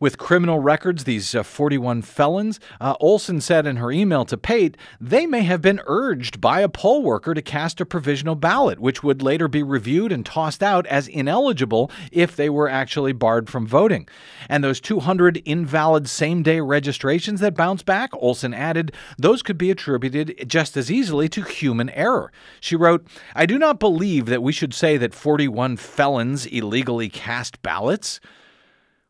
with 0.00 0.18
criminal 0.18 0.58
records, 0.58 1.04
these 1.04 1.34
uh, 1.34 1.42
41 1.42 2.02
felons, 2.02 2.60
uh, 2.80 2.94
Olson 3.00 3.40
said 3.40 3.66
in 3.66 3.76
her 3.76 3.90
email 3.90 4.24
to 4.26 4.36
Pate, 4.36 4.76
they 5.00 5.26
may 5.26 5.42
have 5.42 5.62
been 5.62 5.80
urged 5.86 6.40
by 6.40 6.60
a 6.60 6.68
poll 6.68 7.02
worker 7.02 7.34
to 7.34 7.42
cast 7.42 7.80
a 7.80 7.86
provisional 7.86 8.34
ballot, 8.34 8.78
which 8.78 9.02
would 9.02 9.22
later 9.22 9.48
be 9.48 9.62
reviewed 9.62 10.12
and 10.12 10.26
tossed 10.26 10.62
out 10.62 10.86
as 10.86 11.08
ineligible 11.08 11.90
if 12.12 12.36
they 12.36 12.50
were 12.50 12.68
actually 12.68 13.12
barred 13.12 13.48
from 13.48 13.66
voting. 13.66 14.08
And 14.48 14.62
those 14.62 14.80
200 14.80 15.42
invalid 15.44 16.08
same 16.08 16.42
day 16.42 16.60
registrations 16.60 17.40
that 17.40 17.54
bounced 17.54 17.86
back, 17.86 18.10
Olson 18.14 18.54
added, 18.54 18.92
those 19.18 19.42
could 19.42 19.58
be 19.58 19.70
attributed 19.70 20.44
just 20.46 20.76
as 20.76 20.90
easily 20.90 21.28
to 21.30 21.42
human 21.42 21.90
error. 21.90 22.32
She 22.60 22.76
wrote, 22.76 23.06
I 23.34 23.46
do 23.46 23.58
not 23.58 23.80
believe 23.80 24.26
that 24.26 24.42
we 24.42 24.52
should 24.52 24.74
say 24.74 24.96
that 24.96 25.14
41 25.14 25.76
felons 25.76 26.46
illegally 26.46 27.08
cast 27.08 27.62
ballots. 27.62 28.20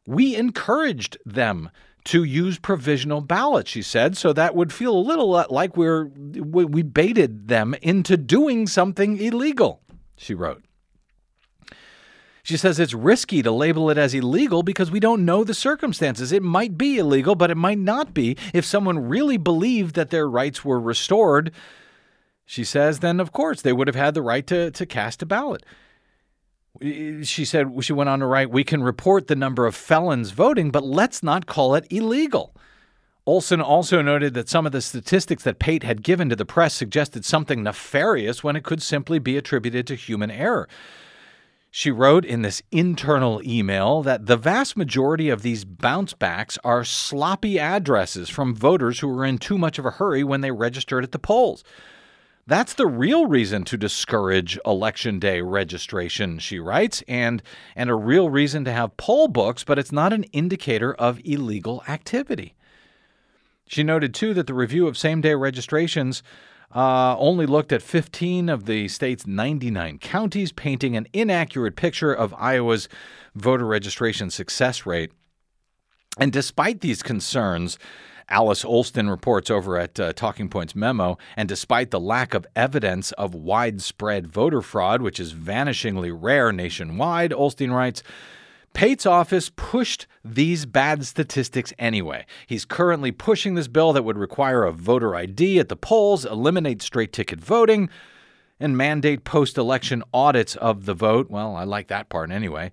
We 0.06 0.36
encouraged 0.36 1.18
them 1.26 1.70
to 2.04 2.22
use 2.22 2.58
provisional 2.58 3.20
ballots, 3.20 3.70
she 3.70 3.82
said, 3.82 4.16
so 4.16 4.32
that 4.32 4.54
would 4.54 4.72
feel 4.72 4.96
a 4.96 4.98
little 4.98 5.44
like 5.50 5.76
we're 5.76 6.04
we 6.04 6.82
baited 6.82 7.48
them 7.48 7.74
into 7.82 8.16
doing 8.16 8.68
something 8.68 9.18
illegal, 9.18 9.82
she 10.16 10.32
wrote. 10.32 10.62
She 12.44 12.56
says 12.56 12.78
it's 12.78 12.94
risky 12.94 13.42
to 13.42 13.50
label 13.50 13.90
it 13.90 13.98
as 13.98 14.14
illegal 14.14 14.62
because 14.62 14.88
we 14.88 15.00
don't 15.00 15.24
know 15.24 15.42
the 15.42 15.52
circumstances. 15.52 16.30
It 16.30 16.44
might 16.44 16.78
be 16.78 16.96
illegal, 16.96 17.34
but 17.34 17.50
it 17.50 17.56
might 17.56 17.78
not 17.78 18.14
be. 18.14 18.36
If 18.54 18.64
someone 18.64 19.08
really 19.08 19.36
believed 19.36 19.96
that 19.96 20.10
their 20.10 20.28
rights 20.28 20.64
were 20.64 20.78
restored, 20.78 21.50
she 22.44 22.62
says, 22.62 23.00
then 23.00 23.18
of 23.18 23.32
course 23.32 23.62
they 23.62 23.72
would 23.72 23.88
have 23.88 23.96
had 23.96 24.14
the 24.14 24.22
right 24.22 24.46
to, 24.46 24.70
to 24.70 24.86
cast 24.86 25.22
a 25.22 25.26
ballot. 25.26 25.64
She 26.80 27.44
said, 27.44 27.72
she 27.82 27.92
went 27.92 28.10
on 28.10 28.20
to 28.20 28.26
write, 28.26 28.50
we 28.50 28.64
can 28.64 28.82
report 28.82 29.26
the 29.26 29.36
number 29.36 29.66
of 29.66 29.74
felons 29.74 30.30
voting, 30.30 30.70
but 30.70 30.84
let's 30.84 31.22
not 31.22 31.46
call 31.46 31.74
it 31.74 31.86
illegal. 31.90 32.54
Olson 33.26 33.60
also 33.60 34.02
noted 34.02 34.34
that 34.34 34.48
some 34.48 34.66
of 34.66 34.72
the 34.72 34.80
statistics 34.80 35.42
that 35.42 35.58
Pate 35.58 35.82
had 35.82 36.02
given 36.02 36.28
to 36.28 36.36
the 36.36 36.44
press 36.44 36.74
suggested 36.74 37.24
something 37.24 37.62
nefarious 37.62 38.44
when 38.44 38.54
it 38.54 38.62
could 38.62 38.80
simply 38.80 39.18
be 39.18 39.36
attributed 39.36 39.86
to 39.88 39.96
human 39.96 40.30
error. 40.30 40.68
She 41.72 41.90
wrote 41.90 42.24
in 42.24 42.42
this 42.42 42.62
internal 42.70 43.42
email 43.44 44.02
that 44.02 44.26
the 44.26 44.36
vast 44.36 44.76
majority 44.76 45.28
of 45.28 45.42
these 45.42 45.64
bounce 45.64 46.14
backs 46.14 46.56
are 46.64 46.84
sloppy 46.84 47.58
addresses 47.58 48.30
from 48.30 48.54
voters 48.54 49.00
who 49.00 49.08
were 49.08 49.24
in 49.26 49.38
too 49.38 49.58
much 49.58 49.78
of 49.78 49.84
a 49.84 49.90
hurry 49.90 50.24
when 50.24 50.40
they 50.40 50.52
registered 50.52 51.04
at 51.04 51.12
the 51.12 51.18
polls. 51.18 51.64
That's 52.48 52.74
the 52.74 52.86
real 52.86 53.26
reason 53.26 53.64
to 53.64 53.76
discourage 53.76 54.56
election 54.64 55.18
day 55.18 55.40
registration, 55.40 56.38
she 56.38 56.60
writes, 56.60 57.02
and, 57.08 57.42
and 57.74 57.90
a 57.90 57.94
real 57.94 58.30
reason 58.30 58.64
to 58.66 58.72
have 58.72 58.96
poll 58.96 59.26
books, 59.26 59.64
but 59.64 59.80
it's 59.80 59.90
not 59.90 60.12
an 60.12 60.22
indicator 60.24 60.94
of 60.94 61.20
illegal 61.24 61.82
activity. 61.88 62.54
She 63.66 63.82
noted, 63.82 64.14
too, 64.14 64.32
that 64.34 64.46
the 64.46 64.54
review 64.54 64.86
of 64.86 64.96
same 64.96 65.20
day 65.20 65.34
registrations 65.34 66.22
uh, 66.72 67.16
only 67.18 67.46
looked 67.46 67.72
at 67.72 67.82
15 67.82 68.48
of 68.48 68.66
the 68.66 68.86
state's 68.86 69.26
99 69.26 69.98
counties, 69.98 70.52
painting 70.52 70.96
an 70.96 71.08
inaccurate 71.12 71.74
picture 71.74 72.12
of 72.12 72.32
Iowa's 72.38 72.88
voter 73.34 73.66
registration 73.66 74.30
success 74.30 74.86
rate. 74.86 75.10
And 76.16 76.32
despite 76.32 76.80
these 76.80 77.02
concerns, 77.02 77.76
Alice 78.28 78.64
Ollstein 78.64 79.08
reports 79.08 79.50
over 79.50 79.78
at 79.78 80.00
uh, 80.00 80.12
Talking 80.12 80.48
Points 80.48 80.74
Memo, 80.74 81.16
and 81.36 81.48
despite 81.48 81.90
the 81.90 82.00
lack 82.00 82.34
of 82.34 82.46
evidence 82.56 83.12
of 83.12 83.34
widespread 83.34 84.26
voter 84.26 84.60
fraud, 84.62 85.00
which 85.00 85.20
is 85.20 85.32
vanishingly 85.32 86.14
rare 86.14 86.50
nationwide, 86.50 87.30
Ollstein 87.30 87.72
writes, 87.72 88.02
Pate's 88.74 89.06
office 89.06 89.50
pushed 89.54 90.06
these 90.22 90.66
bad 90.66 91.06
statistics 91.06 91.72
anyway. 91.78 92.26
He's 92.46 92.66
currently 92.66 93.10
pushing 93.10 93.54
this 93.54 93.68
bill 93.68 93.94
that 93.94 94.04
would 94.04 94.18
require 94.18 94.64
a 94.64 94.72
voter 94.72 95.14
ID 95.14 95.58
at 95.58 95.70
the 95.70 95.76
polls, 95.76 96.26
eliminate 96.26 96.82
straight 96.82 97.12
ticket 97.12 97.40
voting, 97.40 97.88
and 98.60 98.76
mandate 98.76 99.24
post 99.24 99.56
election 99.56 100.02
audits 100.12 100.56
of 100.56 100.84
the 100.84 100.94
vote. 100.94 101.30
Well, 101.30 101.56
I 101.56 101.64
like 101.64 101.88
that 101.88 102.08
part 102.08 102.30
anyway. 102.30 102.72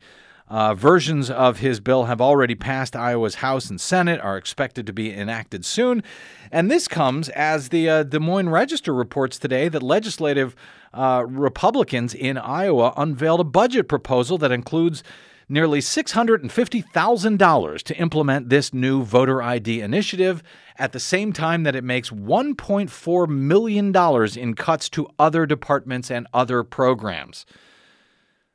Uh, 0.54 0.74
versions 0.76 1.32
of 1.32 1.58
his 1.58 1.80
bill 1.80 2.04
have 2.04 2.22
already 2.22 2.54
passed 2.54 2.96
Iowa's 2.96 3.34
House 3.36 3.72
and 3.72 3.82
Senate, 3.82 4.22
are 4.22 4.38
expected 4.38 4.86
to 4.86 4.94
be 4.94 5.12
enacted 5.12 5.66
soon. 5.66 6.04
And 6.52 6.70
this 6.70 6.88
comes 6.88 7.28
as 7.30 7.70
the 7.70 7.89
uh, 7.89 8.04
Des 8.04 8.20
Moines 8.20 8.50
Register 8.50 8.94
reports 8.94 9.39
today 9.39 9.68
that 9.68 9.82
legislative 9.82 10.56
uh, 10.94 11.26
Republicans 11.28 12.13
in 12.13 12.38
Iowa 12.38 12.94
unveiled 12.96 13.39
a 13.39 13.44
budget 13.44 13.88
proposal 13.88 14.38
that 14.38 14.52
includes 14.52 15.04
nearly 15.50 15.80
$650,000 15.80 17.82
to 17.82 17.98
implement 17.98 18.50
this 18.50 18.72
new 18.72 19.02
voter 19.02 19.42
ID 19.42 19.82
initiative 19.82 20.44
at 20.78 20.92
the 20.92 21.00
same 21.00 21.34
time 21.34 21.63
that 21.63 21.76
it 21.76 21.84
makes 21.84 22.12
$1.4 22.12 23.28
million 23.28 23.92
in 24.38 24.54
cuts 24.54 24.88
to 24.89 25.10
other 25.18 25.48
departments 25.48 26.12
and 26.12 26.28
other 26.32 26.62
programs, 26.62 27.48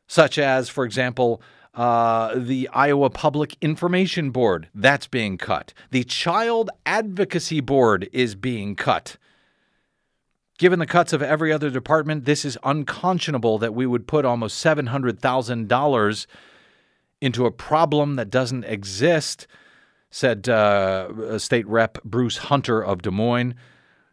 such 0.07 0.39
as, 0.39 0.69
for 0.69 0.85
example, 0.85 1.43
uh, 1.75 2.35
the 2.37 2.69
Iowa 2.73 3.11
Public 3.11 3.57
Information 3.61 4.31
Board, 4.31 4.69
that's 4.75 5.07
being 5.07 5.39
cut. 5.39 5.73
The 5.91 6.05
Child 6.05 6.71
Advocacy 6.87 7.61
Board 7.61 8.09
is 8.13 8.35
being 8.35 8.75
cut. 8.75 9.17
Given 10.59 10.81
the 10.81 10.87
cuts 10.87 11.13
of 11.13 11.23
every 11.23 11.53
other 11.53 11.71
department, 11.71 12.25
this 12.25 12.45
is 12.45 12.59
unconscionable 12.65 13.59
that 13.59 13.75
we 13.75 13.87
would 13.87 14.09
put 14.09 14.25
almost 14.25 14.65
$700,000 14.65 16.27
into 17.21 17.47
a 17.47 17.53
problem 17.53 18.17
that 18.17 18.31
doesn't 18.31 18.65
exist, 18.65 19.47
said 20.11 20.49
uh, 20.49 21.39
State 21.39 21.67
Rep 21.69 22.03
Bruce 22.03 22.39
Hunter 22.39 22.85
of 22.85 23.03
Des 23.03 23.11
Moines, 23.11 23.55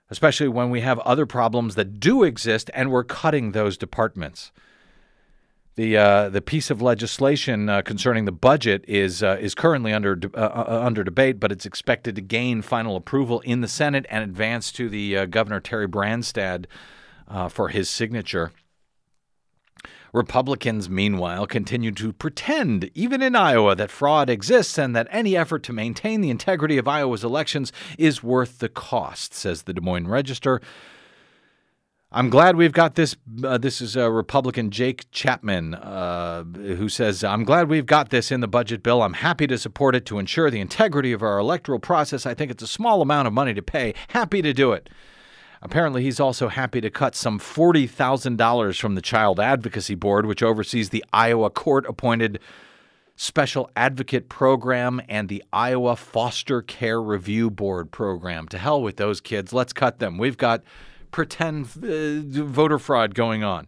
especially 0.10 0.48
when 0.48 0.70
we 0.70 0.82
have 0.82 1.00
other 1.00 1.26
problems 1.26 1.76
that 1.76 2.00
do 2.00 2.24
exist 2.24 2.70
and 2.74 2.92
we're 2.92 3.04
cutting 3.04 3.52
those 3.52 3.78
departments. 3.78 4.52
The 5.76 5.98
uh, 5.98 6.30
the 6.30 6.42
piece 6.42 6.72
of 6.72 6.82
legislation 6.82 7.68
uh, 7.68 7.82
concerning 7.82 8.24
the 8.24 8.32
budget 8.32 8.86
is 8.88 9.22
uh, 9.22 9.38
is 9.42 9.54
currently 9.54 9.92
under 9.92 10.16
de- 10.16 10.34
uh, 10.34 10.64
uh, 10.68 10.82
under 10.86 11.04
debate, 11.04 11.38
but 11.38 11.52
it's 11.52 11.66
expected 11.66 12.16
to 12.16 12.22
gain 12.22 12.62
final 12.62 12.96
approval 12.96 13.42
in 13.42 13.60
the 13.60 13.68
Senate 13.68 14.06
and 14.10 14.24
advance 14.24 14.72
to 14.72 14.88
the 14.88 15.18
uh, 15.18 15.26
Governor 15.26 15.60
Terry 15.60 15.88
Branstad 15.88 16.66
uh, 17.28 17.50
for 17.50 17.70
his 17.70 17.90
signature. 17.90 18.54
Republicans, 20.14 20.90
meanwhile, 20.90 21.46
continue 21.46 21.92
to 21.92 22.14
pretend, 22.14 22.90
even 22.94 23.22
in 23.22 23.36
Iowa, 23.36 23.76
that 23.76 23.92
fraud 23.92 24.30
exists 24.30 24.78
and 24.78 24.96
that 24.96 25.10
any 25.12 25.36
effort 25.36 25.62
to 25.64 25.74
maintain 25.74 26.22
the 26.22 26.30
integrity 26.30 26.78
of 26.78 26.88
Iowa's 26.88 27.26
elections 27.26 27.74
is 27.98 28.24
worth 28.24 28.60
the 28.60 28.70
cost, 28.70 29.34
says 29.34 29.64
the 29.64 29.74
Des 29.74 29.82
Moines 29.82 30.08
Register. 30.08 30.62
I'm 32.16 32.30
glad 32.30 32.56
we've 32.56 32.72
got 32.72 32.96
this. 32.96 33.18
Uh, 33.44 33.58
this 33.58 33.82
is 33.82 33.98
a 33.98 34.10
Republican 34.10 34.72
Jake 34.72 35.06
Chapman 35.12 35.74
uh, 35.74 36.46
who 36.46 36.88
says, 36.88 37.26
I'm 37.26 37.44
glad 37.44 37.68
we've 37.68 37.86
got 37.86 38.10
this 38.10 38.32
in 38.32 38.40
the 38.40 38.48
budget 38.48 38.82
bill. 38.82 39.02
I'm 39.02 39.16
happy 39.16 39.48
to 39.48 39.58
support 39.58 39.96
it 39.96 40.06
to 40.06 40.18
ensure 40.18 40.50
the 40.50 40.62
integrity 40.62 41.12
of 41.12 41.22
our 41.22 41.38
electoral 41.38 41.78
process. 41.78 42.26
I 42.26 42.34
think 42.34 42.52
it's 42.52 42.64
a 42.64 42.68
small 42.68 43.02
amount 43.02 43.28
of 43.28 43.34
money 43.34 43.54
to 43.54 43.62
pay. 43.62 43.94
Happy 44.08 44.42
to 44.42 44.54
do 44.54 44.72
it. 44.72 44.90
Apparently, 45.62 46.04
he's 46.04 46.22
also 46.22 46.48
happy 46.48 46.80
to 46.80 46.90
cut 46.90 47.16
some 47.16 47.38
$40,000 47.38 48.80
from 48.80 48.96
the 48.96 49.02
Child 49.02 49.42
Advocacy 49.42 49.96
Board, 49.96 50.26
which 50.26 50.42
oversees 50.42 50.92
the 50.92 51.04
Iowa 51.12 51.50
court 51.50 51.86
appointed 51.86 52.40
Special 53.18 53.70
Advocate 53.76 54.30
Program 54.30 55.02
and 55.10 55.28
the 55.28 55.44
Iowa 55.52 55.98
Foster 55.98 56.62
Care 56.62 57.02
Review 57.02 57.50
Board 57.50 57.92
program. 57.92 58.48
To 58.50 58.58
hell 58.58 58.82
with 58.82 58.96
those 58.96 59.20
kids. 59.20 59.52
Let's 59.52 59.74
cut 59.74 60.00
them. 60.00 60.18
We've 60.18 60.38
got 60.38 60.64
pretend 61.16 61.68
uh, 61.82 62.44
voter 62.44 62.78
fraud 62.78 63.16
going 63.16 63.42
on. 63.42 63.68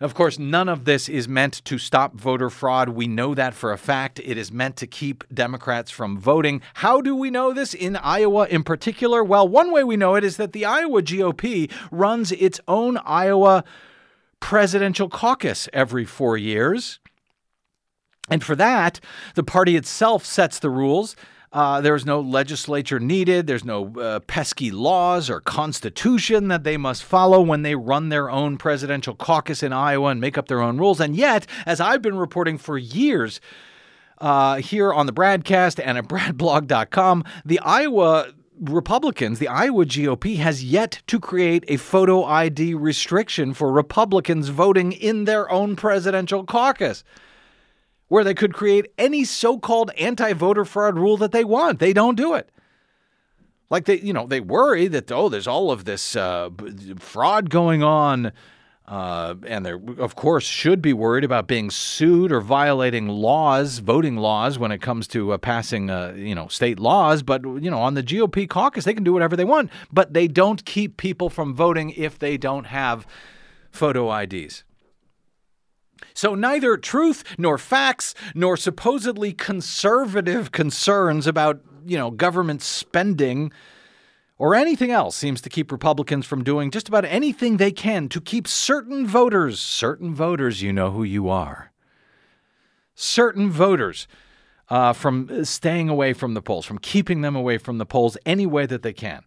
Of 0.00 0.12
course, 0.12 0.38
none 0.38 0.68
of 0.68 0.84
this 0.84 1.08
is 1.08 1.26
meant 1.26 1.64
to 1.64 1.78
stop 1.78 2.14
voter 2.14 2.50
fraud. 2.50 2.90
We 2.90 3.06
know 3.06 3.34
that 3.34 3.54
for 3.54 3.72
a 3.72 3.78
fact. 3.78 4.20
It 4.22 4.36
is 4.36 4.52
meant 4.52 4.76
to 4.76 4.86
keep 4.86 5.24
Democrats 5.32 5.90
from 5.90 6.18
voting. 6.18 6.60
How 6.74 7.00
do 7.00 7.16
we 7.16 7.30
know 7.30 7.54
this 7.54 7.72
in 7.72 7.96
Iowa 7.96 8.46
in 8.48 8.64
particular? 8.64 9.24
Well, 9.24 9.48
one 9.48 9.72
way 9.72 9.82
we 9.82 9.96
know 9.96 10.14
it 10.14 10.24
is 10.24 10.36
that 10.36 10.52
the 10.52 10.66
Iowa 10.66 11.00
GOP 11.00 11.72
runs 11.90 12.32
its 12.32 12.60
own 12.68 12.98
Iowa 12.98 13.64
presidential 14.40 15.08
caucus 15.08 15.70
every 15.72 16.04
four 16.04 16.36
years. 16.36 17.00
And 18.28 18.44
for 18.44 18.54
that, 18.56 19.00
the 19.36 19.42
party 19.42 19.74
itself 19.74 20.26
sets 20.26 20.58
the 20.58 20.68
rules. 20.68 21.16
Uh, 21.54 21.80
there's 21.80 22.04
no 22.04 22.20
legislature 22.20 22.98
needed. 22.98 23.46
There's 23.46 23.64
no 23.64 23.94
uh, 23.94 24.18
pesky 24.18 24.72
laws 24.72 25.30
or 25.30 25.40
constitution 25.40 26.48
that 26.48 26.64
they 26.64 26.76
must 26.76 27.04
follow 27.04 27.40
when 27.40 27.62
they 27.62 27.76
run 27.76 28.08
their 28.08 28.28
own 28.28 28.58
presidential 28.58 29.14
caucus 29.14 29.62
in 29.62 29.72
Iowa 29.72 30.08
and 30.08 30.20
make 30.20 30.36
up 30.36 30.48
their 30.48 30.60
own 30.60 30.78
rules. 30.78 31.00
And 31.00 31.14
yet, 31.14 31.46
as 31.64 31.80
I've 31.80 32.02
been 32.02 32.16
reporting 32.16 32.58
for 32.58 32.76
years 32.76 33.40
uh, 34.18 34.56
here 34.56 34.92
on 34.92 35.06
the 35.06 35.12
BradCast 35.12 35.80
and 35.82 35.96
at 35.96 36.04
bradblog.com, 36.08 37.22
the 37.44 37.60
Iowa 37.60 38.32
Republicans, 38.60 39.38
the 39.38 39.46
Iowa 39.46 39.84
GOP, 39.84 40.38
has 40.38 40.64
yet 40.64 41.02
to 41.06 41.20
create 41.20 41.64
a 41.68 41.76
photo 41.76 42.24
ID 42.24 42.74
restriction 42.74 43.54
for 43.54 43.70
Republicans 43.70 44.48
voting 44.48 44.90
in 44.90 45.24
their 45.24 45.48
own 45.52 45.76
presidential 45.76 46.42
caucus 46.42 47.04
where 48.08 48.24
they 48.24 48.34
could 48.34 48.52
create 48.52 48.86
any 48.98 49.24
so-called 49.24 49.90
anti-voter 49.98 50.64
fraud 50.64 50.96
rule 50.98 51.16
that 51.16 51.32
they 51.32 51.44
want. 51.44 51.78
They 51.78 51.92
don't 51.92 52.16
do 52.16 52.34
it. 52.34 52.50
Like 53.70 53.86
they, 53.86 53.98
you 53.98 54.12
know, 54.12 54.26
they 54.26 54.40
worry 54.40 54.86
that 54.88 55.10
oh, 55.10 55.28
there's 55.28 55.46
all 55.46 55.70
of 55.70 55.84
this 55.84 56.14
uh, 56.14 56.50
fraud 56.98 57.50
going 57.50 57.82
on, 57.82 58.30
uh, 58.86 59.34
and 59.46 59.64
they 59.64 59.72
of 59.72 60.14
course 60.14 60.44
should 60.44 60.82
be 60.82 60.92
worried 60.92 61.24
about 61.24 61.48
being 61.48 61.70
sued 61.70 62.30
or 62.30 62.40
violating 62.40 63.08
laws, 63.08 63.78
voting 63.78 64.16
laws, 64.16 64.58
when 64.58 64.70
it 64.70 64.82
comes 64.82 65.08
to 65.08 65.32
uh, 65.32 65.38
passing, 65.38 65.88
uh, 65.90 66.12
you 66.14 66.34
know, 66.34 66.46
state 66.46 66.78
laws. 66.78 67.22
But 67.22 67.42
you 67.42 67.70
know, 67.70 67.80
on 67.80 67.94
the 67.94 68.02
GOP 68.02 68.48
caucus, 68.48 68.84
they 68.84 68.94
can 68.94 69.02
do 69.02 69.14
whatever 69.14 69.34
they 69.34 69.44
want, 69.44 69.70
but 69.90 70.12
they 70.12 70.28
don't 70.28 70.64
keep 70.64 70.98
people 70.98 71.30
from 71.30 71.54
voting 71.54 71.90
if 71.90 72.18
they 72.18 72.36
don't 72.36 72.66
have 72.66 73.06
photo 73.70 74.14
IDs. 74.14 74.62
So 76.14 76.34
neither 76.34 76.76
truth 76.76 77.24
nor 77.36 77.58
facts 77.58 78.14
nor 78.34 78.56
supposedly 78.56 79.32
conservative 79.32 80.52
concerns 80.52 81.26
about, 81.26 81.60
you 81.84 81.98
know, 81.98 82.10
government 82.10 82.62
spending 82.62 83.52
or 84.38 84.54
anything 84.54 84.90
else 84.90 85.16
seems 85.16 85.40
to 85.40 85.48
keep 85.48 85.70
Republicans 85.70 86.26
from 86.26 86.44
doing 86.44 86.70
just 86.70 86.88
about 86.88 87.04
anything 87.04 87.56
they 87.56 87.72
can 87.72 88.08
to 88.08 88.20
keep 88.20 88.48
certain 88.48 89.06
voters, 89.06 89.60
certain 89.60 90.14
voters, 90.14 90.62
you 90.62 90.72
know 90.72 90.90
who 90.90 91.04
you 91.04 91.28
are, 91.28 91.72
certain 92.94 93.50
voters 93.50 94.06
uh, 94.68 94.92
from 94.92 95.44
staying 95.44 95.88
away 95.88 96.12
from 96.12 96.34
the 96.34 96.42
polls, 96.42 96.64
from 96.64 96.78
keeping 96.78 97.20
them 97.20 97.36
away 97.36 97.58
from 97.58 97.78
the 97.78 97.86
polls 97.86 98.16
any 98.24 98.46
way 98.46 98.66
that 98.66 98.82
they 98.82 98.92
can. 98.92 99.24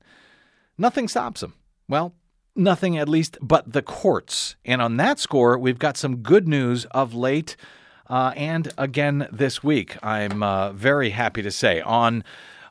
Nothing 0.77 1.07
stops 1.07 1.41
them. 1.41 1.53
Well, 1.87 2.13
nothing 2.57 2.97
at 2.97 3.07
least 3.07 3.37
but 3.41 3.71
the 3.71 3.81
courts. 3.81 4.55
And 4.65 4.81
on 4.81 4.97
that 4.97 5.19
score, 5.19 5.57
we've 5.57 5.79
got 5.79 5.97
some 5.97 6.17
good 6.17 6.47
news 6.47 6.85
of 6.85 7.13
late 7.13 7.55
uh, 8.09 8.33
and 8.35 8.71
again 8.77 9.27
this 9.31 9.63
week. 9.63 9.97
I'm 10.03 10.41
uh, 10.43 10.71
very 10.73 11.11
happy 11.11 11.41
to 11.41 11.51
say. 11.51 11.81
On 11.81 12.23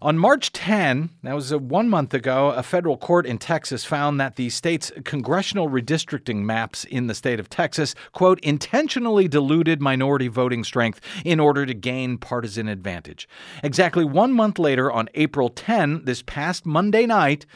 on 0.03 0.19
March 0.19 0.53
10, 0.53 1.09
that 1.23 1.35
was 1.35 1.53
uh, 1.53 1.59
one 1.59 1.89
month 1.89 2.13
ago, 2.13 2.51
a 2.51 2.63
federal 2.63 2.99
court 2.99 3.25
in 3.25 3.39
Texas 3.39 3.85
found 3.85 4.21
that 4.21 4.37
the 4.37 4.51
state's 4.51 4.93
congressional 5.05 5.71
redistricting 5.71 6.45
maps 6.45 6.85
in 6.85 7.07
the 7.07 7.15
state 7.15 7.41
of 7.41 7.49
Texas, 7.49 7.95
quote, 8.13 8.39
intentionally 8.41 9.27
diluted 9.27 9.81
minority 9.81 10.29
voting 10.29 10.65
strength 10.65 11.01
in 11.25 11.41
order 11.41 11.65
to 11.65 11.73
gain 11.73 12.19
partisan 12.19 12.69
advantage. 12.69 13.27
Exactly 13.63 14.05
one 14.05 14.33
month 14.33 14.59
later, 14.59 14.93
on 14.93 15.09
April 15.15 15.49
10, 15.49 16.05
this 16.05 16.23
past 16.23 16.67
Monday 16.67 17.07
night, 17.07 17.47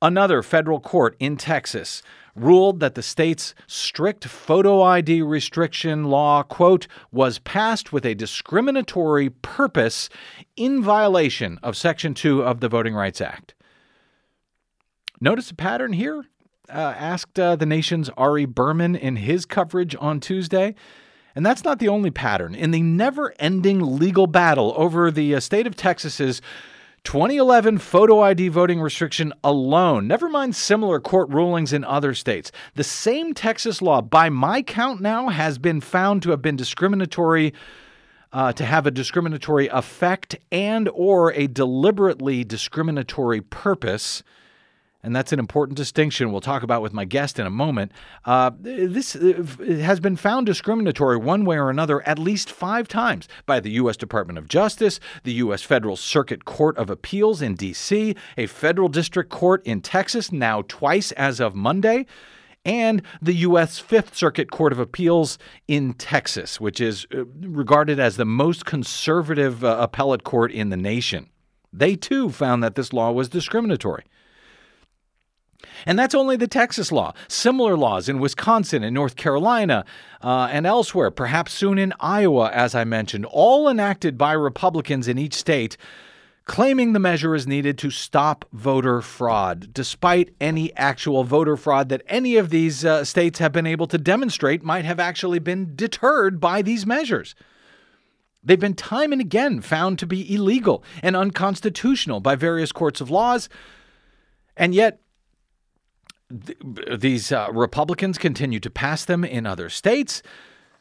Another 0.00 0.42
federal 0.44 0.78
court 0.78 1.16
in 1.18 1.36
Texas 1.36 2.02
ruled 2.36 2.78
that 2.78 2.94
the 2.94 3.02
state's 3.02 3.52
strict 3.66 4.24
photo 4.26 4.80
ID 4.80 5.22
restriction 5.22 6.04
law, 6.04 6.44
quote, 6.44 6.86
was 7.10 7.40
passed 7.40 7.92
with 7.92 8.06
a 8.06 8.14
discriminatory 8.14 9.30
purpose 9.30 10.08
in 10.56 10.80
violation 10.80 11.58
of 11.64 11.76
Section 11.76 12.14
2 12.14 12.44
of 12.44 12.60
the 12.60 12.68
Voting 12.68 12.94
Rights 12.94 13.20
Act. 13.20 13.54
Notice 15.20 15.50
a 15.50 15.54
pattern 15.54 15.92
here? 15.92 16.24
Uh, 16.68 16.94
asked 16.96 17.40
uh, 17.40 17.56
the 17.56 17.66
nation's 17.66 18.08
Ari 18.10 18.44
Berman 18.44 18.94
in 18.94 19.16
his 19.16 19.46
coverage 19.46 19.96
on 19.98 20.20
Tuesday. 20.20 20.76
And 21.34 21.44
that's 21.44 21.64
not 21.64 21.78
the 21.78 21.88
only 21.88 22.10
pattern. 22.10 22.54
In 22.54 22.70
the 22.70 22.82
never 22.82 23.34
ending 23.38 23.98
legal 23.98 24.26
battle 24.26 24.74
over 24.76 25.10
the 25.10 25.34
uh, 25.34 25.40
state 25.40 25.66
of 25.66 25.74
Texas's 25.74 26.40
2011 27.04 27.78
photo 27.78 28.20
ID 28.20 28.48
voting 28.48 28.80
restriction 28.80 29.32
alone, 29.42 30.06
never 30.06 30.28
mind 30.28 30.54
similar 30.54 31.00
court 31.00 31.28
rulings 31.30 31.72
in 31.72 31.84
other 31.84 32.14
states. 32.14 32.52
The 32.74 32.84
same 32.84 33.34
Texas 33.34 33.80
law, 33.80 34.00
by 34.00 34.28
my 34.28 34.62
count 34.62 35.00
now, 35.00 35.28
has 35.28 35.58
been 35.58 35.80
found 35.80 36.22
to 36.22 36.30
have 36.30 36.42
been 36.42 36.56
discriminatory. 36.56 37.52
Uh, 38.30 38.52
to 38.52 38.62
have 38.62 38.86
a 38.86 38.90
discriminatory 38.90 39.68
effect 39.68 40.36
and 40.52 40.86
or 40.92 41.32
a 41.32 41.46
deliberately 41.46 42.44
discriminatory 42.44 43.40
purpose 43.40 44.22
and 45.08 45.16
that's 45.16 45.32
an 45.32 45.38
important 45.38 45.74
distinction 45.74 46.30
we'll 46.30 46.42
talk 46.42 46.62
about 46.62 46.82
with 46.82 46.92
my 46.92 47.06
guest 47.06 47.38
in 47.38 47.46
a 47.46 47.50
moment. 47.50 47.92
Uh, 48.26 48.50
this 48.60 49.16
uh, 49.16 49.42
has 49.80 50.00
been 50.00 50.16
found 50.16 50.44
discriminatory 50.44 51.16
one 51.16 51.46
way 51.46 51.56
or 51.56 51.70
another 51.70 52.06
at 52.06 52.18
least 52.18 52.50
five 52.50 52.86
times 52.86 53.26
by 53.46 53.58
the 53.58 53.70
U.S. 53.70 53.96
Department 53.96 54.38
of 54.38 54.48
Justice, 54.48 55.00
the 55.24 55.32
U.S. 55.32 55.62
Federal 55.62 55.96
Circuit 55.96 56.44
Court 56.44 56.76
of 56.76 56.90
Appeals 56.90 57.40
in 57.40 57.54
D.C., 57.54 58.14
a 58.36 58.46
federal 58.48 58.90
district 58.90 59.30
court 59.30 59.64
in 59.64 59.80
Texas, 59.80 60.30
now 60.30 60.62
twice 60.68 61.10
as 61.12 61.40
of 61.40 61.54
Monday. 61.54 62.04
And 62.66 63.00
the 63.22 63.32
U.S. 63.32 63.78
Fifth 63.78 64.14
Circuit 64.14 64.50
Court 64.50 64.74
of 64.74 64.78
Appeals 64.78 65.38
in 65.68 65.94
Texas, 65.94 66.60
which 66.60 66.82
is 66.82 67.06
uh, 67.14 67.24
regarded 67.40 67.98
as 67.98 68.18
the 68.18 68.26
most 68.26 68.66
conservative 68.66 69.64
uh, 69.64 69.78
appellate 69.80 70.24
court 70.24 70.52
in 70.52 70.68
the 70.68 70.76
nation. 70.76 71.30
They 71.72 71.96
too 71.96 72.28
found 72.28 72.62
that 72.62 72.74
this 72.74 72.92
law 72.92 73.10
was 73.10 73.30
discriminatory. 73.30 74.04
And 75.86 75.98
that's 75.98 76.14
only 76.14 76.36
the 76.36 76.48
Texas 76.48 76.92
law. 76.92 77.14
Similar 77.28 77.76
laws 77.76 78.08
in 78.08 78.20
Wisconsin 78.20 78.82
and 78.82 78.94
North 78.94 79.16
Carolina 79.16 79.84
uh, 80.22 80.48
and 80.50 80.66
elsewhere, 80.66 81.10
perhaps 81.10 81.52
soon 81.52 81.78
in 81.78 81.92
Iowa, 82.00 82.50
as 82.52 82.74
I 82.74 82.84
mentioned, 82.84 83.26
all 83.26 83.68
enacted 83.68 84.16
by 84.16 84.32
Republicans 84.32 85.08
in 85.08 85.18
each 85.18 85.34
state, 85.34 85.76
claiming 86.44 86.92
the 86.92 86.98
measure 86.98 87.34
is 87.34 87.46
needed 87.46 87.76
to 87.78 87.90
stop 87.90 88.44
voter 88.52 89.02
fraud, 89.02 89.72
despite 89.72 90.34
any 90.40 90.74
actual 90.76 91.24
voter 91.24 91.56
fraud 91.56 91.88
that 91.90 92.02
any 92.06 92.36
of 92.36 92.50
these 92.50 92.84
uh, 92.84 93.04
states 93.04 93.38
have 93.38 93.52
been 93.52 93.66
able 93.66 93.86
to 93.86 93.98
demonstrate 93.98 94.62
might 94.62 94.84
have 94.84 95.00
actually 95.00 95.38
been 95.38 95.74
deterred 95.76 96.40
by 96.40 96.62
these 96.62 96.86
measures. 96.86 97.34
They've 98.42 98.58
been 98.58 98.74
time 98.74 99.12
and 99.12 99.20
again 99.20 99.60
found 99.60 99.98
to 99.98 100.06
be 100.06 100.34
illegal 100.34 100.82
and 101.02 101.14
unconstitutional 101.16 102.20
by 102.20 102.34
various 102.34 102.72
courts 102.72 103.00
of 103.00 103.10
laws. 103.10 103.48
And 104.56 104.74
yet, 104.74 105.00
th- 106.30 107.00
these 107.00 107.32
uh, 107.32 107.48
Republicans 107.52 108.18
continue 108.18 108.60
to 108.60 108.70
pass 108.70 109.04
them 109.04 109.24
in 109.24 109.46
other 109.46 109.68
states. 109.68 110.22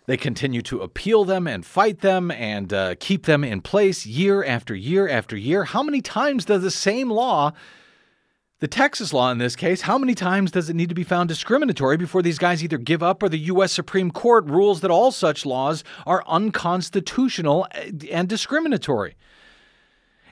They 0.05 0.17
continue 0.17 0.61
to 0.63 0.81
appeal 0.81 1.25
them 1.25 1.47
and 1.47 1.65
fight 1.65 1.99
them 1.99 2.31
and 2.31 2.73
uh, 2.73 2.95
keep 2.99 3.25
them 3.25 3.43
in 3.43 3.61
place 3.61 4.05
year 4.05 4.43
after 4.43 4.73
year 4.73 5.07
after 5.07 5.35
year. 5.35 5.65
How 5.65 5.83
many 5.83 6.01
times 6.01 6.45
does 6.45 6.63
the 6.63 6.71
same 6.71 7.09
law, 7.09 7.51
the 8.59 8.69
Texas 8.69 9.11
law 9.11 9.31
in 9.31 9.37
this 9.37 9.57
case, 9.57 9.81
how 9.81 9.97
many 9.97 10.15
times 10.15 10.51
does 10.51 10.69
it 10.69 10.77
need 10.77 10.87
to 10.89 10.95
be 10.95 11.03
found 11.03 11.27
discriminatory 11.27 11.97
before 11.97 12.21
these 12.21 12.37
guys 12.37 12.63
either 12.63 12.77
give 12.77 13.03
up 13.03 13.21
or 13.21 13.27
the 13.27 13.37
U.S. 13.37 13.73
Supreme 13.73 14.09
Court 14.09 14.45
rules 14.45 14.79
that 14.79 14.91
all 14.91 15.11
such 15.11 15.45
laws 15.45 15.83
are 16.05 16.23
unconstitutional 16.25 17.67
uh, 17.75 17.91
and 18.09 18.29
discriminatory? 18.29 19.17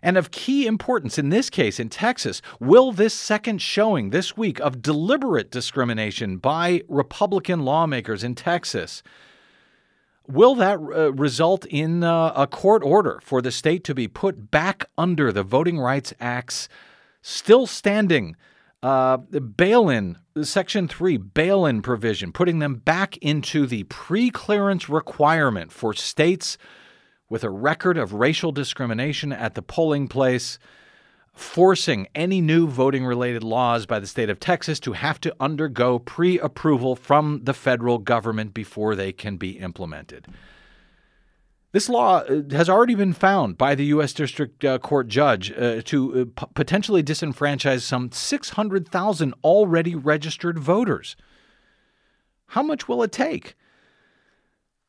And 0.05 0.17
of 0.17 0.29
key 0.29 0.67
importance 0.67 1.17
in 1.17 1.29
this 1.29 1.49
case 1.49 1.79
in 1.79 1.89
Texas, 1.89 2.41
will 2.59 2.91
this 2.91 3.13
second 3.13 3.61
showing 3.61 4.11
this 4.11 4.37
week 4.37 4.59
of 4.59 4.81
deliberate 4.81 5.49
discrimination 5.49 6.37
by 6.37 6.83
Republican 6.87 7.65
lawmakers 7.65 8.23
in 8.23 8.35
Texas 8.35 9.01
Will 10.27 10.55
that 10.55 10.79
uh, 10.79 11.13
result 11.13 11.65
in 11.65 12.03
uh, 12.03 12.33
a 12.35 12.47
court 12.47 12.81
order 12.83 13.19
for 13.23 13.41
the 13.41 13.51
state 13.51 13.83
to 13.83 13.93
be 13.93 14.07
put 14.07 14.49
back 14.49 14.89
under 14.97 15.31
the 15.31 15.43
Voting 15.43 15.79
Rights 15.79 16.13
Act's 16.19 16.67
still 17.21 17.67
standing 17.67 18.35
uh, 18.81 19.17
bail 19.17 19.87
in, 19.87 20.17
Section 20.41 20.87
3 20.87 21.17
bail 21.17 21.65
in 21.65 21.81
provision, 21.81 22.31
putting 22.31 22.59
them 22.59 22.75
back 22.75 23.17
into 23.17 23.67
the 23.67 23.83
pre 23.83 24.31
clearance 24.31 24.89
requirement 24.89 25.71
for 25.71 25.93
states 25.93 26.57
with 27.29 27.43
a 27.43 27.49
record 27.49 27.97
of 27.97 28.13
racial 28.13 28.51
discrimination 28.51 29.31
at 29.31 29.55
the 29.55 29.61
polling 29.61 30.07
place? 30.07 30.59
forcing 31.35 32.07
any 32.15 32.39
new 32.39 32.65
voting 32.65 33.05
related 33.05 33.43
laws 33.43 33.85
by 33.85 33.99
the 33.99 34.07
state 34.07 34.29
of 34.29 34.39
Texas 34.39 34.79
to 34.79 34.93
have 34.93 35.19
to 35.19 35.35
undergo 35.39 35.99
pre 35.99 36.39
approval 36.39 36.95
from 36.95 37.41
the 37.43 37.53
federal 37.53 37.97
government 37.97 38.53
before 38.53 38.95
they 38.95 39.11
can 39.11 39.37
be 39.37 39.51
implemented. 39.59 40.27
This 41.73 41.89
law 41.89 42.19
uh, 42.19 42.43
has 42.51 42.69
already 42.69 42.95
been 42.95 43.11
found 43.11 43.57
by 43.57 43.75
the 43.75 43.85
U.S. 43.87 44.13
District 44.13 44.63
uh, 44.63 44.79
Court 44.79 45.09
judge 45.09 45.51
uh, 45.51 45.81
to 45.83 46.21
uh, 46.21 46.41
p- 46.41 46.51
potentially 46.53 47.03
disenfranchise 47.03 47.81
some 47.81 48.13
600,000 48.13 49.33
already 49.43 49.93
registered 49.93 50.57
voters. 50.57 51.17
How 52.47 52.63
much 52.63 52.87
will 52.87 53.03
it 53.03 53.11
take? 53.11 53.55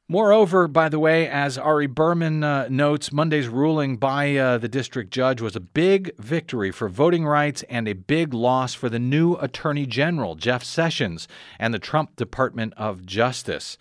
Moreover, 0.09 0.69
by 0.69 0.89
the 0.89 1.01
way, 1.01 1.29
as 1.29 1.59
Ari 1.59 1.89
Berman 1.89 2.45
uh, 2.45 2.69
notes, 2.71 3.13
Monday's 3.13 3.49
ruling 3.49 3.97
by 3.97 4.37
uh, 4.37 4.57
the 4.57 4.69
district 4.69 5.11
judge 5.11 5.41
was 5.41 5.57
a 5.57 5.61
big 5.61 6.17
victory 6.17 6.71
for 6.71 6.89
voting 6.89 7.27
rights 7.27 7.65
and 7.69 7.89
a 7.89 7.93
big 7.93 8.33
loss 8.33 8.73
for 8.73 8.89
the 8.89 9.01
new 9.01 9.35
Attorney 9.35 9.85
General, 9.85 10.37
Jeff 10.37 10.63
Sessions, 10.63 11.27
and 11.59 11.75
the 11.75 11.81
Trump 11.81 12.15
Department 12.15 12.73
of 12.77 13.05
Justice. 13.05 13.79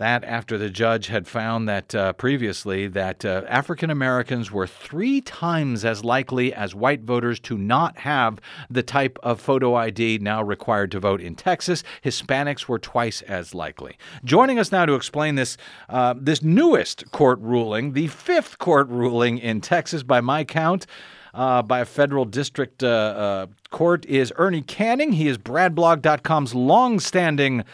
That 0.00 0.24
after 0.24 0.56
the 0.56 0.70
judge 0.70 1.08
had 1.08 1.28
found 1.28 1.68
that 1.68 1.94
uh, 1.94 2.14
previously 2.14 2.86
that 2.86 3.22
uh, 3.22 3.42
African 3.46 3.90
Americans 3.90 4.50
were 4.50 4.66
three 4.66 5.20
times 5.20 5.84
as 5.84 6.02
likely 6.02 6.54
as 6.54 6.74
white 6.74 7.02
voters 7.02 7.38
to 7.40 7.58
not 7.58 7.98
have 7.98 8.40
the 8.70 8.82
type 8.82 9.18
of 9.22 9.42
photo 9.42 9.74
ID 9.74 10.16
now 10.22 10.42
required 10.42 10.90
to 10.92 11.00
vote 11.00 11.20
in 11.20 11.34
Texas. 11.34 11.84
Hispanics 12.02 12.66
were 12.66 12.78
twice 12.78 13.20
as 13.20 13.54
likely. 13.54 13.98
Joining 14.24 14.58
us 14.58 14.72
now 14.72 14.86
to 14.86 14.94
explain 14.94 15.34
this 15.34 15.58
uh, 15.90 16.14
this 16.16 16.42
newest 16.42 17.10
court 17.10 17.38
ruling, 17.42 17.92
the 17.92 18.06
fifth 18.06 18.58
court 18.58 18.88
ruling 18.88 19.36
in 19.36 19.60
Texas 19.60 20.02
by 20.02 20.22
my 20.22 20.44
count. 20.44 20.86
Uh, 21.34 21.62
by 21.62 21.78
a 21.78 21.84
federal 21.84 22.24
district 22.24 22.82
uh, 22.82 22.86
uh, 22.88 23.46
court 23.70 24.04
is 24.06 24.32
Ernie 24.36 24.62
Canning. 24.62 25.12
He 25.12 25.28
is 25.28 25.38
BradBlog.com's 25.38 26.56
longstanding 26.56 27.64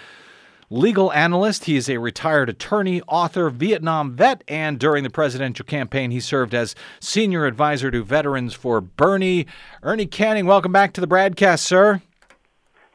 legal 0.71 1.13
analyst. 1.13 1.65
He 1.65 1.77
is 1.77 1.89
a 1.89 1.99
retired 1.99 2.49
attorney, 2.49 3.03
author, 3.03 3.51
Vietnam 3.51 4.13
vet, 4.15 4.43
and 4.49 4.79
during 4.79 5.05
the 5.05 5.11
presidential 5.11 5.65
campaign, 5.65 6.11
he 6.11 6.21
served 6.21 6.55
as 6.55 6.75
senior 7.01 7.47
advisor 7.47 7.91
to 7.91 8.03
veterans 8.03 8.55
for 8.55 8.81
Bernie. 8.81 9.47
Ernie 9.83 10.07
Canning, 10.07 10.47
welcome 10.47 10.73
back 10.73 10.93
to 10.95 11.01
the 11.01 11.09
BradCast, 11.09 11.61
sir. 11.61 12.03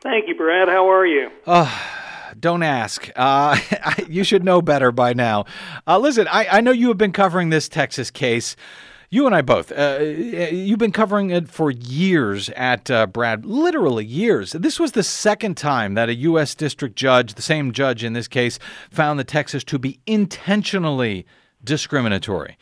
Thank 0.01 0.27
you, 0.27 0.35
Brad. 0.35 0.67
How 0.67 0.89
are 0.89 1.05
you? 1.05 1.29
Don't 2.39 2.63
ask. 2.63 3.09
Uh, 3.15 3.57
you 4.09 4.23
should 4.23 4.43
know 4.43 4.61
better 4.61 4.91
by 4.91 5.13
now. 5.13 5.45
Uh, 5.85 5.99
listen, 5.99 6.27
I, 6.27 6.47
I 6.51 6.61
know 6.61 6.71
you 6.71 6.87
have 6.87 6.97
been 6.97 7.11
covering 7.11 7.49
this 7.49 7.69
Texas 7.69 8.09
case. 8.09 8.55
You 9.13 9.25
and 9.25 9.35
I 9.35 9.41
both. 9.41 9.73
Uh, 9.73 9.99
you've 9.99 10.79
been 10.79 10.93
covering 10.93 11.31
it 11.31 11.49
for 11.49 11.69
years 11.69 12.47
at 12.51 12.89
uh, 12.89 13.07
Brad, 13.07 13.45
literally 13.45 14.05
years. 14.05 14.53
This 14.53 14.79
was 14.79 14.93
the 14.93 15.03
second 15.03 15.57
time 15.57 15.95
that 15.95 16.07
a 16.07 16.15
U.S. 16.15 16.55
district 16.55 16.95
judge, 16.95 17.33
the 17.33 17.41
same 17.41 17.73
judge 17.73 18.05
in 18.05 18.13
this 18.13 18.29
case, 18.29 18.57
found 18.89 19.19
the 19.19 19.25
Texas 19.25 19.65
to 19.65 19.77
be 19.77 19.99
intentionally 20.07 21.25
discriminatory. 21.61 22.57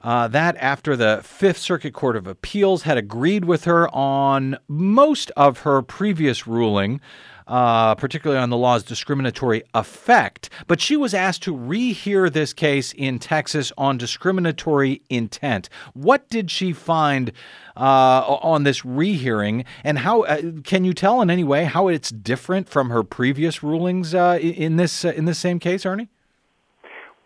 Uh, 0.00 0.26
that 0.26 0.56
after 0.56 0.96
the 0.96 1.20
Fifth 1.22 1.58
Circuit 1.58 1.94
Court 1.94 2.16
of 2.16 2.26
Appeals 2.26 2.82
had 2.82 2.98
agreed 2.98 3.44
with 3.44 3.62
her 3.64 3.88
on 3.94 4.58
most 4.66 5.30
of 5.36 5.60
her 5.60 5.82
previous 5.82 6.48
ruling, 6.48 7.00
uh, 7.46 7.94
particularly 7.94 8.40
on 8.40 8.50
the 8.50 8.56
law's 8.56 8.82
discriminatory 8.82 9.62
effect. 9.74 10.50
But 10.66 10.80
she 10.80 10.96
was 10.96 11.14
asked 11.14 11.42
to 11.44 11.54
rehear 11.54 12.32
this 12.32 12.52
case 12.52 12.92
in 12.92 13.18
Texas 13.18 13.72
on 13.78 13.98
discriminatory 13.98 15.02
intent. 15.08 15.68
What 15.94 16.28
did 16.28 16.50
she 16.50 16.72
find 16.72 17.32
uh, 17.76 18.38
on 18.42 18.64
this 18.64 18.84
rehearing, 18.84 19.64
and 19.84 19.98
how 19.98 20.22
uh, 20.22 20.40
can 20.64 20.84
you 20.84 20.94
tell 20.94 21.20
in 21.20 21.30
any 21.30 21.44
way 21.44 21.64
how 21.64 21.88
it's 21.88 22.10
different 22.10 22.68
from 22.68 22.90
her 22.90 23.02
previous 23.02 23.62
rulings 23.62 24.14
uh, 24.14 24.38
in 24.40 24.76
this 24.76 25.04
uh, 25.04 25.08
in 25.10 25.26
this 25.26 25.38
same 25.38 25.58
case, 25.58 25.84
Ernie? 25.84 26.08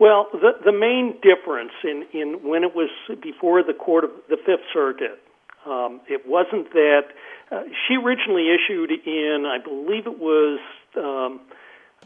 Well, 0.01 0.29
the 0.33 0.53
the 0.65 0.73
main 0.73 1.15
difference 1.23 1.73
in 1.85 2.05
in 2.13 2.41
when 2.43 2.65
it 2.65 2.75
was 2.75 2.91
before 3.23 3.63
the 3.63 3.75
court 3.75 4.05
of 4.05 4.11
the 4.29 4.37
Fifth 4.39 4.65
Circuit, 4.73 5.21
um, 5.67 6.01
it 6.09 6.27
wasn't 6.27 6.73
that 6.73 7.03
uh, 7.51 7.63
she 7.87 7.97
originally 7.97 8.49
issued 8.49 8.91
in, 8.91 9.45
I 9.47 9.59
believe 9.59 10.07
it 10.07 10.19
was 10.19 10.61
um, 10.97 11.41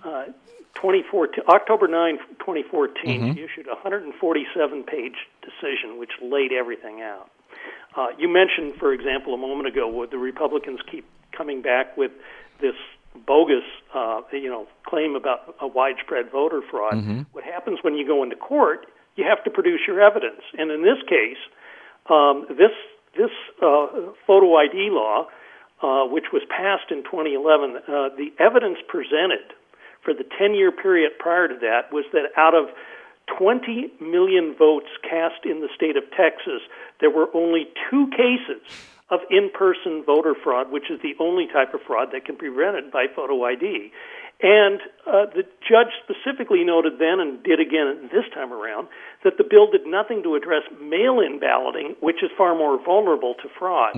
uh, 0.03 0.27
2014, 0.75 1.45
October 1.49 1.87
9, 1.87 2.19
2014. 2.41 3.35
She 3.35 3.43
issued 3.43 3.67
a 3.67 3.75
147 3.75 4.83
page 4.85 5.15
decision 5.43 5.99
which 5.99 6.11
laid 6.23 6.53
everything 6.53 7.03
out. 7.03 7.31
Uh, 7.97 8.09
you 8.19 8.29
mentioned, 8.29 8.75
for 8.79 8.93
example, 8.93 9.35
a 9.35 9.39
moment 9.39 9.69
ago, 9.69 9.89
would 9.89 10.11
the 10.11 10.19
Republicans 10.19 10.81
keep 10.91 11.07
coming 11.33 11.63
back 11.63 11.97
with 11.97 12.11
this 12.61 12.75
bogus, 13.27 13.63
uh, 13.95 14.23
you 14.33 14.49
know, 14.49 14.67
claim 14.85 15.15
about 15.15 15.55
a 15.61 15.67
widespread 15.67 16.31
voter 16.31 16.61
fraud? 16.71 16.95
What 17.33 17.45
happens 17.45 17.79
when 17.83 17.95
you 17.95 18.07
go 18.07 18.23
into 18.23 18.35
court? 18.37 18.87
You 19.17 19.25
have 19.25 19.45
to 19.45 19.51
produce 19.51 19.81
your 19.87 20.01
evidence, 20.01 20.43
and 20.59 20.73
in 20.73 20.83
this 20.83 20.99
case, 21.09 21.39
um, 22.11 22.47
this 22.49 22.73
this 23.17 23.31
uh, 23.63 23.87
photo 24.27 24.57
ID 24.57 24.91
law, 24.91 25.27
uh, 25.83 26.07
which 26.07 26.33
was 26.33 26.43
passed 26.49 26.91
in 26.91 27.03
2011, 27.05 27.77
uh, 27.77 28.09
the 28.17 28.33
evidence 28.39 28.79
presented 28.89 29.55
for 30.03 30.15
the 30.15 30.25
10-year 30.25 30.73
period 30.73 31.13
prior 31.19 31.49
to 31.49 31.55
that 31.61 31.93
was 31.93 32.05
that 32.13 32.31
out 32.37 32.55
of 32.55 32.69
20 33.39 33.93
million 34.01 34.55
votes 34.59 34.89
cast 35.03 35.45
in 35.45 35.61
the 35.61 35.69
state 35.75 35.97
of 35.97 36.05
Texas, 36.17 36.61
there 37.01 37.11
were 37.11 37.29
only 37.35 37.67
two 37.91 38.09
cases 38.11 38.63
of 39.11 39.21
in 39.31 39.51
person 39.53 40.03
voter 40.05 40.35
fraud, 40.35 40.71
which 40.71 40.91
is 40.91 41.01
the 41.03 41.15
only 41.21 41.47
type 41.47 41.75
of 41.75 41.81
fraud 41.83 42.09
that 42.13 42.25
can 42.25 42.35
be 42.35 42.49
prevented 42.49 42.91
by 42.91 43.07
photo 43.15 43.45
ID. 43.45 43.93
And 44.45 44.77
uh, 45.09 45.25
the 45.33 45.45
judge 45.65 45.89
specifically 46.05 46.65
noted 46.65 46.99
then 47.01 47.17
and 47.19 47.43
did 47.43 47.61
again 47.61 48.11
this 48.13 48.29
time 48.37 48.53
around 48.53 48.89
that 49.25 49.39
the 49.41 49.45
bill 49.45 49.71
did 49.73 49.87
nothing 49.87 50.23
to 50.25 50.35
address 50.35 50.65
mail 50.77 51.21
in 51.21 51.41
balloting, 51.41 51.97
which 52.01 52.21
is 52.23 52.29
far 52.37 52.55
more 52.55 52.77
vulnerable 52.77 53.35
to 53.41 53.49
fraud. 53.59 53.97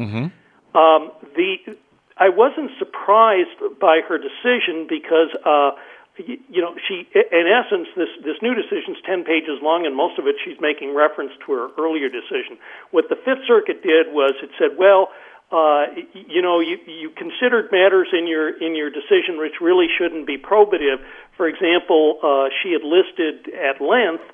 Um, 0.78 1.11
the 1.35 1.74
I 2.16 2.28
wasn't 2.30 2.70
surprised 2.78 3.59
by 3.80 4.01
her 4.09 4.18
decision 4.18 4.86
because, 4.88 5.34
uh, 5.44 5.72
you 6.16 6.62
know, 6.62 6.76
she, 6.86 7.09
in 7.12 7.47
essence, 7.51 7.88
this 7.97 8.12
this 8.22 8.38
new 8.40 8.55
decision 8.55 8.94
is 8.94 9.03
ten 9.05 9.24
pages 9.24 9.59
long, 9.61 9.84
and 9.84 9.97
most 9.97 10.16
of 10.16 10.28
it 10.28 10.36
she's 10.44 10.61
making 10.61 10.94
reference 10.94 11.32
to 11.44 11.53
her 11.59 11.66
earlier 11.76 12.09
decision. 12.09 12.57
What 12.94 13.09
the 13.11 13.16
Fifth 13.16 13.44
Circuit 13.51 13.82
did 13.82 14.14
was 14.14 14.34
it 14.42 14.51
said, 14.59 14.78
well. 14.78 15.09
Uh, 15.51 15.86
you 16.12 16.42
know, 16.42 16.59
you, 16.59 16.76
you 16.86 17.11
considered 17.11 17.70
matters 17.70 18.09
in 18.12 18.26
your 18.26 18.51
in 18.51 18.74
your 18.74 18.90
decision 18.90 19.38
which 19.38 19.61
really 19.61 19.86
shouldn't 19.97 20.26
be 20.26 20.36
probative. 20.36 20.99
For 21.36 21.47
example, 21.47 22.18
uh, 22.22 22.49
she 22.62 22.72
had 22.72 22.82
listed 22.82 23.55
at 23.55 23.80
length 23.80 24.24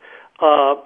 uh, 0.41 0.77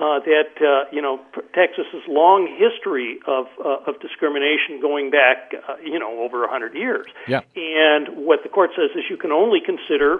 uh, 0.00 0.18
that 0.26 0.50
uh, 0.58 0.90
you 0.90 1.00
know 1.00 1.20
Texas's 1.54 2.02
long 2.08 2.48
history 2.48 3.18
of 3.28 3.46
uh, 3.64 3.90
of 3.90 4.00
discrimination 4.00 4.80
going 4.80 5.10
back 5.10 5.52
uh, 5.54 5.76
you 5.84 5.98
know 5.98 6.20
over 6.20 6.44
a 6.44 6.50
hundred 6.50 6.74
years. 6.74 7.06
Yeah. 7.28 7.42
And 7.54 8.26
what 8.26 8.42
the 8.42 8.48
court 8.48 8.70
says 8.74 8.90
is 8.96 9.04
you 9.08 9.16
can 9.16 9.30
only 9.30 9.60
consider 9.64 10.18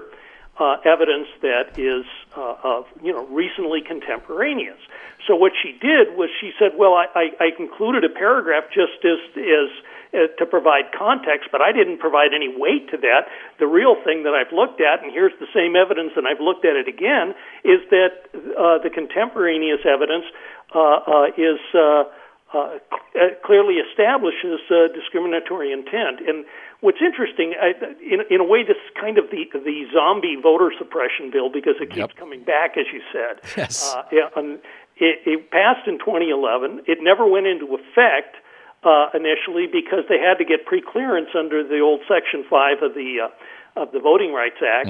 uh, 0.58 0.76
evidence 0.84 1.28
that 1.42 1.78
is 1.78 2.04
uh, 2.36 2.56
of 2.62 2.84
you 3.02 3.12
know 3.12 3.26
recently 3.26 3.80
contemporaneous. 3.80 4.78
So 5.26 5.34
what 5.34 5.52
she 5.62 5.72
did 5.72 6.16
was 6.16 6.28
she 6.40 6.52
said, 6.58 6.76
well, 6.76 6.94
I, 6.94 7.32
I, 7.40 7.48
included 7.58 8.04
a 8.04 8.12
paragraph 8.12 8.64
just 8.68 9.00
as 9.04 9.18
as 9.36 9.70
uh, 10.14 10.30
to 10.38 10.46
provide 10.46 10.92
context, 10.96 11.48
but 11.50 11.60
I 11.60 11.72
didn't 11.72 11.98
provide 11.98 12.30
any 12.34 12.52
weight 12.54 12.90
to 12.90 12.96
that. 12.98 13.26
The 13.58 13.66
real 13.66 13.96
thing 14.04 14.22
that 14.24 14.34
I've 14.34 14.52
looked 14.52 14.80
at, 14.80 15.02
and 15.02 15.10
here's 15.10 15.34
the 15.40 15.50
same 15.54 15.74
evidence, 15.74 16.12
and 16.14 16.28
I've 16.28 16.40
looked 16.40 16.64
at 16.64 16.76
it 16.76 16.86
again, 16.86 17.34
is 17.64 17.80
that 17.90 18.30
uh, 18.54 18.78
the 18.78 18.90
contemporaneous 18.94 19.82
evidence 19.82 20.24
uh, 20.74 20.78
uh, 20.78 21.26
is. 21.36 21.58
Uh, 21.74 22.04
uh, 22.54 22.78
clearly 23.44 23.82
establishes 23.82 24.62
discriminatory 24.94 25.72
intent. 25.72 26.22
And 26.22 26.44
what's 26.84 27.00
interesting, 27.00 27.54
I, 27.56 27.72
in, 28.04 28.20
in 28.28 28.40
a 28.40 28.44
way, 28.44 28.62
this 28.62 28.76
is 28.76 28.90
kind 29.00 29.16
of 29.16 29.30
the 29.32 29.48
the 29.56 29.88
zombie 29.92 30.36
voter 30.36 30.70
suppression 30.76 31.30
bill 31.32 31.48
because 31.48 31.76
it 31.80 31.88
keeps 31.88 32.12
Yep. 32.12 32.16
coming 32.20 32.44
back, 32.44 32.76
as 32.76 32.84
you 32.92 33.00
said. 33.10 33.40
Yes. 33.56 33.94
Uh, 33.94 34.04
and 34.36 34.60
it, 35.00 35.24
it 35.24 35.50
passed 35.50 35.88
in 35.88 35.98
2011. 35.98 36.84
It 36.86 36.98
never 37.00 37.26
went 37.26 37.46
into 37.46 37.66
effect 37.74 38.36
uh, 38.84 39.08
initially 39.16 39.66
because 39.66 40.04
they 40.12 40.20
had 40.20 40.36
to 40.38 40.44
get 40.44 40.66
pre-clearance 40.66 41.30
under 41.34 41.64
the 41.66 41.80
old 41.80 42.00
Section 42.06 42.44
5 42.48 42.82
of 42.82 42.92
the 42.94 43.26
uh, 43.26 43.80
of 43.80 43.90
the 43.92 43.98
Voting 43.98 44.32
Rights 44.32 44.60
Act. 44.62 44.88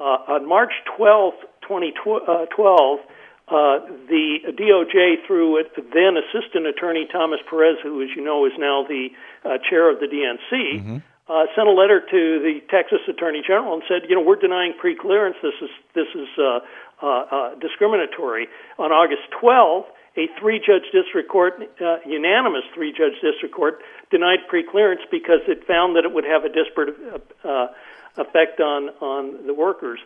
Uh, 0.00 0.34
on 0.34 0.48
March 0.48 0.72
12, 0.96 1.34
2012, 1.62 2.98
uh, 3.46 3.78
the 4.08 4.38
DOJ, 4.58 5.24
through 5.26 5.58
it, 5.60 5.70
then 5.76 6.16
Assistant 6.16 6.66
Attorney 6.66 7.06
Thomas 7.12 7.38
Perez, 7.48 7.76
who, 7.82 8.02
as 8.02 8.08
you 8.16 8.24
know, 8.24 8.44
is 8.46 8.52
now 8.58 8.82
the 8.88 9.08
uh, 9.44 9.58
chair 9.70 9.88
of 9.92 10.00
the 10.00 10.06
DNC, 10.06 11.02
uh, 11.28 11.44
sent 11.56 11.68
a 11.68 11.72
letter 11.72 12.00
to 12.00 12.20
the 12.40 12.60
Texas 12.70 13.00
Attorney 13.08 13.42
General 13.46 13.74
and 13.74 13.82
said, 13.88 14.08
you 14.08 14.14
know, 14.14 14.20
we're 14.20 14.36
denying 14.36 14.74
pre-clearance. 14.78 15.36
This 15.42 15.56
is 15.62 15.70
this 15.94 16.08
is 16.14 16.28
uh, 16.38 16.60
uh, 17.02 17.06
uh, 17.06 17.54
discriminatory. 17.56 18.48
On 18.78 18.92
August 18.92 19.22
12th, 19.40 19.86
a 20.16 20.28
three-judge 20.38 20.92
district 20.92 21.30
court, 21.30 21.54
uh, 21.80 21.96
unanimous 22.06 22.62
three-judge 22.74 23.14
district 23.22 23.54
court, 23.54 23.80
denied 24.10 24.40
pre-clearance 24.48 25.00
because 25.10 25.40
it 25.48 25.66
found 25.66 25.96
that 25.96 26.04
it 26.04 26.12
would 26.12 26.24
have 26.24 26.44
a 26.44 26.52
disparate 26.52 26.94
uh, 27.42 27.68
effect 28.16 28.60
on 28.60 28.90
on 29.00 29.46
the 29.46 29.54
workers. 29.54 30.00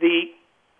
The 0.00 0.32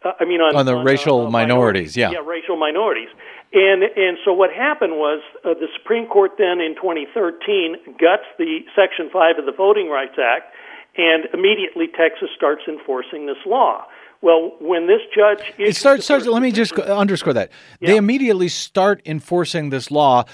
uh, 0.04 0.12
I 0.20 0.24
mean, 0.24 0.40
on, 0.40 0.54
On 0.54 0.66
the 0.66 0.76
racial 0.76 1.30
minorities, 1.30 1.96
yeah. 1.96 2.10
yeah, 2.10 2.18
racial 2.18 2.56
minorities. 2.56 3.08
And 3.54 3.84
and 3.84 4.18
so 4.24 4.32
what 4.32 4.50
happened 4.52 4.94
was 4.94 5.22
uh, 5.44 5.54
the 5.54 5.68
Supreme 5.78 6.08
Court 6.08 6.32
then 6.38 6.60
in 6.60 6.74
2013 6.74 7.96
guts 8.00 8.26
the 8.36 8.60
Section 8.74 9.08
5 9.12 9.38
of 9.38 9.46
the 9.46 9.52
Voting 9.52 9.88
Rights 9.88 10.18
Act, 10.18 10.52
and 10.96 11.26
immediately 11.32 11.86
Texas 11.86 12.30
starts 12.36 12.62
enforcing 12.66 13.26
this 13.26 13.38
law. 13.46 13.86
Well, 14.22 14.56
when 14.58 14.88
this 14.88 15.02
judge 15.14 15.52
It 15.58 15.76
starts. 15.76 16.04
starts 16.04 16.26
let 16.26 16.42
me 16.42 16.50
just 16.50 16.72
underscore 16.72 17.34
that 17.34 17.52
they 17.80 17.96
immediately 17.96 18.48
start 18.48 19.02
enforcing 19.06 19.70
this 19.70 19.90
law 19.90 20.24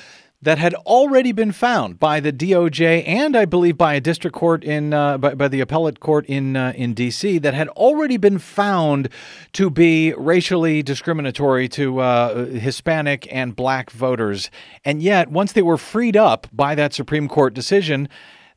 that 0.42 0.58
had 0.58 0.74
already 0.74 1.32
been 1.32 1.52
found 1.52 1.98
by 1.98 2.18
the 2.18 2.32
DOJ 2.32 3.06
and 3.06 3.36
I 3.36 3.44
believe 3.44 3.76
by 3.76 3.94
a 3.94 4.00
district 4.00 4.34
court 4.34 4.64
in 4.64 4.94
uh, 4.94 5.18
by, 5.18 5.34
by 5.34 5.48
the 5.48 5.60
appellate 5.60 6.00
court 6.00 6.24
in 6.26 6.56
uh, 6.56 6.72
in 6.74 6.94
DC 6.94 7.40
that 7.42 7.54
had 7.54 7.68
already 7.68 8.16
been 8.16 8.38
found 8.38 9.08
to 9.52 9.68
be 9.68 10.14
racially 10.14 10.82
discriminatory 10.82 11.68
to 11.70 12.00
uh, 12.00 12.46
Hispanic 12.46 13.30
and 13.32 13.54
black 13.54 13.90
voters, 13.90 14.50
and 14.84 15.02
yet 15.02 15.30
once 15.30 15.52
they 15.52 15.62
were 15.62 15.78
freed 15.78 16.16
up 16.16 16.46
by 16.52 16.74
that 16.74 16.94
Supreme 16.94 17.28
Court 17.28 17.54
decision. 17.54 18.08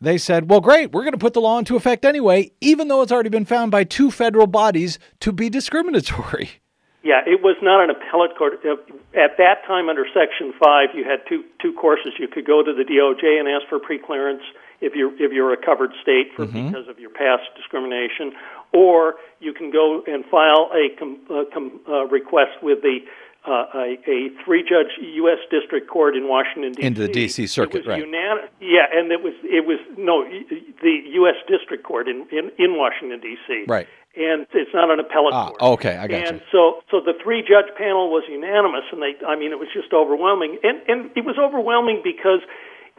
They 0.02 0.18
said, 0.18 0.50
well, 0.50 0.60
great, 0.60 0.92
we're 0.92 1.04
going 1.04 1.14
to 1.14 1.18
put 1.18 1.32
the 1.32 1.40
law 1.40 1.58
into 1.58 1.78
effect 1.78 2.04
anyway, 2.04 2.52
even 2.60 2.90
though 2.90 3.04
it's 3.04 3.12
already 3.14 3.30
been 3.30 3.46
found 3.46 3.72
by 3.72 3.86
two 3.86 4.12
federal 4.12 4.48
bodies 4.48 5.00
to 5.22 5.32
be 5.32 5.50
discriminatory. 5.50 6.50
Yeah, 7.04 7.20
it 7.28 7.44
was 7.44 7.58
not 7.62 7.84
an 7.84 7.90
appellate 7.92 8.38
court. 8.38 8.64
Uh, 8.64 8.80
At 9.12 9.36
that 9.38 9.68
time, 9.68 9.90
under 9.90 10.06
Section 10.08 10.54
Five, 10.58 10.96
you 10.96 11.04
had 11.04 11.20
two 11.28 11.44
two 11.62 11.74
courses. 11.74 12.14
You 12.18 12.30
could 12.30 12.48
go 12.48 12.64
to 12.64 12.74
the 12.74 12.84
DOJ 12.88 13.40
and 13.40 13.48
ask 13.48 13.68
for 13.68 13.78
preclearance 13.78 14.42
if 14.80 14.96
you're 14.96 15.12
if 15.20 15.32
you're 15.34 15.52
a 15.52 15.58
covered 15.58 15.92
state 16.02 16.32
for 16.36 16.46
because 16.46 16.88
of 16.88 17.00
your 17.00 17.10
past 17.10 17.44
discrimination, 17.58 18.32
or 18.72 19.16
you 19.40 19.54
can 19.54 19.70
go 19.70 20.02
and 20.08 20.24
file 20.32 20.72
a 20.72 20.96
com, 20.98 21.20
uh, 21.30 21.44
com, 21.54 21.80
uh, 21.88 22.06
request 22.08 22.64
with 22.64 22.82
the 22.82 23.00
uh, 23.46 23.66
a, 23.76 23.98
a 24.08 24.30
three-judge 24.46 24.88
U.S. 25.02 25.40
District 25.52 25.88
Court 25.90 26.16
in 26.16 26.28
Washington 26.30 26.72
D.C. 26.74 26.88
Into 26.88 27.02
the 27.02 27.08
D.C. 27.10 27.48
circuit, 27.48 27.86
right. 27.86 28.04
unanim- 28.04 28.48
yeah, 28.62 28.86
and 28.94 29.12
it 29.12 29.22
was 29.22 29.34
it 29.44 29.66
was 29.66 29.80
no 29.98 30.24
the 30.82 30.96
U.S. 31.22 31.36
District 31.48 31.84
Court 31.84 32.08
in 32.08 32.26
in, 32.32 32.52
in 32.58 32.78
Washington 32.78 33.20
D.C. 33.20 33.66
Right. 33.68 33.88
and 34.16 34.48
it's 34.54 34.72
not 34.74 34.90
an 34.92 35.00
appellate 35.00 35.34
Ah, 35.34 35.50
court. 35.50 35.62
okay, 35.80 35.98
I 35.98 36.08
got 36.08 36.28
and 36.28 36.40
you. 36.40 36.46
so 36.52 36.82
so 36.90 37.02
the 37.04 37.14
three 37.24 37.42
judge 37.42 37.68
panel 37.78 38.10
was 38.10 38.24
unanimous 38.30 38.86
and 38.92 39.02
they 39.02 39.14
I 39.28 39.36
mean 39.36 39.52
it 39.52 39.60
was 39.60 39.68
just 39.74 39.92
overwhelming 39.94 40.58
and 40.64 40.82
and 40.88 41.12
it 41.18 41.26
was 41.26 41.36
overwhelming 41.38 42.02
because 42.04 42.40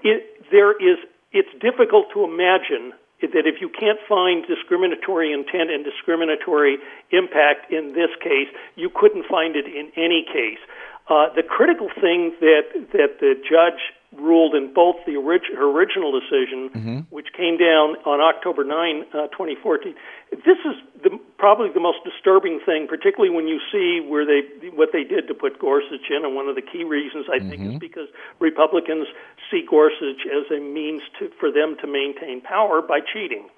it 0.03 0.45
there 0.53 0.73
is 0.73 0.99
it's 1.33 1.49
difficult 1.61 2.07
to 2.15 2.25
imagine 2.25 2.93
that 3.33 3.47
if 3.47 3.61
you 3.61 3.69
can't 3.69 3.99
find 4.09 4.45
discriminatory 4.47 5.33
intent 5.33 5.71
and 5.71 5.85
discriminatory 5.85 6.79
impact 7.11 7.73
in 7.73 7.95
this 7.95 8.11
case, 8.21 8.49
you 8.77 8.91
couldn't 8.93 9.25
find 9.27 9.57
it 9.57 9.67
in 9.67 9.91
any 9.97 10.25
case. 10.27 10.61
Uh, 11.09 11.29
the 11.37 11.43
critical 11.43 11.89
thing 12.01 12.33
that 12.41 12.65
that 12.93 13.21
the 13.21 13.35
judge 13.45 13.93
ruled 14.19 14.55
in 14.55 14.73
both 14.73 14.97
the 15.07 15.17
orig- 15.17 15.53
her 15.55 15.71
original 15.71 16.13
decision, 16.13 17.07
which 17.11 17.29
came 17.37 17.57
down 17.57 17.97
on 18.05 18.21
October 18.21 18.65
9, 18.65 19.05
uh, 19.13 19.27
2014. 19.29 19.95
This 20.31 20.59
is 20.65 20.77
the, 21.03 21.19
probably 21.39 21.71
the 21.71 21.81
most 21.81 21.99
disturbing 22.05 22.61
thing, 22.65 22.87
particularly 22.89 23.35
when 23.35 23.47
you 23.47 23.61
see 23.71 24.01
where 24.01 24.25
they 24.25 24.43
what 24.75 24.91
they 24.93 25.05
did 25.05 25.29
to 25.29 25.35
put 25.35 25.59
Gorsuch 25.59 26.11
in. 26.11 26.25
And 26.25 26.35
one 26.35 26.49
of 26.49 26.55
the 26.55 26.63
key 26.63 26.85
reasons 26.85 27.27
I 27.33 27.39
think 27.39 27.63
is 27.75 27.79
because 27.79 28.09
Republicans 28.41 29.07
see 29.51 29.65
Gorsuch 29.69 30.27
as 30.27 30.51
a 30.51 30.61
means 30.61 31.03
to, 31.19 31.31
for 31.39 31.51
them 31.51 31.77
to 31.81 31.87
maintain 31.87 32.41
power 32.41 32.83
by 32.83 33.01
cheating. 33.01 33.49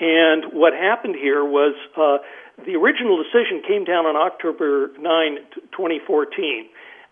And 0.00 0.52
what 0.52 0.72
happened 0.74 1.16
here 1.16 1.44
was 1.44 1.74
uh, 1.96 2.18
the 2.64 2.76
original 2.76 3.16
decision 3.22 3.62
came 3.66 3.84
down 3.84 4.06
on 4.06 4.14
October 4.16 4.90
9, 4.98 5.36
t- 5.54 5.60
2014 5.72 6.68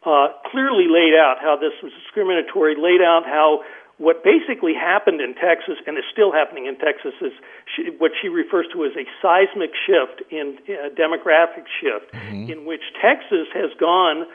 uh, 0.07 0.29
clearly 0.47 0.87
laid 0.89 1.19
out 1.19 1.39
how 1.43 1.57
this 1.57 1.75
was 1.83 1.93
discriminatory, 2.05 2.77
laid 2.79 3.03
out 3.03 3.27
how 3.27 3.63
what 3.99 4.23
basically 4.23 4.75
happened 4.75 5.21
in 5.21 5.35
Texas 5.35 5.77
and 5.87 5.97
is 5.99 6.05
still 6.13 6.31
happening 6.31 6.67
in 6.67 6.77
Texas 6.77 7.15
is 7.21 7.33
she, 7.75 7.91
what 7.99 8.13
she 8.21 8.29
refers 8.29 8.67
to 8.73 8.85
as 8.85 8.93
a 8.93 9.05
seismic 9.21 9.73
shift 9.87 10.23
in 10.31 10.59
uh, 10.69 10.91
demographic 10.95 11.65
shift, 11.81 12.13
in 12.51 12.67
which 12.67 12.83
Texas 13.01 13.49
has 13.55 13.73
gone 13.81 14.27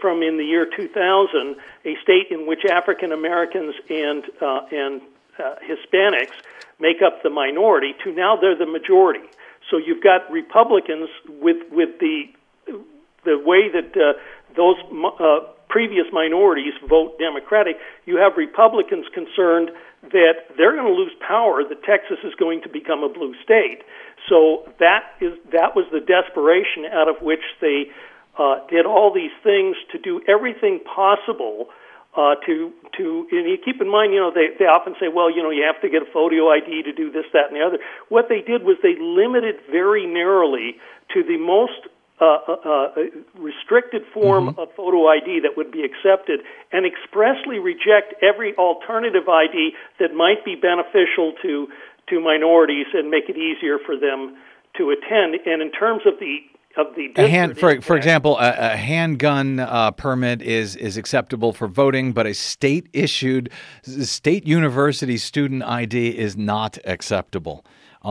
from 0.00 0.22
in 0.22 0.36
the 0.36 0.44
year 0.44 0.66
2000 0.76 1.56
a 1.84 1.96
state 2.02 2.28
in 2.30 2.46
which 2.46 2.64
African 2.64 3.12
Americans 3.12 3.74
and 3.88 4.24
uh, 4.40 4.60
and 4.70 5.00
uh, 5.38 5.54
Hispanics 5.62 6.36
make 6.78 7.00
up 7.04 7.22
the 7.22 7.30
minority 7.30 7.94
to 8.04 8.12
now 8.12 8.36
they're 8.36 8.58
the 8.58 8.66
majority. 8.66 9.26
So 9.70 9.78
you've 9.78 10.02
got 10.02 10.30
Republicans 10.30 11.08
with 11.28 11.58
with 11.70 11.98
the 11.98 12.24
the 13.24 13.38
way 13.38 13.68
that 13.68 13.96
uh, 13.96 14.18
those 14.56 14.76
uh, 15.20 15.40
previous 15.68 16.06
minorities 16.12 16.72
vote 16.88 17.18
Democratic, 17.18 17.76
you 18.06 18.16
have 18.16 18.32
Republicans 18.36 19.06
concerned 19.12 19.70
that 20.02 20.48
they're 20.56 20.74
going 20.74 20.86
to 20.86 20.98
lose 20.98 21.12
power, 21.26 21.62
that 21.68 21.82
Texas 21.82 22.18
is 22.24 22.34
going 22.38 22.62
to 22.62 22.68
become 22.68 23.02
a 23.02 23.08
blue 23.08 23.34
state. 23.42 23.82
So 24.28 24.68
that 24.78 25.14
is 25.20 25.32
that 25.52 25.74
was 25.74 25.86
the 25.92 26.00
desperation 26.00 26.86
out 26.92 27.08
of 27.08 27.16
which 27.20 27.42
they 27.60 27.90
uh, 28.38 28.66
did 28.70 28.86
all 28.86 29.12
these 29.12 29.34
things 29.42 29.76
to 29.92 29.98
do 29.98 30.22
everything 30.28 30.80
possible 30.84 31.68
uh, 32.16 32.34
to 32.46 32.72
to 32.96 33.26
and 33.30 33.46
you 33.50 33.58
keep 33.62 33.80
in 33.80 33.90
mind, 33.90 34.12
you 34.12 34.20
know, 34.20 34.30
they 34.30 34.54
they 34.58 34.66
often 34.66 34.94
say, 35.00 35.08
well, 35.12 35.30
you 35.30 35.42
know, 35.42 35.50
you 35.50 35.62
have 35.62 35.80
to 35.82 35.88
get 35.88 36.02
a 36.02 36.10
photo 36.12 36.48
ID 36.50 36.82
to 36.84 36.92
do 36.92 37.10
this, 37.10 37.24
that, 37.32 37.50
and 37.50 37.56
the 37.56 37.64
other. 37.64 37.78
What 38.08 38.28
they 38.28 38.40
did 38.40 38.62
was 38.62 38.78
they 38.82 38.96
limited 38.98 39.56
very 39.70 40.06
narrowly 40.06 40.76
to 41.14 41.22
the 41.22 41.36
most 41.36 41.86
uh, 42.20 42.38
uh, 42.48 42.52
uh, 42.52 42.88
restricted 43.38 44.02
form 44.12 44.48
of 44.58 44.68
photo 44.76 45.06
ID 45.06 45.40
that 45.44 45.56
would 45.56 45.70
be 45.70 45.84
accepted, 45.84 46.40
and 46.72 46.84
expressly 46.84 47.60
reject 47.60 48.14
every 48.22 48.56
alternative 48.56 49.28
ID 49.28 49.70
that 50.00 50.14
might 50.14 50.44
be 50.44 50.56
beneficial 50.56 51.32
to 51.42 51.68
to 52.08 52.20
minorities 52.20 52.86
and 52.94 53.10
make 53.10 53.28
it 53.28 53.36
easier 53.36 53.78
for 53.78 53.96
them 53.96 54.36
to 54.76 54.90
attend. 54.90 55.36
And 55.46 55.62
in 55.62 55.70
terms 55.70 56.02
of 56.06 56.14
the 56.18 56.38
of 56.76 56.94
the 56.96 57.12
A 57.22 57.28
hand, 57.28 57.56
for 57.56 57.80
for 57.80 57.96
example, 57.96 58.36
a, 58.38 58.72
a 58.72 58.76
handgun 58.76 59.60
uh, 59.60 59.92
permit 59.92 60.42
is 60.42 60.74
is 60.74 60.96
acceptable 60.96 61.52
for 61.52 61.68
voting, 61.68 62.12
but 62.12 62.26
a 62.26 62.34
state 62.34 62.88
issued 62.92 63.50
state 63.82 64.44
university 64.44 65.18
student 65.18 65.62
ID 65.62 66.18
is 66.18 66.36
not 66.36 66.78
acceptable 66.84 67.64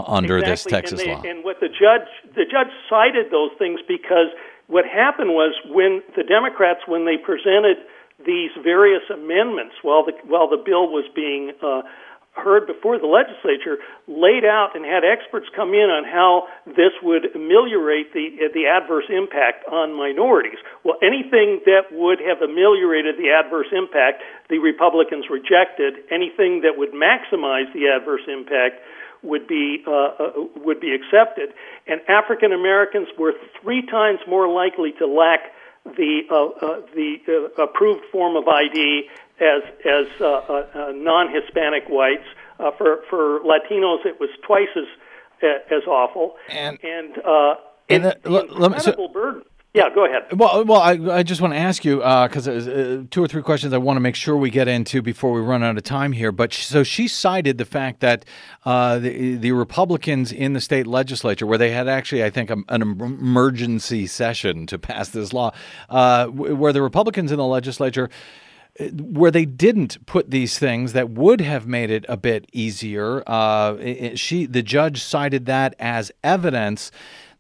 under 0.08 0.42
this 0.42 0.64
Texas 0.64 1.02
and 1.02 1.10
they, 1.10 1.14
law. 1.16 1.22
And 1.24 1.44
what 1.44 1.60
the 1.60 1.70
judge 1.70 2.08
the 2.36 2.46
judge 2.46 2.72
cited 2.90 3.32
those 3.32 3.52
things 3.58 3.80
because 3.88 4.30
what 4.68 4.86
happened 4.86 5.32
was 5.32 5.56
when 5.72 6.04
the 6.16 6.24
Democrats 6.24 6.82
when 6.88 7.06
they 7.06 7.18
presented 7.18 7.78
these 8.26 8.52
various 8.64 9.04
amendments 9.14 9.76
while 9.82 10.06
the 10.06 10.14
while 10.26 10.50
the 10.50 10.58
bill 10.58 10.90
was 10.90 11.06
being 11.16 11.54
uh, 11.62 11.82
heard 12.38 12.68
before 12.68 13.02
the 13.02 13.10
legislature 13.10 13.82
laid 14.08 14.46
out 14.46 14.78
and 14.78 14.86
had 14.86 15.02
experts 15.02 15.50
come 15.56 15.74
in 15.74 15.90
on 15.90 16.06
how 16.06 16.46
this 16.66 16.94
would 17.02 17.34
ameliorate 17.34 18.14
the 18.14 18.50
the 18.54 18.70
adverse 18.70 19.10
impact 19.10 19.66
on 19.68 19.94
minorities. 19.94 20.62
Well, 20.86 20.98
anything 21.02 21.62
that 21.66 21.90
would 21.92 22.22
have 22.22 22.42
ameliorated 22.42 23.18
the 23.18 23.34
adverse 23.34 23.68
impact, 23.74 24.22
the 24.50 24.60
Republicans 24.60 25.26
rejected. 25.30 26.06
Anything 26.10 26.62
that 26.62 26.78
would 26.78 26.94
maximize 26.94 27.72
the 27.74 27.90
adverse 27.90 28.26
impact 28.30 28.82
would 29.24 29.48
be 29.48 29.84
uh, 29.88 29.92
uh, 29.92 30.32
would 30.58 30.80
be 30.80 30.94
accepted. 30.94 31.50
And 31.88 32.02
African 32.08 32.52
Americans 32.54 33.08
were 33.18 33.34
three 33.62 33.86
times 33.86 34.20
more 34.28 34.48
likely 34.48 34.92
to 35.00 35.08
lack 35.08 35.40
the 35.86 36.22
uh, 36.30 36.36
uh, 36.66 36.82
the 36.94 37.18
uh, 37.58 37.64
approved 37.64 38.04
form 38.12 38.36
of 38.36 38.48
ID 38.48 39.04
as 39.40 39.62
as 39.86 40.08
uh, 40.22 40.26
uh, 40.26 40.68
uh, 40.76 40.92
non-Hispanic 40.94 41.84
whites. 41.90 42.26
Uh, 42.60 42.72
for 42.78 43.02
for 43.10 43.40
Latinos, 43.42 44.06
it 44.06 44.20
was 44.20 44.30
twice 44.46 44.70
as 44.76 44.86
as 45.72 45.84
awful. 45.88 46.36
And- 46.50 46.80
and 46.84 47.18
uh, 47.24 47.56
and, 47.90 48.06
uh, 48.06 48.14
let- 48.26 48.50
let 48.60 48.72
me- 48.72 48.80
so- 48.80 48.92
incredible 48.92 49.10
burden. 49.10 49.44
Yeah, 49.78 49.94
go 49.94 50.06
ahead. 50.06 50.24
Well, 50.36 50.66
well, 50.66 50.82
I, 50.82 50.94
I 51.20 51.22
just 51.22 51.40
want 51.40 51.54
to 51.54 51.60
ask 51.60 51.86
you 51.86 51.98
because 51.98 52.48
uh, 52.48 53.04
two 53.12 53.24
or 53.24 53.28
three 53.28 53.44
questions 53.44 53.74
I 53.74 53.78
want 53.78 53.98
to 53.98 54.02
make 54.02 54.16
sure 54.16 54.36
we 54.36 54.50
get 54.50 54.68
into 54.68 55.04
before 55.04 55.32
we 55.32 55.40
run 55.40 55.62
out 55.62 55.78
of 55.78 55.84
time 55.84 56.14
here. 56.14 56.32
But 56.32 56.52
sh- 56.52 56.66
so 56.66 56.82
she 56.82 57.08
cited 57.08 57.60
the 57.60 57.66
fact 57.66 58.00
that 58.00 58.26
uh, 58.66 58.98
the, 58.98 59.36
the 59.36 59.52
Republicans 59.52 60.32
in 60.32 60.54
the 60.54 60.62
state 60.62 60.88
legislature, 60.88 61.46
where 61.46 61.60
they 61.60 61.70
had 61.70 61.88
actually, 61.88 62.24
I 62.24 62.32
think, 62.32 62.50
a, 62.50 62.58
an 62.70 62.82
emergency 62.82 64.08
session 64.08 64.66
to 64.66 64.80
pass 64.80 65.10
this 65.10 65.32
law, 65.32 65.52
uh, 65.92 66.26
where 66.26 66.74
the 66.74 66.82
Republicans 66.82 67.32
in 67.32 67.38
the 67.38 67.46
legislature 67.46 68.10
where 68.94 69.32
they 69.32 69.46
didn't 69.46 70.04
put 70.08 70.30
these 70.32 70.58
things 70.60 70.94
that 70.94 71.10
would 71.12 71.42
have 71.42 71.68
made 71.68 71.92
it 71.92 72.04
a 72.10 72.18
bit 72.18 72.48
easier. 72.52 73.24
Uh, 73.28 73.76
it- 73.80 74.18
she, 74.18 74.48
the 74.48 74.64
judge, 74.64 75.04
cited 75.04 75.46
that 75.46 75.76
as 75.80 76.12
evidence 76.24 76.92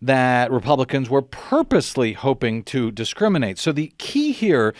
that 0.01 0.51
Republicans 0.51 1.09
were 1.09 1.21
purposely 1.21 2.13
hoping 2.13 2.63
to 2.63 2.91
discriminate. 2.91 3.57
So 3.57 3.71
the 3.71 3.93
key 3.97 4.31
here 4.31 4.73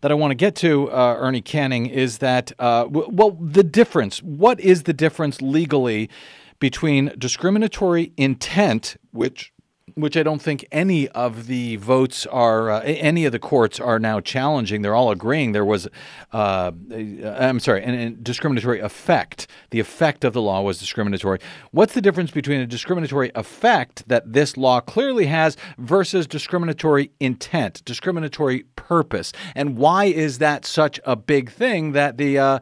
that 0.00 0.10
I 0.10 0.14
want 0.14 0.30
to 0.32 0.34
get 0.34 0.56
to, 0.56 0.90
uh, 0.90 1.16
Ernie 1.18 1.42
Canning, 1.42 1.86
is 1.86 2.18
that 2.18 2.52
uh, 2.58 2.84
w- 2.84 3.08
well, 3.10 3.32
the 3.32 3.62
difference. 3.62 4.22
What 4.22 4.58
is 4.60 4.84
the 4.84 4.92
difference 4.92 5.40
legally 5.40 6.10
between 6.58 7.12
discriminatory 7.18 8.12
intent, 8.16 8.96
which 9.10 9.51
which 9.94 10.16
I 10.16 10.22
don't 10.22 10.40
think 10.40 10.66
any 10.72 11.08
of 11.08 11.46
the 11.46 11.76
votes 11.76 12.26
are, 12.26 12.70
uh, 12.70 12.80
any 12.80 13.24
of 13.24 13.32
the 13.32 13.38
courts 13.38 13.80
are 13.80 13.98
now 13.98 14.20
challenging. 14.20 14.82
They're 14.82 14.94
all 14.94 15.10
agreeing 15.10 15.52
there 15.52 15.64
was, 15.64 15.88
uh, 16.32 16.72
I'm 16.90 17.60
sorry, 17.60 17.82
an 17.82 18.18
discriminatory 18.22 18.80
effect. 18.80 19.46
The 19.70 19.80
effect 19.80 20.24
of 20.24 20.32
the 20.32 20.42
law 20.42 20.62
was 20.62 20.78
discriminatory. 20.78 21.38
What's 21.70 21.94
the 21.94 22.02
difference 22.02 22.30
between 22.30 22.60
a 22.60 22.66
discriminatory 22.66 23.30
effect 23.34 24.08
that 24.08 24.32
this 24.32 24.56
law 24.56 24.80
clearly 24.80 25.26
has 25.26 25.56
versus 25.78 26.26
discriminatory 26.26 27.10
intent, 27.20 27.84
discriminatory 27.84 28.64
purpose? 28.76 29.32
And 29.54 29.76
why 29.76 30.06
is 30.06 30.38
that 30.38 30.64
such 30.64 31.00
a 31.04 31.16
big 31.16 31.50
thing 31.50 31.92
that 31.92 32.16
the, 32.16 32.38
uh, 32.38 32.58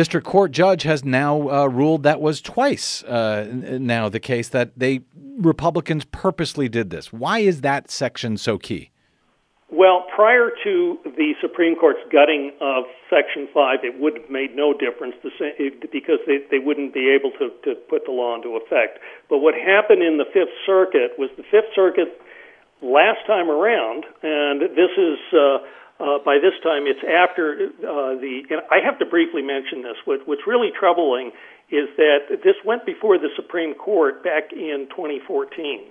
district 0.00 0.26
court 0.26 0.50
judge 0.50 0.84
has 0.84 1.04
now 1.04 1.50
uh, 1.50 1.66
ruled 1.66 2.04
that 2.04 2.22
was 2.22 2.40
twice 2.40 3.02
uh, 3.02 3.46
now 3.52 4.08
the 4.08 4.18
case 4.18 4.48
that 4.48 4.72
they 4.74 5.02
Republicans 5.36 6.06
purposely 6.06 6.70
did 6.70 6.88
this. 6.88 7.12
Why 7.12 7.40
is 7.40 7.60
that 7.60 7.90
section 7.90 8.38
so 8.38 8.56
key? 8.56 8.92
Well, 9.70 10.06
prior 10.16 10.48
to 10.64 10.98
the 11.04 11.34
Supreme 11.42 11.76
Court's 11.76 12.00
gutting 12.10 12.52
of 12.62 12.84
Section 13.12 13.46
5, 13.52 13.84
it 13.84 14.00
would 14.00 14.16
have 14.16 14.30
made 14.30 14.56
no 14.56 14.72
difference 14.72 15.16
the 15.22 15.30
sa- 15.36 15.52
because 15.92 16.20
they, 16.26 16.38
they 16.50 16.58
wouldn't 16.58 16.94
be 16.94 17.12
able 17.12 17.30
to, 17.36 17.52
to 17.68 17.78
put 17.92 18.06
the 18.06 18.12
law 18.12 18.34
into 18.36 18.56
effect. 18.56 19.00
But 19.28 19.38
what 19.44 19.52
happened 19.52 20.02
in 20.02 20.16
the 20.16 20.24
Fifth 20.32 20.56
Circuit 20.64 21.12
was 21.18 21.28
the 21.36 21.44
Fifth 21.50 21.76
Circuit 21.76 22.08
last 22.80 23.20
time 23.26 23.50
around, 23.50 24.06
and 24.22 24.62
this 24.62 24.96
is 24.96 25.20
uh, 25.36 25.58
uh, 26.00 26.18
by 26.24 26.38
this 26.40 26.56
time 26.62 26.88
it's 26.88 27.04
after 27.04 27.68
uh, 27.84 28.16
the. 28.16 28.42
And 28.48 28.62
I 28.70 28.80
have 28.84 28.98
to 29.00 29.06
briefly 29.06 29.42
mention 29.42 29.82
this. 29.82 29.96
What, 30.04 30.26
what's 30.26 30.46
really 30.46 30.70
troubling 30.72 31.32
is 31.70 31.88
that 31.96 32.40
this 32.42 32.56
went 32.64 32.86
before 32.86 33.18
the 33.18 33.28
Supreme 33.36 33.74
Court 33.74 34.24
back 34.24 34.52
in 34.52 34.88
2014, 34.90 35.84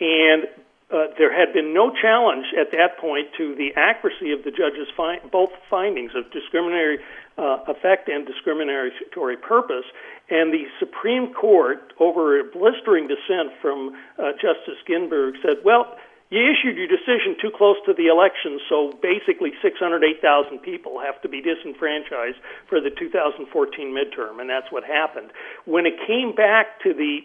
and 0.00 0.48
uh, 0.90 1.10
there 1.18 1.34
had 1.34 1.52
been 1.52 1.74
no 1.74 1.90
challenge 1.90 2.46
at 2.58 2.70
that 2.72 2.98
point 2.98 3.28
to 3.36 3.54
the 3.56 3.74
accuracy 3.76 4.32
of 4.32 4.42
the 4.44 4.50
judge's 4.50 4.88
fi- 4.96 5.18
both 5.30 5.50
findings 5.68 6.12
of 6.14 6.30
discriminatory 6.32 6.98
uh, 7.38 7.58
effect 7.68 8.08
and 8.08 8.26
discriminatory 8.26 9.36
purpose. 9.36 9.84
And 10.30 10.52
the 10.52 10.64
Supreme 10.78 11.34
Court, 11.34 11.92
over 12.00 12.40
a 12.40 12.44
blistering 12.44 13.06
dissent 13.06 13.52
from 13.60 13.94
uh, 14.18 14.32
Justice 14.40 14.80
Ginsburg, 14.86 15.34
said, 15.42 15.58
"Well, 15.64 15.96
you 16.30 16.42
issued 16.42 16.76
your 16.76 16.88
decision 16.88 17.36
too 17.40 17.50
close 17.54 17.76
to 17.86 17.94
the 17.94 18.06
election, 18.06 18.58
so 18.68 18.92
basically 19.00 19.52
608,000 19.62 20.58
people 20.58 20.98
have 20.98 21.20
to 21.22 21.28
be 21.28 21.40
disenfranchised 21.40 22.38
for 22.68 22.80
the 22.80 22.90
2014 22.90 23.46
midterm, 23.94 24.40
and 24.40 24.50
that's 24.50 24.70
what 24.70 24.82
happened. 24.82 25.30
When 25.64 25.86
it 25.86 25.94
came 26.06 26.34
back 26.34 26.82
to 26.82 26.92
the 26.94 27.20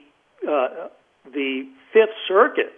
uh, 0.48 0.90
the 1.34 1.70
Fifth 1.94 2.18
Circuit, 2.28 2.74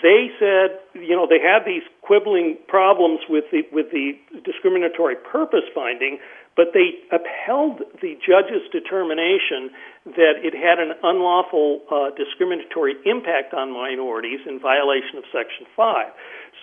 they 0.00 0.30
said, 0.38 0.80
you 0.94 1.14
know, 1.14 1.26
they 1.28 1.38
had 1.38 1.66
these 1.66 1.82
quibbling 2.00 2.56
problems 2.68 3.20
with 3.28 3.44
the 3.52 3.62
with 3.72 3.90
the 3.90 4.12
discriminatory 4.44 5.16
purpose 5.16 5.66
finding, 5.74 6.18
but 6.56 6.74
they 6.74 7.00
upheld 7.08 7.80
the 8.00 8.18
judge's 8.20 8.64
determination 8.72 9.72
that 10.04 10.42
it 10.42 10.52
had 10.52 10.78
an 10.78 10.92
unlawful 11.02 11.80
uh, 11.88 12.10
discriminatory 12.18 12.94
impact 13.06 13.54
on 13.54 13.72
minorities 13.72 14.40
in 14.46 14.58
violation 14.58 15.16
of 15.16 15.24
Section 15.32 15.64
5. 15.76 16.12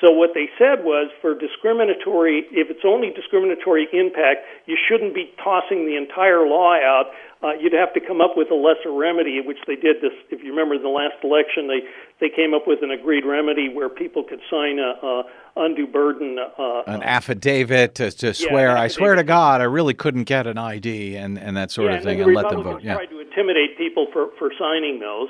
So 0.02 0.12
what 0.12 0.32
they 0.34 0.48
said 0.56 0.86
was 0.86 1.12
for 1.20 1.36
discriminatory, 1.36 2.46
if 2.52 2.70
it's 2.70 2.86
only 2.86 3.12
discriminatory 3.12 3.88
impact, 3.92 4.46
you 4.66 4.78
shouldn't 4.78 5.14
be 5.14 5.34
tossing 5.44 5.84
the 5.90 5.98
entire 5.98 6.48
law 6.48 6.78
out. 6.78 7.12
Uh, 7.42 7.56
you'd 7.60 7.74
have 7.74 7.92
to 7.96 8.00
come 8.00 8.22
up 8.22 8.36
with 8.36 8.52
a 8.52 8.56
lesser 8.56 8.92
remedy, 8.92 9.42
which 9.44 9.60
they 9.68 9.76
did 9.76 10.00
this. 10.00 10.16
If 10.30 10.44
you 10.44 10.52
remember, 10.52 10.76
in 10.76 10.84
the 10.84 10.94
last 10.94 11.20
election, 11.24 11.68
they 11.68 11.84
they 12.20 12.30
came 12.30 12.54
up 12.54 12.68
with 12.68 12.80
an 12.82 12.92
agreed 12.92 13.26
remedy 13.26 13.70
where 13.70 13.90
people 13.90 14.24
could 14.24 14.42
sign 14.50 14.80
a, 14.80 15.06
a 15.06 15.24
undue 15.56 15.88
burden. 15.88 16.38
Uh, 16.40 16.82
An 16.88 17.04
affidavit 17.04 17.96
to, 17.96 18.12
to 18.12 18.34
swear, 18.34 18.76
I 18.76 18.88
swear 18.88 19.16
to. 19.16 19.24
God, 19.24 19.62
I 19.62 19.66
really 19.66 19.94
couldn't 19.94 20.24
get 20.24 20.48
an 20.48 20.58
ID 20.58 21.16
and, 21.16 21.38
and 21.38 21.56
that 21.56 21.72
sort 21.72 21.92
yeah, 21.92 21.98
of 21.98 22.04
thing, 22.04 22.20
and, 22.20 22.28
and 22.28 22.36
let 22.36 22.50
them 22.50 22.64
vote. 22.64 22.84
Yeah. 22.84 22.96
tried 22.96 23.08
to 23.08 23.20
intimidate 23.20 23.78
people 23.78 24.08
for 24.12 24.30
for 24.38 24.52
signing 24.58 25.00
those. 25.00 25.30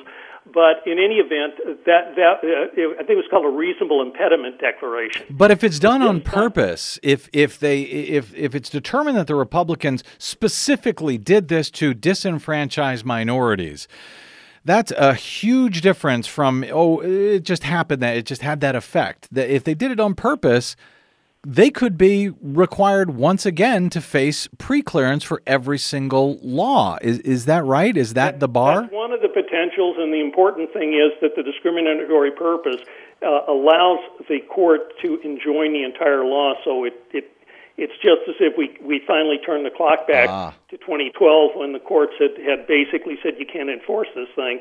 But 0.52 0.82
in 0.88 0.98
any 0.98 1.16
event, 1.16 1.86
that 1.86 2.16
that 2.16 2.40
uh, 2.44 2.94
I 2.94 3.04
think 3.04 3.10
it 3.10 3.16
was 3.16 3.26
called 3.30 3.46
a 3.46 3.56
reasonable 3.56 4.02
impediment 4.02 4.60
declaration. 4.60 5.26
But 5.30 5.52
if 5.52 5.64
it's 5.64 5.78
done 5.78 6.02
on 6.02 6.22
purpose, 6.22 6.98
if 7.04 7.30
if 7.34 7.60
they 7.60 7.82
if 7.82 8.34
if 8.36 8.56
it's 8.56 8.70
determined 8.70 9.18
that 9.18 9.28
the 9.28 9.36
Republicans 9.36 10.04
specifically 10.18 11.18
did 11.18 11.50
this 11.50 11.70
to 11.72 11.94
disenfranchise 11.94 13.04
minorities, 13.04 13.88
that's 14.66 14.92
a 14.92 15.14
huge 15.14 15.82
difference 15.82 16.28
from 16.28 16.66
oh 16.72 17.00
it 17.00 17.44
just 17.44 17.64
happened 17.64 18.02
that 18.02 18.18
it 18.18 18.26
just 18.26 18.42
had 18.42 18.62
that 18.62 18.76
effect. 18.76 19.28
That 19.32 19.50
if 19.50 19.64
they 19.64 19.74
did 19.74 19.92
it 19.92 20.00
on 20.00 20.16
purpose, 20.16 20.76
they 21.46 21.70
could 21.70 21.98
be 21.98 22.30
required 22.42 23.16
once 23.16 23.46
again 23.46 23.90
to 23.92 24.02
face 24.02 24.50
pre-clearance 24.58 25.24
for 25.24 25.42
every 25.48 25.78
single 25.78 26.38
law. 26.42 26.98
Is 27.02 27.20
is 27.20 27.46
that 27.46 27.64
right? 27.64 27.96
Is 27.96 28.14
that 28.14 28.40
the 28.40 28.50
bar? 28.50 28.82
That's 28.82 28.94
one 28.94 29.14
of 29.14 29.22
the 29.22 29.30
potentials, 29.30 29.96
and 29.98 30.14
the 30.14 30.20
important 30.20 30.74
thing 30.74 30.94
is 30.94 31.12
that 31.22 31.36
the 31.36 31.44
discriminatory 31.44 32.32
purpose 32.32 32.82
uh, 33.22 33.42
allows 33.48 34.00
the 34.28 34.40
court 34.54 34.94
to 35.02 35.20
enjoin 35.22 35.74
the 35.74 35.84
entire 35.84 36.26
law. 36.26 36.54
So 36.64 36.84
it, 36.84 36.94
it 37.12 37.32
it's 37.80 37.96
just 38.04 38.28
as 38.28 38.36
if 38.40 38.58
we 38.58 38.76
we 38.84 39.00
finally 39.08 39.40
turned 39.40 39.66
the 39.66 39.72
clock 39.72 40.08
back 40.08 40.28
Ah. 40.30 40.54
to 40.70 40.78
2012 40.78 41.56
when 41.56 41.72
the 41.72 41.80
courts 41.80 42.14
had 42.20 42.36
had 42.44 42.68
basically 42.68 43.18
said 43.24 43.40
you 43.40 43.46
can't 43.48 43.70
enforce 43.70 44.10
this 44.16 44.30
thing. 44.36 44.60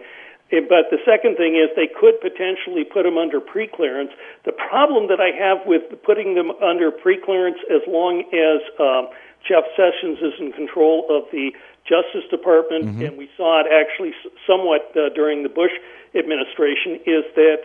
But 0.50 0.88
the 0.88 0.96
second 1.04 1.36
thing 1.36 1.56
is 1.60 1.68
they 1.76 1.88
could 1.92 2.16
potentially 2.22 2.82
put 2.84 3.02
them 3.02 3.18
under 3.18 3.38
preclearance. 3.38 4.08
The 4.48 4.52
problem 4.52 5.08
that 5.08 5.20
I 5.20 5.28
have 5.36 5.66
with 5.66 5.82
putting 6.02 6.36
them 6.36 6.50
under 6.62 6.90
preclearance 6.90 7.60
as 7.68 7.82
long 7.86 8.24
as 8.32 8.60
um, 8.80 9.08
Jeff 9.46 9.64
Sessions 9.76 10.16
is 10.24 10.32
in 10.40 10.52
control 10.52 11.04
of 11.10 11.24
the 11.32 11.52
Justice 11.84 12.24
Department, 12.30 12.84
and 13.04 13.18
we 13.18 13.28
saw 13.36 13.60
it 13.60 13.66
actually 13.68 14.14
somewhat 14.46 14.92
uh, 14.96 15.08
during 15.14 15.42
the 15.42 15.48
Bush 15.50 15.72
administration, 16.14 16.96
is 17.04 17.24
that 17.36 17.58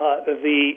uh, 0.00 0.24
the 0.24 0.72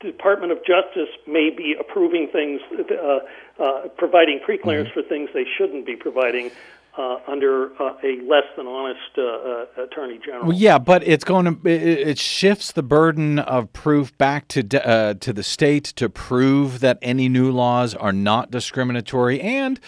Department 0.00 0.52
of 0.52 0.58
Justice 0.64 1.08
may 1.26 1.48
be 1.48 1.74
approving 1.80 2.28
things, 2.28 2.60
uh, 2.78 3.20
uh, 3.58 3.88
providing 3.96 4.40
preclearance 4.46 4.92
for 4.92 5.02
things 5.02 5.30
they 5.34 5.46
shouldn't 5.56 5.86
be 5.86 5.96
providing 5.96 6.50
uh, 6.98 7.18
under 7.26 7.70
uh, 7.80 7.94
a 8.02 8.20
less 8.22 8.44
than 8.56 8.66
honest 8.66 9.00
uh, 9.18 9.22
uh, 9.22 9.84
Attorney 9.84 10.18
General. 10.24 10.46
Well, 10.46 10.56
yeah, 10.56 10.78
but 10.78 11.06
it's 11.06 11.24
going 11.24 11.44
to 11.44 11.68
it, 11.68 12.08
it 12.08 12.18
shifts 12.18 12.72
the 12.72 12.82
burden 12.82 13.38
of 13.38 13.72
proof 13.72 14.16
back 14.16 14.48
to 14.48 14.86
uh, 14.86 15.14
to 15.14 15.32
the 15.32 15.42
state 15.42 15.84
to 15.96 16.08
prove 16.08 16.80
that 16.80 16.98
any 17.02 17.28
new 17.28 17.50
laws 17.50 17.94
are 17.94 18.12
not 18.12 18.50
discriminatory, 18.50 19.40
and 19.40 19.78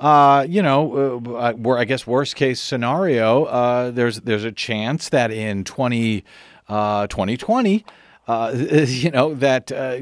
uh, 0.00 0.46
you 0.48 0.62
know, 0.62 1.20
uh, 1.36 1.52
where 1.54 1.78
I 1.78 1.84
guess 1.84 2.06
worst 2.06 2.36
case 2.36 2.60
scenario, 2.60 3.44
uh, 3.44 3.90
there's 3.90 4.20
there's 4.20 4.44
a 4.44 4.52
chance 4.52 5.08
that 5.08 5.32
in 5.32 5.64
20, 5.64 6.24
uh, 6.68 7.06
2020, 7.08 7.84
uh, 8.28 8.52
you 8.86 9.10
know 9.10 9.34
that 9.34 9.72
uh, 9.72 9.98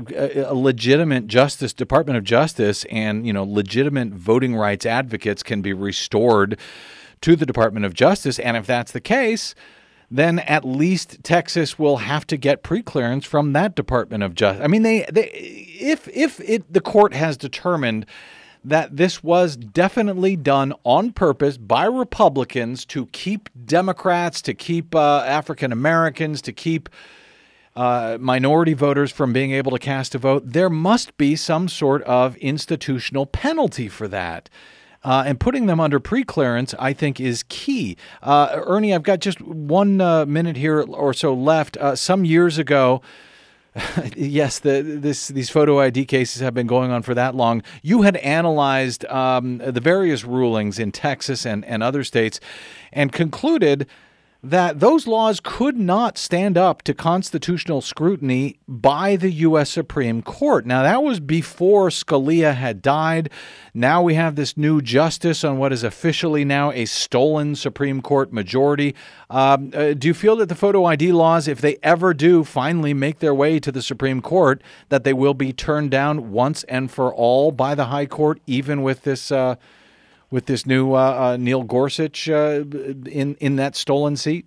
a 0.48 0.54
legitimate 0.54 1.28
justice 1.28 1.72
department 1.72 2.18
of 2.18 2.24
justice 2.24 2.84
and 2.90 3.26
you 3.26 3.32
know 3.32 3.44
legitimate 3.44 4.08
voting 4.08 4.54
rights 4.54 4.84
advocates 4.84 5.42
can 5.42 5.62
be 5.62 5.72
restored 5.72 6.58
to 7.22 7.36
the 7.36 7.46
department 7.46 7.86
of 7.86 7.94
justice. 7.94 8.38
And 8.38 8.56
if 8.56 8.66
that's 8.66 8.92
the 8.92 9.00
case 9.00 9.54
then 10.08 10.38
at 10.40 10.64
least 10.64 11.18
Texas 11.24 11.80
will 11.80 11.96
have 11.96 12.24
to 12.28 12.36
get 12.36 12.62
preclearance 12.62 13.24
from 13.24 13.54
that 13.54 13.74
department 13.74 14.22
of 14.22 14.36
justice 14.36 14.62
I 14.62 14.68
mean 14.68 14.82
they, 14.82 15.04
they 15.10 15.28
if 15.80 16.06
if 16.08 16.38
it 16.40 16.72
the 16.72 16.80
court 16.80 17.14
has 17.14 17.36
determined 17.36 18.06
that 18.66 18.96
this 18.96 19.22
was 19.22 19.56
definitely 19.56 20.34
done 20.34 20.74
on 20.82 21.12
purpose 21.12 21.56
by 21.56 21.84
Republicans 21.84 22.84
to 22.84 23.06
keep 23.06 23.48
Democrats, 23.64 24.42
to 24.42 24.54
keep 24.54 24.92
uh, 24.92 25.22
African 25.24 25.70
Americans, 25.70 26.42
to 26.42 26.52
keep 26.52 26.88
uh, 27.76 28.16
minority 28.18 28.72
voters 28.72 29.12
from 29.12 29.32
being 29.32 29.52
able 29.52 29.70
to 29.70 29.78
cast 29.78 30.14
a 30.14 30.18
vote, 30.18 30.42
there 30.44 30.70
must 30.70 31.16
be 31.18 31.36
some 31.36 31.68
sort 31.68 32.02
of 32.04 32.36
institutional 32.38 33.26
penalty 33.26 33.88
for 33.88 34.08
that. 34.08 34.48
Uh, 35.04 35.22
and 35.24 35.38
putting 35.38 35.66
them 35.66 35.78
under 35.78 36.00
preclearance, 36.00 36.74
I 36.80 36.92
think, 36.92 37.20
is 37.20 37.44
key. 37.48 37.96
Uh, 38.22 38.60
Ernie, 38.64 38.92
I've 38.92 39.04
got 39.04 39.20
just 39.20 39.40
one 39.40 40.00
uh, 40.00 40.26
minute 40.26 40.56
here 40.56 40.82
or 40.82 41.12
so 41.12 41.32
left. 41.32 41.76
Uh, 41.76 41.94
some 41.94 42.24
years 42.24 42.58
ago, 42.58 43.02
yes, 44.16 44.58
the, 44.58 44.82
this, 44.82 45.28
these 45.28 45.50
photo 45.50 45.78
ID 45.80 46.06
cases 46.06 46.40
have 46.40 46.54
been 46.54 46.66
going 46.66 46.90
on 46.90 47.02
for 47.02 47.14
that 47.14 47.34
long. 47.34 47.62
You 47.82 48.02
had 48.02 48.16
analyzed 48.16 49.04
um, 49.06 49.58
the 49.58 49.80
various 49.80 50.24
rulings 50.24 50.78
in 50.78 50.92
Texas 50.92 51.44
and, 51.44 51.64
and 51.66 51.82
other 51.82 52.02
states 52.02 52.40
and 52.92 53.12
concluded 53.12 53.86
that 54.50 54.78
those 54.78 55.08
laws 55.08 55.40
could 55.42 55.76
not 55.76 56.16
stand 56.16 56.56
up 56.56 56.82
to 56.82 56.94
constitutional 56.94 57.80
scrutiny 57.80 58.58
by 58.68 59.16
the 59.16 59.30
U.S. 59.30 59.70
Supreme 59.70 60.22
Court. 60.22 60.64
Now, 60.64 60.84
that 60.84 61.02
was 61.02 61.18
before 61.18 61.88
Scalia 61.88 62.54
had 62.54 62.80
died. 62.80 63.28
Now 63.74 64.02
we 64.02 64.14
have 64.14 64.36
this 64.36 64.56
new 64.56 64.80
justice 64.80 65.42
on 65.42 65.58
what 65.58 65.72
is 65.72 65.82
officially 65.82 66.44
now 66.44 66.70
a 66.70 66.84
stolen 66.84 67.56
Supreme 67.56 68.00
Court 68.00 68.32
majority. 68.32 68.94
Um, 69.30 69.72
uh, 69.74 69.94
do 69.94 70.06
you 70.08 70.14
feel 70.14 70.36
that 70.36 70.48
the 70.48 70.54
photo 70.54 70.84
ID 70.84 71.10
laws, 71.12 71.48
if 71.48 71.60
they 71.60 71.76
ever 71.82 72.14
do 72.14 72.44
finally 72.44 72.94
make 72.94 73.18
their 73.18 73.34
way 73.34 73.58
to 73.58 73.72
the 73.72 73.82
Supreme 73.82 74.22
Court, 74.22 74.62
that 74.90 75.02
they 75.02 75.12
will 75.12 75.34
be 75.34 75.52
turned 75.52 75.90
down 75.90 76.30
once 76.30 76.62
and 76.64 76.90
for 76.90 77.12
all 77.12 77.50
by 77.50 77.74
the 77.74 77.86
High 77.86 78.06
Court, 78.06 78.40
even 78.46 78.82
with 78.82 79.02
this? 79.02 79.32
Uh, 79.32 79.56
with 80.36 80.44
this 80.44 80.66
new 80.66 80.92
uh, 80.92 80.98
uh, 80.98 81.36
Neil 81.38 81.62
Gorsuch 81.62 82.28
uh, 82.28 82.62
in 83.06 83.36
in 83.40 83.56
that 83.56 83.74
stolen 83.74 84.16
seat? 84.16 84.44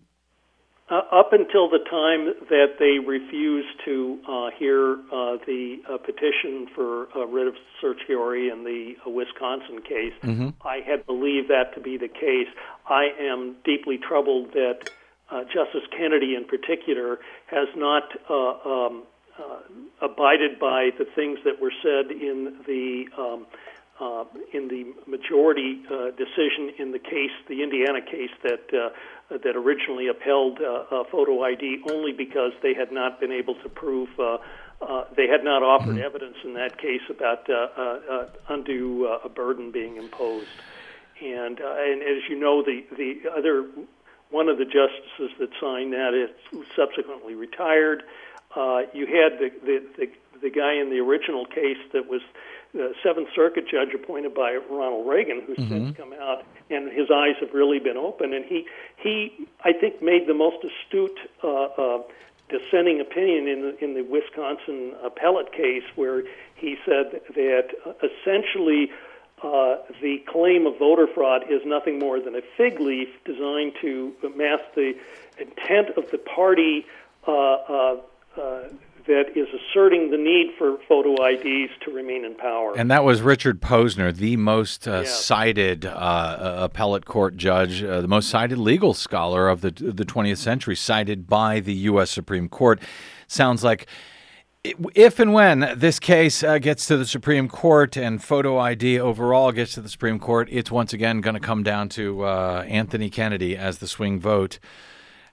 Uh, 0.88 1.02
up 1.12 1.34
until 1.34 1.68
the 1.68 1.80
time 1.90 2.34
that 2.48 2.78
they 2.78 3.00
refused 3.00 3.74
to 3.86 4.20
uh, 4.28 4.50
hear 4.58 4.94
uh, 5.12 5.38
the 5.48 5.78
petition 6.06 6.68
for 6.76 7.06
a 7.16 7.26
writ 7.26 7.48
of 7.48 7.56
certiorari 7.82 8.50
in 8.50 8.64
the 8.64 8.94
Wisconsin 9.10 9.82
case, 9.82 10.14
mm-hmm. 10.22 10.50
I 10.62 10.82
had 10.86 11.08
believed 11.08 11.50
that 11.50 11.74
to 11.74 11.82
be 11.82 11.98
the 11.98 12.08
case. 12.08 12.50
I 12.88 13.10
am 13.20 13.56
deeply 13.66 13.98
troubled 13.98 14.54
that 14.54 14.92
Justice 15.48 15.88
Kennedy, 15.96 16.36
in 16.36 16.46
particular, 16.46 17.18
has 17.48 17.68
not 17.76 18.04
um, 18.30 19.04
abided 20.02 20.60
by 20.60 20.90
the 21.00 21.06
things 21.16 21.40
that 21.46 21.60
were 21.60 21.74
said 21.82 22.12
in 22.12 22.62
the 22.68 23.06
um, 23.18 23.46
uh, 24.00 24.24
in 24.54 24.68
the 24.68 24.94
majority 25.08 25.84
uh, 25.92 26.12
decision 26.12 26.72
in 26.78 26.92
the 26.92 27.00
case, 27.00 27.32
the 27.48 27.62
Indiana 27.64 28.02
case 28.02 28.32
that 28.44 28.74
uh, 28.74 28.90
that 29.30 29.56
originally 29.56 30.08
upheld 30.08 30.60
uh, 30.60 30.86
uh, 30.90 31.04
photo 31.12 31.44
ID 31.44 31.84
only 31.92 32.12
because 32.12 32.52
they 32.64 32.74
had 32.74 32.92
not 32.92 33.20
been 33.20 33.32
able 33.32 33.56
to 33.56 33.70
prove. 33.70 34.10
Uh, 34.20 34.38
uh, 34.82 35.04
they 35.16 35.28
had 35.28 35.44
not 35.44 35.62
offered 35.62 35.96
mm-hmm. 35.96 36.06
evidence 36.06 36.38
in 36.44 36.54
that 36.54 36.78
case 36.78 37.02
about 37.10 37.50
uh, 37.50 37.68
uh, 37.78 38.00
uh, 38.10 38.26
undue 38.48 39.06
uh, 39.06 39.20
a 39.26 39.30
burden 39.30 39.72
being 39.72 39.98
imposed, 39.98 40.48
and 41.22 41.60
uh, 41.60 41.76
and 41.78 42.02
as 42.02 42.24
you 42.30 42.40
know, 42.40 42.64
the 42.64 42.86
the 42.96 43.30
other 43.38 43.68
one 44.32 44.48
of 44.48 44.58
the 44.58 44.66
justices 44.66 45.36
that 45.40 45.50
signed 45.60 45.92
that 45.94 46.14
is 46.14 46.30
subsequently 46.76 47.36
retired. 47.36 48.04
Uh, 48.56 48.82
you 48.94 49.06
had 49.06 49.38
the, 49.38 49.52
the 49.66 49.86
the 49.98 50.12
the 50.42 50.50
guy 50.50 50.76
in 50.76 50.90
the 50.90 51.00
original 51.00 51.46
case 51.46 51.78
that 51.92 52.08
was 52.08 52.22
the 52.74 52.94
Seventh 53.04 53.30
Circuit 53.36 53.66
judge 53.68 53.94
appointed 53.94 54.34
by 54.34 54.58
Ronald 54.70 55.08
Reagan, 55.08 55.42
who's 55.46 55.58
mm-hmm. 55.58 55.86
since 55.86 55.98
come 55.98 56.14
out, 56.14 56.44
and 56.70 56.92
his 56.92 57.10
eyes 57.12 57.36
have 57.40 57.54
really 57.54 57.80
been 57.80 57.98
open. 57.98 58.34
And 58.34 58.46
he, 58.46 58.66
he, 58.98 59.48
I 59.64 59.74
think, 59.74 60.02
made 60.02 60.28
the 60.28 60.34
most 60.34 60.58
astute 60.64 61.20
uh, 61.44 61.48
uh, 61.48 62.04
dissenting 62.50 63.02
opinion 63.02 63.48
in 63.48 63.62
the, 63.62 63.84
in 63.84 63.94
the 63.96 64.04
Wisconsin 64.04 64.94
appellate 65.04 65.52
case, 65.52 65.84
where 65.96 66.24
he 66.56 66.78
said 66.86 67.22
that 67.36 67.70
uh, 67.86 67.94
essentially 68.04 68.92
uh, 69.42 69.78
the 70.02 70.18
claim 70.28 70.68
of 70.68 70.78
voter 70.78 71.08
fraud 71.08 71.44
is 71.50 71.62
nothing 71.66 71.98
more 71.98 72.20
than 72.20 72.36
a 72.36 72.42
fig 72.58 72.80
leaf 72.80 73.08
designed 73.26 73.74
to 73.82 74.14
mask 74.36 74.64
the 74.76 74.94
intent 75.40 75.90
of 75.98 76.10
the 76.12 76.18
party. 76.18 76.86
Uh, 77.28 77.32
uh, 77.32 77.98
uh, 78.38 78.70
that 79.08 79.36
is 79.36 79.48
asserting 79.50 80.12
the 80.12 80.18
need 80.18 80.54
for 80.58 80.78
photo 80.88 81.16
IDs 81.26 81.72
to 81.86 81.92
remain 81.92 82.26
in 82.26 82.36
power. 82.36 82.74
And 82.78 82.90
that 82.92 83.04
was 83.04 83.22
Richard 83.22 83.62
Posner, 83.62 84.16
the 84.16 84.38
most 84.38 84.88
uh, 84.88 85.02
yes. 85.02 85.24
cited 85.24 85.86
uh, 85.86 85.90
uh, 85.90 86.58
appellate 86.62 87.06
court 87.06 87.38
judge, 87.38 87.84
uh, 87.84 88.02
the 88.02 88.08
most 88.08 88.30
cited 88.30 88.58
legal 88.58 88.94
scholar 88.94 89.48
of 89.48 89.62
the 89.62 89.72
the 89.72 90.06
20th 90.06 90.38
century, 90.38 90.76
cited 90.76 91.28
by 91.28 91.60
the 91.60 91.74
U.S. 91.74 92.12
Supreme 92.12 92.50
Court. 92.50 92.82
Sounds 93.28 93.64
like 93.64 93.88
if 94.64 95.20
and 95.20 95.34
when 95.34 95.72
this 95.76 96.00
case 96.00 96.44
uh, 96.44 96.58
gets 96.58 96.86
to 96.88 96.98
the 96.98 97.06
Supreme 97.06 97.48
Court 97.48 97.96
and 97.96 98.22
photo 98.22 98.58
ID 98.58 99.00
overall 99.00 99.52
gets 99.52 99.74
to 99.74 99.82
the 99.82 99.90
Supreme 99.90 100.20
Court, 100.20 100.50
it's 100.52 100.70
once 100.70 100.92
again 100.92 101.22
going 101.22 101.36
to 101.36 101.40
come 101.40 101.64
down 101.64 101.88
to 101.90 102.24
uh, 102.26 102.66
Anthony 102.68 103.10
Kennedy 103.10 103.56
as 103.56 103.78
the 103.78 103.88
swing 103.88 104.20
vote 104.20 104.60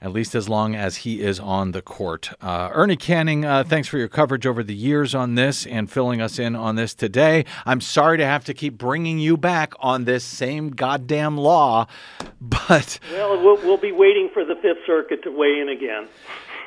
at 0.07 0.13
least 0.13 0.37
as 0.37 0.49
long 0.49 0.77
as 0.77 0.99
he 0.99 1.21
is 1.21 1.41
on 1.41 1.73
the 1.73 1.83
court. 1.83 2.31
Uh, 2.41 2.71
Ernie 2.73 2.97
Canning, 2.97 3.45
uh, 3.45 3.65
thanks 3.65 3.89
for 3.89 3.99
your 3.99 4.07
coverage 4.07 4.47
over 4.47 4.63
the 4.63 4.75
years 4.75 5.17
on 5.17 5.35
this 5.35 5.67
and 5.67 5.91
filling 5.91 6.21
us 6.21 6.39
in 6.39 6.55
on 6.55 6.77
this 6.77 6.95
today. 6.95 7.45
I'm 7.67 7.81
sorry 7.81 8.17
to 8.19 8.25
have 8.25 8.45
to 8.45 8.55
keep 8.55 8.79
bringing 8.79 9.19
you 9.19 9.37
back 9.37 9.75
on 9.81 10.05
this 10.05 10.23
same 10.23 10.71
goddamn 10.71 11.37
law, 11.37 11.89
but. 12.41 13.01
Well, 13.11 13.43
we'll, 13.43 13.57
we'll 13.57 13.77
be 13.79 13.91
waiting 13.91 14.31
for 14.33 14.45
the 14.45 14.55
Fifth 14.55 14.87
Circuit 14.87 15.25
to 15.25 15.31
weigh 15.33 15.59
in 15.61 15.69
again. 15.69 16.07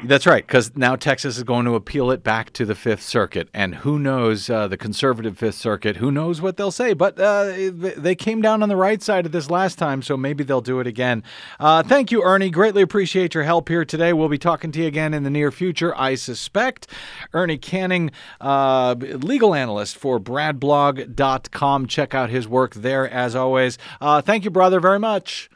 That's 0.01 0.25
right, 0.25 0.47
because 0.47 0.77
now 0.77 0.95
Texas 0.95 1.35
is 1.35 1.43
going 1.43 1.65
to 1.65 1.75
appeal 1.75 2.09
it 2.09 2.23
back 2.23 2.53
to 2.53 2.65
the 2.65 2.73
Fifth 2.73 3.01
Circuit, 3.01 3.49
and 3.53 3.75
who 3.75 3.99
knows 3.99 4.49
uh, 4.49 4.69
the 4.69 4.77
conservative 4.77 5.37
Fifth 5.37 5.55
Circuit? 5.55 5.97
Who 5.97 6.09
knows 6.09 6.41
what 6.41 6.55
they'll 6.55 6.71
say? 6.71 6.93
But 6.93 7.19
uh, 7.19 7.51
they 7.73 8.15
came 8.15 8.41
down 8.41 8.63
on 8.63 8.69
the 8.69 8.77
right 8.77 9.03
side 9.03 9.25
of 9.25 9.33
this 9.33 9.49
last 9.49 9.77
time, 9.77 10.01
so 10.01 10.15
maybe 10.15 10.45
they'll 10.45 10.61
do 10.61 10.79
it 10.79 10.87
again. 10.87 11.21
Uh, 11.59 11.83
thank 11.83 12.13
you, 12.13 12.23
Ernie. 12.23 12.49
Greatly 12.49 12.81
appreciate 12.81 13.33
your 13.33 13.43
help 13.43 13.67
here 13.67 13.83
today. 13.83 14.13
We'll 14.13 14.29
be 14.29 14.37
talking 14.37 14.71
to 14.71 14.79
you 14.79 14.87
again 14.87 15.13
in 15.13 15.23
the 15.23 15.29
near 15.29 15.51
future, 15.51 15.93
I 15.97 16.15
suspect. 16.15 16.87
Ernie 17.33 17.57
Canning, 17.57 18.11
uh, 18.39 18.95
legal 18.97 19.53
analyst 19.53 19.97
for 19.97 20.17
BradBlog.com. 20.17 21.87
Check 21.87 22.15
out 22.15 22.29
his 22.29 22.47
work 22.47 22.73
there 22.73 23.09
as 23.09 23.35
always. 23.35 23.77
Uh, 23.99 24.21
thank 24.21 24.45
you, 24.45 24.49
brother, 24.49 24.79
very 24.79 24.99
much. 24.99 25.49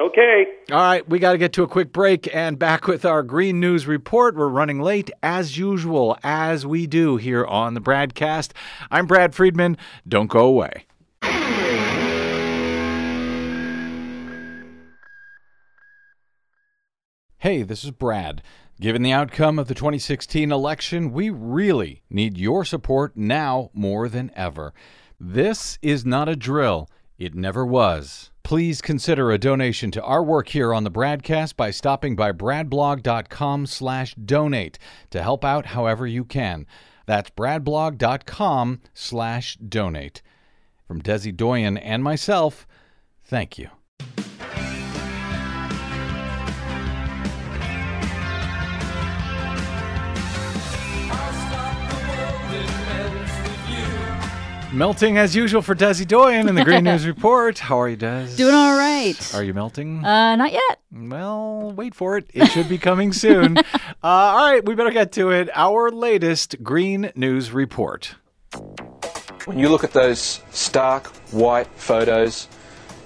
Okay. 0.00 0.46
All 0.70 0.78
right, 0.78 1.08
we 1.08 1.18
got 1.18 1.32
to 1.32 1.38
get 1.38 1.52
to 1.54 1.64
a 1.64 1.68
quick 1.68 1.92
break 1.92 2.32
and 2.32 2.56
back 2.56 2.86
with 2.86 3.04
our 3.04 3.24
Green 3.24 3.58
News 3.58 3.88
report. 3.88 4.36
We're 4.36 4.46
running 4.46 4.80
late 4.80 5.10
as 5.24 5.58
usual, 5.58 6.16
as 6.22 6.64
we 6.64 6.86
do 6.86 7.16
here 7.16 7.44
on 7.44 7.74
the 7.74 7.80
BradCast. 7.80 8.52
I'm 8.92 9.06
Brad 9.06 9.34
Friedman. 9.34 9.76
Don't 10.06 10.28
go 10.30 10.46
away. 10.46 10.86
Hey, 17.38 17.62
this 17.62 17.82
is 17.82 17.90
Brad. 17.90 18.42
Given 18.80 19.02
the 19.02 19.12
outcome 19.12 19.58
of 19.58 19.66
the 19.66 19.74
2016 19.74 20.52
election, 20.52 21.12
we 21.12 21.28
really 21.30 22.02
need 22.08 22.38
your 22.38 22.64
support 22.64 23.16
now 23.16 23.70
more 23.74 24.08
than 24.08 24.30
ever. 24.36 24.72
This 25.18 25.76
is 25.82 26.04
not 26.04 26.28
a 26.28 26.36
drill, 26.36 26.88
it 27.18 27.34
never 27.34 27.66
was. 27.66 28.27
Please 28.48 28.80
consider 28.80 29.30
a 29.30 29.36
donation 29.36 29.90
to 29.90 30.02
our 30.02 30.24
work 30.24 30.48
here 30.48 30.72
on 30.72 30.82
the 30.82 30.90
BradCast 30.90 31.54
by 31.54 31.70
stopping 31.70 32.16
by 32.16 32.32
bradblog.com 32.32 33.66
slash 33.66 34.14
donate 34.14 34.78
to 35.10 35.22
help 35.22 35.44
out 35.44 35.66
however 35.66 36.06
you 36.06 36.24
can. 36.24 36.66
That's 37.04 37.28
bradblog.com 37.28 38.80
slash 38.94 39.56
donate. 39.56 40.22
From 40.86 41.02
Desi 41.02 41.36
Doyen 41.36 41.76
and 41.76 42.02
myself, 42.02 42.66
thank 43.22 43.58
you. 43.58 43.68
Melting 54.78 55.18
as 55.18 55.34
usual 55.34 55.60
for 55.60 55.74
Desi 55.74 56.06
Doyen 56.06 56.48
in 56.48 56.54
the 56.54 56.62
Green 56.62 56.84
News 56.84 57.04
Report. 57.14 57.58
How 57.58 57.80
are 57.80 57.88
you, 57.88 57.96
Des? 57.96 58.36
Doing 58.36 58.54
all 58.54 58.78
right. 58.78 59.34
Are 59.34 59.42
you 59.42 59.52
melting? 59.52 60.04
Uh, 60.04 60.36
not 60.36 60.52
yet. 60.52 60.80
Well, 60.92 61.72
wait 61.72 61.96
for 61.96 62.16
it. 62.16 62.30
It 62.32 62.46
should 62.46 62.68
be 62.68 62.78
coming 62.78 63.12
soon. 63.12 63.58
uh, 63.58 63.64
all 64.02 64.52
right, 64.52 64.64
we 64.64 64.76
better 64.76 64.92
get 64.92 65.10
to 65.14 65.30
it. 65.32 65.50
Our 65.52 65.90
latest 65.90 66.62
Green 66.62 67.10
News 67.16 67.50
Report. 67.50 68.14
When 69.46 69.58
you 69.58 69.68
look 69.68 69.82
at 69.82 69.92
those 69.92 70.42
stark 70.52 71.08
white 71.32 71.66
photos, 71.74 72.46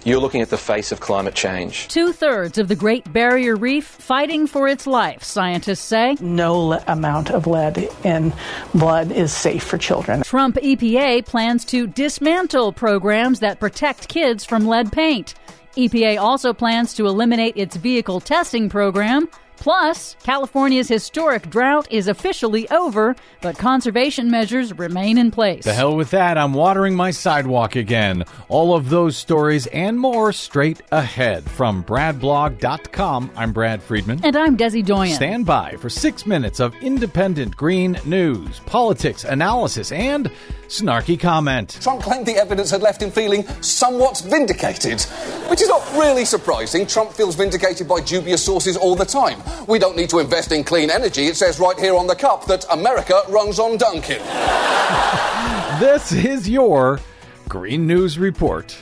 you're 0.04 0.20
looking 0.20 0.40
at 0.40 0.50
the 0.50 0.58
face 0.58 0.92
of 0.92 1.00
climate 1.00 1.34
change. 1.34 1.88
Two 1.88 2.12
thirds 2.12 2.58
of 2.58 2.68
the 2.68 2.74
Great 2.74 3.12
Barrier 3.12 3.56
Reef 3.56 3.84
fighting 3.86 4.46
for 4.46 4.68
its 4.68 4.86
life, 4.86 5.22
scientists 5.22 5.80
say. 5.80 6.16
No 6.20 6.58
le- 6.58 6.84
amount 6.86 7.30
of 7.30 7.46
lead 7.46 7.88
in 8.04 8.32
blood 8.74 9.12
is 9.12 9.32
safe 9.32 9.62
for 9.62 9.78
children. 9.78 10.22
Trump 10.22 10.56
EPA 10.56 11.24
plans 11.26 11.64
to 11.66 11.86
dismantle 11.86 12.72
programs 12.72 13.40
that 13.40 13.60
protect 13.60 14.08
kids 14.08 14.44
from 14.44 14.66
lead 14.66 14.92
paint. 14.92 15.34
EPA 15.76 16.20
also 16.20 16.52
plans 16.52 16.92
to 16.94 17.06
eliminate 17.06 17.56
its 17.56 17.76
vehicle 17.76 18.20
testing 18.20 18.68
program. 18.68 19.28
Plus, 19.62 20.16
California's 20.24 20.88
historic 20.88 21.48
drought 21.48 21.86
is 21.88 22.08
officially 22.08 22.68
over, 22.70 23.14
but 23.42 23.56
conservation 23.56 24.28
measures 24.28 24.76
remain 24.76 25.16
in 25.16 25.30
place. 25.30 25.62
The 25.62 25.72
hell 25.72 25.94
with 25.94 26.10
that. 26.10 26.36
I'm 26.36 26.52
watering 26.52 26.96
my 26.96 27.12
sidewalk 27.12 27.76
again. 27.76 28.24
All 28.48 28.74
of 28.74 28.90
those 28.90 29.16
stories 29.16 29.68
and 29.68 29.96
more 29.96 30.32
straight 30.32 30.82
ahead 30.90 31.48
from 31.48 31.84
bradblog.com. 31.84 33.30
I'm 33.36 33.52
Brad 33.52 33.80
Friedman. 33.80 34.24
And 34.24 34.34
I'm 34.34 34.56
Desi 34.56 34.84
Doyen. 34.84 35.14
Stand 35.14 35.46
by 35.46 35.76
for 35.78 35.88
six 35.88 36.26
minutes 36.26 36.58
of 36.58 36.74
independent 36.82 37.56
green 37.56 37.96
news, 38.04 38.58
politics, 38.66 39.22
analysis, 39.22 39.92
and 39.92 40.28
snarky 40.66 41.20
comment. 41.20 41.78
Trump 41.80 42.02
claimed 42.02 42.26
the 42.26 42.34
evidence 42.36 42.70
had 42.70 42.82
left 42.82 43.00
him 43.00 43.12
feeling 43.12 43.46
somewhat 43.60 44.20
vindicated. 44.26 45.02
Which 45.50 45.62
is 45.62 45.68
not 45.68 45.82
really 45.92 46.24
surprising. 46.24 46.86
Trump 46.86 47.12
feels 47.12 47.36
vindicated 47.36 47.86
by 47.86 48.00
dubious 48.00 48.42
sources 48.42 48.76
all 48.76 48.96
the 48.96 49.04
time. 49.04 49.40
We 49.68 49.78
don't 49.78 49.96
need 49.96 50.10
to 50.10 50.18
invest 50.18 50.52
in 50.52 50.64
clean 50.64 50.90
energy. 50.90 51.26
It 51.26 51.36
says 51.36 51.58
right 51.58 51.78
here 51.78 51.96
on 51.96 52.06
the 52.06 52.16
cup 52.16 52.46
that 52.46 52.64
America 52.70 53.22
runs 53.28 53.58
on 53.58 53.76
Dunkin'. 53.76 54.22
This 55.80 56.12
is 56.12 56.48
your 56.48 57.00
Green 57.48 57.86
News 57.86 58.18
Report. 58.18 58.76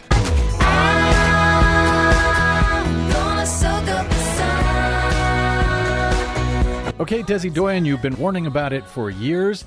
Okay, 7.00 7.22
Desi 7.22 7.52
Doyen, 7.52 7.86
you've 7.86 8.02
been 8.02 8.16
warning 8.18 8.46
about 8.46 8.74
it 8.74 8.84
for 8.84 9.08
years. 9.08 9.64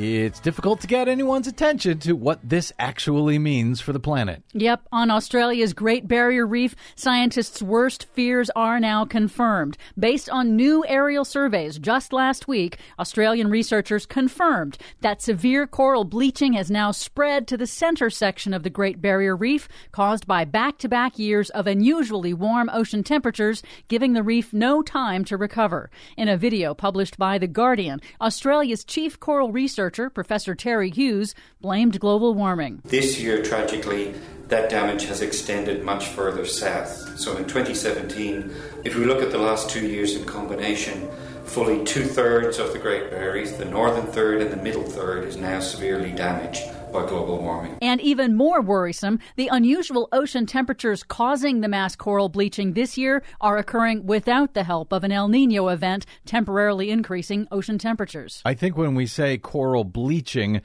It's 0.00 0.38
difficult 0.38 0.80
to 0.82 0.86
get 0.86 1.08
anyone's 1.08 1.48
attention 1.48 1.98
to 2.00 2.12
what 2.12 2.38
this 2.48 2.72
actually 2.78 3.36
means 3.36 3.80
for 3.80 3.92
the 3.92 3.98
planet. 3.98 4.44
Yep, 4.52 4.86
on 4.92 5.10
Australia's 5.10 5.72
Great 5.72 6.06
Barrier 6.06 6.46
Reef, 6.46 6.76
scientists' 6.94 7.60
worst 7.60 8.06
fears 8.12 8.48
are 8.54 8.78
now 8.78 9.04
confirmed. 9.04 9.76
Based 9.98 10.30
on 10.30 10.54
new 10.54 10.84
aerial 10.86 11.24
surveys 11.24 11.80
just 11.80 12.12
last 12.12 12.46
week, 12.46 12.78
Australian 13.00 13.50
researchers 13.50 14.06
confirmed 14.06 14.78
that 15.00 15.20
severe 15.20 15.66
coral 15.66 16.04
bleaching 16.04 16.52
has 16.52 16.70
now 16.70 16.92
spread 16.92 17.48
to 17.48 17.56
the 17.56 17.66
center 17.66 18.08
section 18.08 18.54
of 18.54 18.62
the 18.62 18.70
Great 18.70 19.02
Barrier 19.02 19.34
Reef, 19.36 19.68
caused 19.90 20.28
by 20.28 20.44
back 20.44 20.78
to 20.78 20.88
back 20.88 21.18
years 21.18 21.50
of 21.50 21.66
unusually 21.66 22.32
warm 22.32 22.70
ocean 22.72 23.02
temperatures, 23.02 23.64
giving 23.88 24.12
the 24.12 24.22
reef 24.22 24.52
no 24.52 24.80
time 24.80 25.24
to 25.24 25.36
recover. 25.36 25.90
In 26.16 26.28
a 26.28 26.36
video 26.36 26.72
published 26.72 27.18
by 27.18 27.36
The 27.36 27.48
Guardian, 27.48 28.00
Australia's 28.20 28.84
chief 28.84 29.18
coral 29.18 29.50
researcher, 29.50 29.87
Professor 29.90 30.54
Terry 30.54 30.90
Hughes, 30.90 31.34
blamed 31.60 31.98
global 31.98 32.34
warming. 32.34 32.82
This 32.84 33.18
year, 33.18 33.42
tragically, 33.42 34.14
that 34.48 34.70
damage 34.70 35.04
has 35.04 35.20
extended 35.20 35.84
much 35.84 36.06
further 36.06 36.44
south. 36.44 37.18
So 37.18 37.36
in 37.36 37.44
2017, 37.44 38.54
if 38.84 38.94
we 38.94 39.04
look 39.04 39.22
at 39.22 39.30
the 39.30 39.38
last 39.38 39.70
two 39.70 39.86
years 39.86 40.14
in 40.14 40.24
combination, 40.24 41.08
fully 41.48 41.82
two 41.84 42.04
thirds 42.04 42.58
of 42.58 42.72
the 42.72 42.78
Great 42.78 43.10
Barrier 43.10 43.32
Reef, 43.32 43.56
the 43.56 43.64
northern 43.64 44.06
third 44.06 44.42
and 44.42 44.52
the 44.52 44.62
middle 44.62 44.84
third, 44.84 45.24
is 45.24 45.36
now 45.36 45.60
severely 45.60 46.12
damaged 46.12 46.62
by 46.92 47.06
global 47.06 47.38
warming. 47.38 47.78
And 47.80 48.00
even 48.00 48.36
more 48.36 48.60
worrisome, 48.60 49.18
the 49.36 49.48
unusual 49.48 50.08
ocean 50.12 50.44
temperatures 50.44 51.02
causing 51.02 51.60
the 51.60 51.68
mass 51.68 51.96
coral 51.96 52.28
bleaching 52.28 52.74
this 52.74 52.98
year 52.98 53.22
are 53.40 53.56
occurring 53.56 54.06
without 54.06 54.54
the 54.54 54.64
help 54.64 54.92
of 54.92 55.04
an 55.04 55.12
El 55.12 55.28
Nino 55.28 55.68
event 55.68 56.04
temporarily 56.26 56.90
increasing 56.90 57.48
ocean 57.50 57.78
temperatures. 57.78 58.42
I 58.44 58.54
think 58.54 58.76
when 58.76 58.94
we 58.94 59.06
say 59.06 59.38
coral 59.38 59.84
bleaching, 59.84 60.60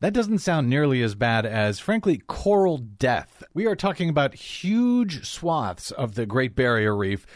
that 0.00 0.12
doesn't 0.12 0.38
sound 0.38 0.68
nearly 0.68 1.02
as 1.02 1.14
bad 1.14 1.46
as, 1.46 1.80
frankly, 1.80 2.22
coral 2.26 2.78
death. 2.78 3.42
We 3.54 3.66
are 3.66 3.76
talking 3.76 4.08
about 4.08 4.34
huge 4.34 5.26
swaths 5.26 5.90
of 5.90 6.14
the 6.14 6.26
Great 6.26 6.54
Barrier 6.54 6.94
Reef 6.96 7.26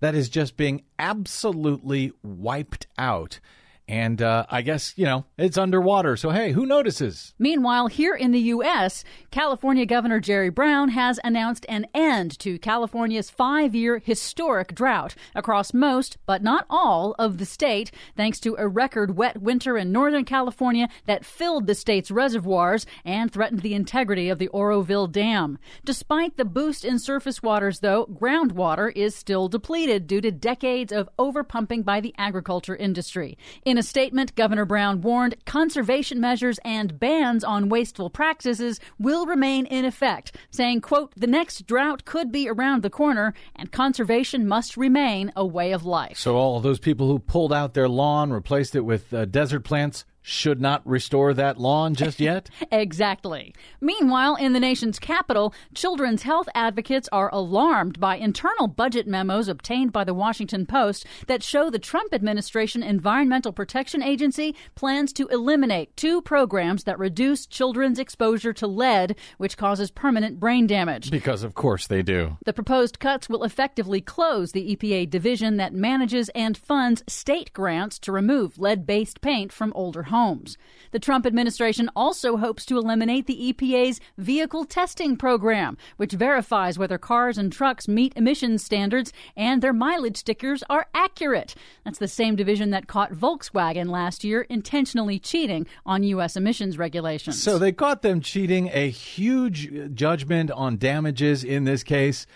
that 0.00 0.14
is 0.14 0.28
just 0.28 0.56
being 0.56 0.82
absolutely 0.98 2.12
wiped 2.22 2.86
out. 2.98 3.40
And 3.88 4.20
uh, 4.20 4.46
I 4.50 4.62
guess, 4.62 4.94
you 4.96 5.04
know, 5.04 5.26
it's 5.38 5.56
underwater. 5.56 6.16
So, 6.16 6.30
hey, 6.30 6.50
who 6.50 6.66
notices? 6.66 7.34
Meanwhile, 7.38 7.86
here 7.86 8.14
in 8.14 8.32
the 8.32 8.40
U.S., 8.40 9.04
California 9.30 9.86
Governor 9.86 10.18
Jerry 10.18 10.50
Brown 10.50 10.88
has 10.88 11.20
announced 11.22 11.64
an 11.68 11.86
end 11.94 12.36
to 12.40 12.58
California's 12.58 13.30
five 13.30 13.76
year 13.76 13.98
historic 13.98 14.74
drought 14.74 15.14
across 15.36 15.72
most, 15.72 16.18
but 16.26 16.42
not 16.42 16.66
all, 16.68 17.14
of 17.18 17.38
the 17.38 17.46
state, 17.46 17.92
thanks 18.16 18.40
to 18.40 18.56
a 18.58 18.66
record 18.66 19.16
wet 19.16 19.40
winter 19.40 19.78
in 19.78 19.92
Northern 19.92 20.24
California 20.24 20.88
that 21.06 21.24
filled 21.24 21.66
the 21.66 21.74
state's 21.74 22.10
reservoirs 22.10 22.86
and 23.04 23.32
threatened 23.32 23.62
the 23.62 23.74
integrity 23.74 24.28
of 24.28 24.38
the 24.38 24.48
Oroville 24.48 25.06
Dam. 25.06 25.58
Despite 25.84 26.36
the 26.36 26.44
boost 26.44 26.84
in 26.84 26.98
surface 26.98 27.42
waters, 27.42 27.80
though, 27.80 28.06
groundwater 28.06 28.92
is 28.96 29.14
still 29.14 29.48
depleted 29.48 30.06
due 30.06 30.20
to 30.20 30.32
decades 30.32 30.92
of 30.92 31.08
overpumping 31.18 31.84
by 31.84 32.00
the 32.00 32.14
agriculture 32.18 32.74
industry. 32.74 33.38
In 33.64 33.75
a 33.78 33.82
statement, 33.82 34.34
Governor 34.34 34.64
Brown 34.64 35.00
warned 35.00 35.36
conservation 35.44 36.20
measures 36.20 36.58
and 36.64 36.98
bans 36.98 37.44
on 37.44 37.68
wasteful 37.68 38.10
practices 38.10 38.80
will 38.98 39.26
remain 39.26 39.66
in 39.66 39.84
effect, 39.84 40.36
saying, 40.50 40.80
quote, 40.80 41.12
the 41.16 41.26
next 41.26 41.66
drought 41.66 42.04
could 42.04 42.30
be 42.30 42.48
around 42.48 42.82
the 42.82 42.90
corner 42.90 43.34
and 43.54 43.72
conservation 43.72 44.46
must 44.46 44.76
remain 44.76 45.32
a 45.36 45.46
way 45.46 45.72
of 45.72 45.84
life. 45.84 46.18
So, 46.18 46.36
all 46.36 46.60
those 46.60 46.78
people 46.78 47.06
who 47.06 47.18
pulled 47.18 47.52
out 47.52 47.74
their 47.74 47.88
lawn, 47.88 48.32
replaced 48.32 48.74
it 48.74 48.80
with 48.80 49.12
uh, 49.12 49.24
desert 49.24 49.60
plants, 49.60 50.04
should 50.28 50.60
not 50.60 50.84
restore 50.84 51.32
that 51.32 51.56
lawn 51.56 51.94
just 51.94 52.18
yet? 52.18 52.50
exactly. 52.72 53.54
Meanwhile, 53.80 54.34
in 54.34 54.54
the 54.54 54.60
nation's 54.60 54.98
capital, 54.98 55.54
children's 55.72 56.24
health 56.24 56.48
advocates 56.52 57.08
are 57.12 57.32
alarmed 57.32 58.00
by 58.00 58.16
internal 58.16 58.66
budget 58.66 59.06
memos 59.06 59.46
obtained 59.46 59.92
by 59.92 60.02
the 60.02 60.12
Washington 60.12 60.66
Post 60.66 61.06
that 61.28 61.44
show 61.44 61.70
the 61.70 61.78
Trump 61.78 62.12
administration 62.12 62.82
Environmental 62.82 63.52
Protection 63.52 64.02
Agency 64.02 64.56
plans 64.74 65.12
to 65.12 65.28
eliminate 65.28 65.96
two 65.96 66.20
programs 66.20 66.82
that 66.82 66.98
reduce 66.98 67.46
children's 67.46 68.00
exposure 68.00 68.52
to 68.52 68.66
lead, 68.66 69.14
which 69.38 69.56
causes 69.56 69.92
permanent 69.92 70.40
brain 70.40 70.66
damage. 70.66 71.08
Because, 71.08 71.44
of 71.44 71.54
course, 71.54 71.86
they 71.86 72.02
do. 72.02 72.36
The 72.44 72.52
proposed 72.52 72.98
cuts 72.98 73.28
will 73.28 73.44
effectively 73.44 74.00
close 74.00 74.50
the 74.50 74.74
EPA 74.74 75.08
division 75.08 75.56
that 75.58 75.72
manages 75.72 76.30
and 76.30 76.58
funds 76.58 77.04
state 77.06 77.52
grants 77.52 78.00
to 78.00 78.10
remove 78.10 78.58
lead 78.58 78.88
based 78.88 79.20
paint 79.20 79.52
from 79.52 79.72
older 79.76 80.02
homes 80.02 80.15
homes. 80.16 80.56
The 80.92 80.98
Trump 80.98 81.26
administration 81.26 81.90
also 81.94 82.38
hopes 82.38 82.64
to 82.66 82.78
eliminate 82.78 83.26
the 83.26 83.52
EPA's 83.52 84.00
vehicle 84.16 84.64
testing 84.64 85.16
program, 85.16 85.76
which 85.98 86.12
verifies 86.12 86.78
whether 86.78 86.96
cars 86.96 87.36
and 87.36 87.52
trucks 87.52 87.86
meet 87.86 88.16
emissions 88.16 88.64
standards 88.64 89.12
and 89.36 89.60
their 89.60 89.74
mileage 89.74 90.16
stickers 90.16 90.62
are 90.70 90.86
accurate. 90.94 91.54
That's 91.84 91.98
the 91.98 92.08
same 92.08 92.34
division 92.34 92.70
that 92.70 92.86
caught 92.86 93.12
Volkswagen 93.12 93.90
last 93.90 94.24
year 94.24 94.42
intentionally 94.48 95.18
cheating 95.18 95.66
on 95.84 96.02
U.S. 96.02 96.34
emissions 96.36 96.78
regulations. 96.78 97.42
So 97.42 97.58
they 97.58 97.72
caught 97.72 98.00
them 98.00 98.20
cheating, 98.22 98.70
a 98.72 98.88
huge 98.88 99.94
judgment 99.94 100.50
on 100.50 100.78
damages 100.78 101.44
in 101.44 101.64
this 101.64 101.82
case. 101.82 102.26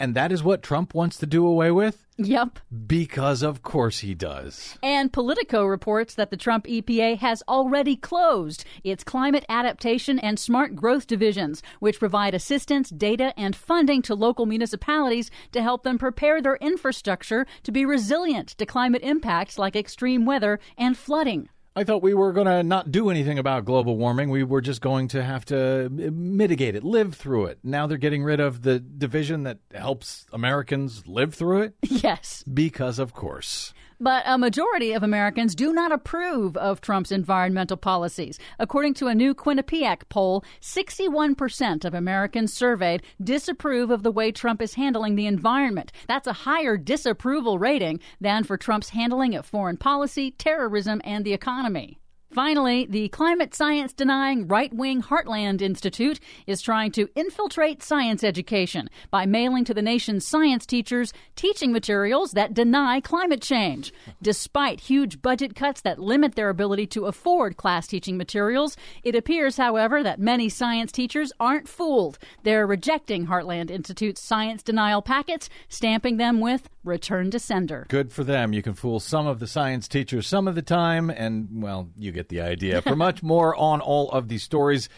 And 0.00 0.14
that 0.14 0.32
is 0.32 0.42
what 0.42 0.62
Trump 0.62 0.94
wants 0.94 1.18
to 1.18 1.26
do 1.26 1.46
away 1.46 1.70
with? 1.70 2.06
Yep. 2.16 2.58
Because 2.86 3.42
of 3.42 3.62
course 3.62 4.00
he 4.00 4.14
does. 4.14 4.78
And 4.82 5.12
Politico 5.12 5.66
reports 5.66 6.14
that 6.14 6.30
the 6.30 6.38
Trump 6.38 6.66
EPA 6.66 7.18
has 7.18 7.42
already 7.46 7.96
closed 7.96 8.64
its 8.82 9.04
climate 9.04 9.44
adaptation 9.50 10.18
and 10.18 10.38
smart 10.38 10.74
growth 10.74 11.06
divisions, 11.06 11.62
which 11.80 11.98
provide 11.98 12.34
assistance, 12.34 12.88
data, 12.88 13.34
and 13.36 13.54
funding 13.54 14.00
to 14.02 14.14
local 14.14 14.46
municipalities 14.46 15.30
to 15.52 15.62
help 15.62 15.82
them 15.82 15.98
prepare 15.98 16.40
their 16.40 16.56
infrastructure 16.56 17.46
to 17.62 17.70
be 17.70 17.84
resilient 17.84 18.48
to 18.48 18.64
climate 18.64 19.02
impacts 19.02 19.58
like 19.58 19.76
extreme 19.76 20.24
weather 20.24 20.58
and 20.78 20.96
flooding. 20.96 21.50
I 21.76 21.84
thought 21.84 22.02
we 22.02 22.14
were 22.14 22.32
going 22.32 22.48
to 22.48 22.62
not 22.64 22.90
do 22.90 23.10
anything 23.10 23.38
about 23.38 23.64
global 23.64 23.96
warming. 23.96 24.30
We 24.30 24.42
were 24.42 24.60
just 24.60 24.80
going 24.80 25.06
to 25.08 25.22
have 25.22 25.44
to 25.46 25.86
uh, 25.86 25.88
mitigate 25.90 26.74
it, 26.74 26.82
live 26.82 27.14
through 27.14 27.46
it. 27.46 27.60
Now 27.62 27.86
they're 27.86 27.96
getting 27.96 28.24
rid 28.24 28.40
of 28.40 28.62
the 28.62 28.80
division 28.80 29.44
that 29.44 29.58
helps 29.72 30.26
Americans 30.32 31.06
live 31.06 31.34
through 31.34 31.62
it? 31.62 31.74
Yes. 32.02 32.42
Because, 32.52 32.98
of 32.98 33.12
course. 33.12 33.74
But 34.02 34.22
a 34.24 34.38
majority 34.38 34.92
of 34.92 35.02
Americans 35.02 35.54
do 35.54 35.74
not 35.74 35.92
approve 35.92 36.56
of 36.56 36.80
Trump's 36.80 37.12
environmental 37.12 37.76
policies. 37.76 38.38
According 38.58 38.94
to 38.94 39.08
a 39.08 39.14
new 39.14 39.34
Quinnipiac 39.34 40.08
poll, 40.08 40.42
61% 40.62 41.84
of 41.84 41.92
Americans 41.92 42.50
surveyed 42.50 43.02
disapprove 43.22 43.90
of 43.90 44.02
the 44.02 44.10
way 44.10 44.32
Trump 44.32 44.62
is 44.62 44.74
handling 44.74 45.16
the 45.16 45.26
environment. 45.26 45.92
That's 46.08 46.26
a 46.26 46.32
higher 46.32 46.78
disapproval 46.78 47.58
rating 47.58 48.00
than 48.20 48.42
for 48.44 48.56
Trump's 48.56 48.88
handling 48.88 49.34
of 49.34 49.44
foreign 49.44 49.76
policy, 49.76 50.30
terrorism, 50.30 51.02
and 51.04 51.22
the 51.22 51.34
economy. 51.34 51.99
Finally, 52.32 52.86
the 52.86 53.08
climate 53.08 53.54
science 53.54 53.92
denying 53.92 54.46
right 54.46 54.72
wing 54.72 55.02
Heartland 55.02 55.60
Institute 55.60 56.20
is 56.46 56.62
trying 56.62 56.92
to 56.92 57.08
infiltrate 57.16 57.82
science 57.82 58.22
education 58.22 58.88
by 59.10 59.26
mailing 59.26 59.64
to 59.64 59.74
the 59.74 59.82
nation's 59.82 60.24
science 60.24 60.64
teachers 60.64 61.12
teaching 61.34 61.72
materials 61.72 62.30
that 62.32 62.54
deny 62.54 63.00
climate 63.00 63.42
change. 63.42 63.92
Despite 64.22 64.78
huge 64.78 65.20
budget 65.20 65.56
cuts 65.56 65.80
that 65.80 65.98
limit 65.98 66.36
their 66.36 66.50
ability 66.50 66.86
to 66.88 67.06
afford 67.06 67.56
class 67.56 67.88
teaching 67.88 68.16
materials, 68.16 68.76
it 69.02 69.16
appears, 69.16 69.56
however, 69.56 70.00
that 70.04 70.20
many 70.20 70.48
science 70.48 70.92
teachers 70.92 71.32
aren't 71.40 71.68
fooled. 71.68 72.16
They're 72.44 72.66
rejecting 72.66 73.26
Heartland 73.26 73.72
Institute's 73.72 74.20
science 74.20 74.62
denial 74.62 75.02
packets, 75.02 75.48
stamping 75.68 76.18
them 76.18 76.40
with 76.40 76.68
return 76.84 77.30
to 77.30 77.38
sender. 77.38 77.86
Good 77.88 78.12
for 78.12 78.24
them. 78.24 78.52
You 78.52 78.62
can 78.62 78.74
fool 78.74 79.00
some 79.00 79.26
of 79.26 79.38
the 79.38 79.46
science 79.46 79.88
teachers 79.88 80.26
some 80.26 80.46
of 80.46 80.54
the 80.54 80.62
time, 80.62 81.10
and, 81.10 81.48
well, 81.62 81.90
you 81.98 82.12
get 82.12 82.19
the 82.28 82.40
idea. 82.40 82.82
For 82.82 82.96
much 82.96 83.22
more 83.22 83.54
on 83.56 83.80
all 83.80 84.10
of 84.10 84.28
these 84.28 84.42
stories 84.42 84.88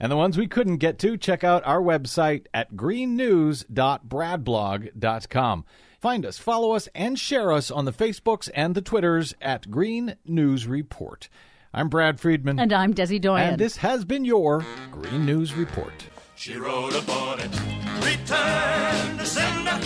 and 0.00 0.10
the 0.10 0.16
ones 0.16 0.38
we 0.38 0.46
couldn't 0.46 0.78
get 0.78 0.98
to, 1.00 1.16
check 1.16 1.44
out 1.44 1.66
our 1.66 1.80
website 1.80 2.46
at 2.52 2.74
greennews.bradblog.com. 2.74 5.64
Find 6.00 6.26
us, 6.26 6.38
follow 6.38 6.72
us, 6.72 6.88
and 6.96 7.16
share 7.18 7.52
us 7.52 7.70
on 7.70 7.84
the 7.84 7.92
Facebooks 7.92 8.50
and 8.54 8.74
the 8.74 8.82
Twitters 8.82 9.34
at 9.40 9.70
Green 9.70 10.16
News 10.24 10.66
Report. 10.66 11.28
I'm 11.72 11.88
Brad 11.88 12.18
Friedman. 12.18 12.58
And 12.58 12.72
I'm 12.72 12.92
Desi 12.92 13.20
Doyen. 13.20 13.50
And 13.50 13.58
this 13.58 13.76
has 13.76 14.04
been 14.04 14.24
your 14.24 14.66
Green 14.90 15.24
News 15.24 15.54
Report. 15.54 15.92
She 16.34 16.56
wrote 16.56 16.96
upon 16.96 17.38
it, 17.38 17.52
return 18.04 19.18
to 19.18 19.24
sender, 19.24 19.78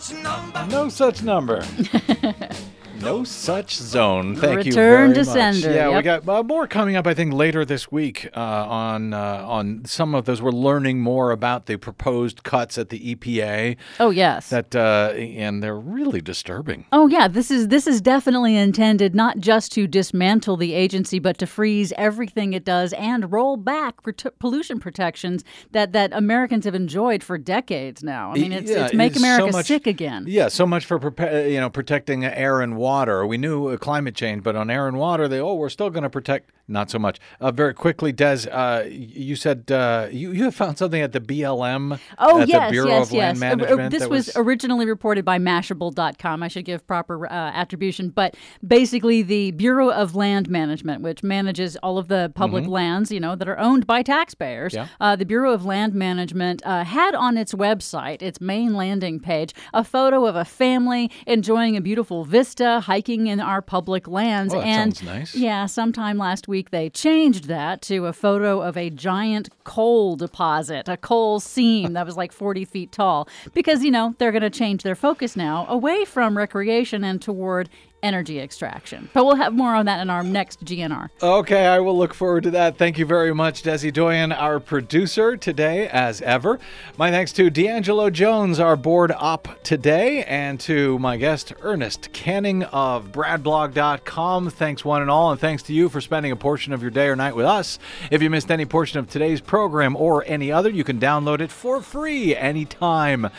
such 0.00 0.22
number. 0.22 0.66
No 0.70 0.88
such 0.88 1.22
number. 1.22 1.64
no 3.00 3.24
such 3.24 3.74
zone. 3.76 4.36
Thank 4.36 4.64
you 4.66 4.70
Return 4.72 5.12
very 5.12 5.24
to 5.24 5.30
much. 5.30 5.54
sender, 5.60 5.74
Yeah, 5.74 5.96
we 5.96 6.02
got 6.02 6.28
uh, 6.28 6.42
more 6.42 6.66
coming 6.66 6.96
up. 6.96 7.06
I 7.06 7.14
think 7.14 7.32
later 7.32 7.64
this 7.64 7.90
week 7.92 8.28
uh, 8.36 8.40
on 8.40 9.14
uh, 9.14 9.44
on 9.46 9.84
some 9.84 10.14
of 10.14 10.24
those. 10.24 10.42
We're 10.42 10.50
learning 10.50 11.00
more 11.00 11.30
about 11.30 11.66
the 11.66 11.76
proposed 11.76 12.42
cuts 12.42 12.76
at 12.78 12.88
the 12.88 13.14
EPA. 13.14 13.76
Oh, 14.00 14.10
yes. 14.10 14.48
That 14.50 14.74
uh, 14.74 15.12
and 15.16 15.62
they're 15.62 15.78
really 15.78 16.20
disturbing. 16.20 16.86
Oh 16.92 17.06
yeah, 17.06 17.28
this 17.28 17.50
is 17.50 17.68
this 17.68 17.86
is 17.86 18.00
definitely 18.00 18.56
intended 18.56 19.14
not 19.14 19.38
just 19.38 19.72
to 19.72 19.86
dismantle 19.86 20.56
the 20.56 20.72
agency, 20.74 21.18
but 21.18 21.38
to 21.38 21.46
freeze 21.46 21.92
everything 21.96 22.52
it 22.52 22.64
does 22.64 22.92
and 22.94 23.30
roll 23.30 23.56
back 23.56 24.02
prote- 24.02 24.32
pollution 24.38 24.80
protections 24.80 25.44
that 25.72 25.92
that 25.92 26.12
Americans 26.12 26.64
have 26.64 26.74
enjoyed 26.74 27.22
for 27.22 27.38
decades 27.38 28.02
now. 28.02 28.30
I 28.32 28.34
mean, 28.34 28.52
it's, 28.52 28.70
Yeah, 28.70 28.86
it's 28.86 28.94
make 28.94 29.12
it's 29.12 29.20
so 29.20 29.26
America 29.26 29.52
much- 29.52 29.66
sick 29.66 29.86
again. 29.86 30.24
Yeah, 30.26 30.48
so 30.48 30.66
much 30.66 30.84
for 30.84 30.98
you 31.46 31.60
know 31.60 31.70
protecting 31.70 32.24
air 32.24 32.60
and 32.60 32.76
water. 32.76 32.87
We 33.26 33.38
knew 33.38 33.68
uh, 33.68 33.76
climate 33.76 34.14
change, 34.14 34.42
but 34.42 34.56
on 34.56 34.70
air 34.70 34.88
and 34.88 34.98
water, 34.98 35.28
they 35.28 35.40
oh 35.40 35.54
we're 35.54 35.68
still 35.68 35.90
going 35.90 36.02
to 36.02 36.10
protect. 36.10 36.50
Not 36.70 36.90
so 36.90 36.98
much. 36.98 37.18
Uh, 37.40 37.50
very 37.50 37.72
quickly, 37.72 38.12
Des, 38.12 38.46
uh, 38.50 38.84
you 38.88 39.36
said 39.36 39.70
uh, 39.72 40.08
you 40.12 40.32
you 40.32 40.44
have 40.44 40.54
found 40.54 40.76
something 40.76 41.00
at 41.00 41.12
the 41.12 41.20
BLM. 41.20 41.98
Oh 42.18 42.42
at 42.42 42.48
yes, 42.48 42.68
the 42.68 42.72
Bureau 42.72 42.88
yes, 42.90 43.08
of 43.08 43.14
yes. 43.14 43.40
Land 43.40 43.62
Uh, 43.62 43.64
uh, 43.64 43.68
Management. 43.68 43.90
This 43.90 44.02
that 44.02 44.10
was, 44.10 44.30
originally 44.36 44.84
reported 44.86 45.24
by 45.24 45.38
Mashable.com. 45.38 46.42
I 46.42 46.48
should 46.48 46.64
give 46.66 46.86
proper 46.86 47.26
uh, 47.26 47.30
attribution, 47.32 48.10
but 48.10 48.36
basically 48.66 49.22
the 49.22 49.52
Bureau 49.52 49.90
of 49.90 50.14
Land 50.14 50.48
Management, 50.50 51.02
which 51.02 51.22
manages 51.22 51.76
all 51.82 51.96
of 51.96 52.08
the 52.08 52.30
public 52.34 52.64
Mhm. 52.64 52.68
lands, 52.68 53.10
you 53.12 53.20
know, 53.20 53.34
that 53.34 53.48
are 53.48 53.58
owned 53.58 53.86
by 53.86 54.02
taxpayers. 54.02 54.74
Yeah. 54.74 54.88
Uh, 55.00 55.16
the 55.16 55.24
Bureau 55.24 55.52
of 55.52 55.64
Land 55.64 55.94
Management 55.94 56.60
uh, 56.66 56.84
had 56.84 57.14
on 57.14 57.38
its 57.38 57.54
website, 57.54 58.20
its 58.20 58.40
main 58.40 58.74
landing 58.74 59.20
page, 59.20 59.54
a 59.72 59.84
photo 59.84 60.26
of 60.26 60.36
a 60.36 60.44
family 60.44 61.10
enjoying 61.26 61.76
a 61.76 61.80
beautiful 61.80 62.24
vista, 62.24 62.80
hiking 62.80 63.26
in 63.26 63.40
our 63.40 63.62
public 63.62 64.06
lands. 64.06 64.52
Oh, 64.52 64.58
that 64.58 64.66
and 64.66 64.96
sounds 64.96 65.06
nice. 65.08 65.34
yeah, 65.34 65.64
sometime 65.66 66.18
last 66.18 66.46
week 66.48 66.57
they 66.70 66.90
changed 66.90 67.44
that 67.44 67.80
to 67.82 68.06
a 68.06 68.12
photo 68.12 68.60
of 68.60 68.76
a 68.76 68.90
giant 68.90 69.48
coal 69.64 70.16
deposit, 70.16 70.88
a 70.88 70.96
coal 70.96 71.40
seam 71.40 71.94
that 71.94 72.06
was 72.06 72.16
like 72.16 72.32
40 72.32 72.64
feet 72.64 72.92
tall. 72.92 73.28
Because, 73.54 73.82
you 73.84 73.90
know, 73.90 74.14
they're 74.18 74.32
going 74.32 74.42
to 74.42 74.50
change 74.50 74.82
their 74.82 74.94
focus 74.94 75.36
now 75.36 75.66
away 75.68 76.04
from 76.04 76.36
recreation 76.36 77.04
and 77.04 77.22
toward 77.22 77.68
energy 78.02 78.38
extraction. 78.40 79.08
But 79.12 79.26
we'll 79.26 79.36
have 79.36 79.54
more 79.54 79.74
on 79.74 79.86
that 79.86 80.00
in 80.00 80.10
our 80.10 80.22
next 80.22 80.64
GNR. 80.64 81.10
Okay, 81.22 81.66
I 81.66 81.80
will 81.80 81.96
look 81.96 82.14
forward 82.14 82.44
to 82.44 82.50
that. 82.52 82.78
Thank 82.78 82.98
you 82.98 83.06
very 83.06 83.34
much, 83.34 83.62
Desi 83.62 83.92
Doyen, 83.92 84.32
our 84.32 84.60
producer 84.60 85.36
today, 85.36 85.88
as 85.88 86.22
ever. 86.22 86.58
My 86.96 87.10
thanks 87.10 87.32
to 87.32 87.50
D'Angelo 87.50 88.10
Jones, 88.10 88.60
our 88.60 88.76
board 88.76 89.12
op 89.16 89.62
today, 89.62 90.24
and 90.24 90.60
to 90.60 90.98
my 90.98 91.16
guest, 91.16 91.52
Ernest 91.62 92.12
Canning 92.12 92.64
of 92.64 93.12
BradBlog.com. 93.12 94.50
Thanks, 94.50 94.84
one 94.84 95.02
and 95.02 95.10
all, 95.10 95.30
and 95.30 95.40
thanks 95.40 95.62
to 95.64 95.72
you 95.72 95.88
for 95.88 96.00
spending 96.00 96.32
a 96.32 96.36
portion 96.36 96.72
of 96.72 96.82
your 96.82 96.90
day 96.90 97.06
or 97.08 97.16
night 97.16 97.34
with 97.34 97.46
us. 97.46 97.78
If 98.10 98.22
you 98.22 98.30
missed 98.30 98.50
any 98.50 98.66
portion 98.66 98.98
of 98.98 99.08
today's 99.08 99.40
program 99.40 99.96
or 99.96 100.24
any 100.26 100.52
other, 100.52 100.70
you 100.70 100.84
can 100.84 101.00
download 101.00 101.40
it 101.40 101.50
for 101.50 101.80
free 101.80 102.36
anytime 102.36 103.30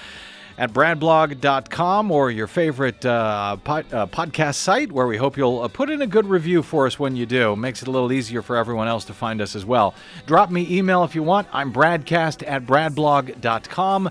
at 0.59 0.73
bradblog.com 0.73 2.11
or 2.11 2.29
your 2.29 2.45
favorite 2.45 3.05
uh, 3.05 3.55
pod, 3.55 3.85
uh, 3.93 4.05
podcast 4.07 4.55
site 4.55 4.91
where 4.91 5.07
we 5.07 5.15
hope 5.15 5.37
you'll 5.37 5.61
uh, 5.61 5.69
put 5.69 5.89
in 5.89 6.01
a 6.01 6.07
good 6.07 6.25
review 6.25 6.61
for 6.61 6.85
us 6.85 6.99
when 6.99 7.15
you 7.15 7.25
do. 7.25 7.55
Makes 7.55 7.81
it 7.81 7.87
a 7.87 7.91
little 7.91 8.11
easier 8.11 8.41
for 8.41 8.57
everyone 8.57 8.89
else 8.89 9.05
to 9.05 9.13
find 9.13 9.39
us 9.39 9.55
as 9.55 9.65
well. 9.65 9.95
Drop 10.27 10.51
me 10.51 10.67
email 10.69 11.05
if 11.05 11.15
you 11.15 11.23
want. 11.23 11.47
I'm 11.53 11.71
bradcast 11.71 12.43
at 12.45 12.65
bradblog.com. 12.65 14.09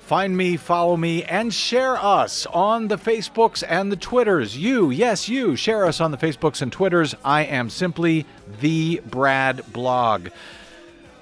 Find 0.00 0.36
me, 0.36 0.58
follow 0.58 0.98
me, 0.98 1.24
and 1.24 1.54
share 1.54 1.96
us 1.96 2.44
on 2.46 2.88
the 2.88 2.98
Facebooks 2.98 3.64
and 3.66 3.90
the 3.90 3.96
Twitters. 3.96 4.58
You, 4.58 4.90
yes, 4.90 5.30
you, 5.30 5.56
share 5.56 5.86
us 5.86 5.98
on 5.98 6.10
the 6.10 6.18
Facebooks 6.18 6.60
and 6.60 6.70
Twitters. 6.70 7.14
I 7.24 7.44
am 7.44 7.70
simply 7.70 8.26
the 8.60 9.00
Brad 9.06 9.72
Blog. 9.72 10.28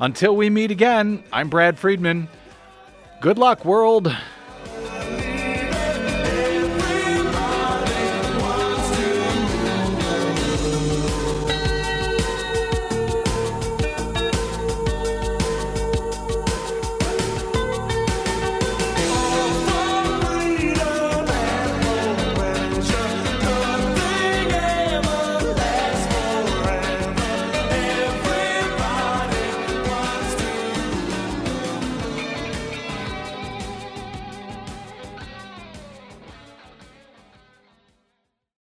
Until 0.01 0.35
we 0.35 0.51
meet 0.51 0.73
again, 0.73 1.23
I'm 1.33 1.49
Brad 1.49 1.79
Friedman. 1.79 2.29
Good 3.21 3.39
luck, 3.39 3.65
world. 3.65 4.17
Hallelujah. 4.67 5.38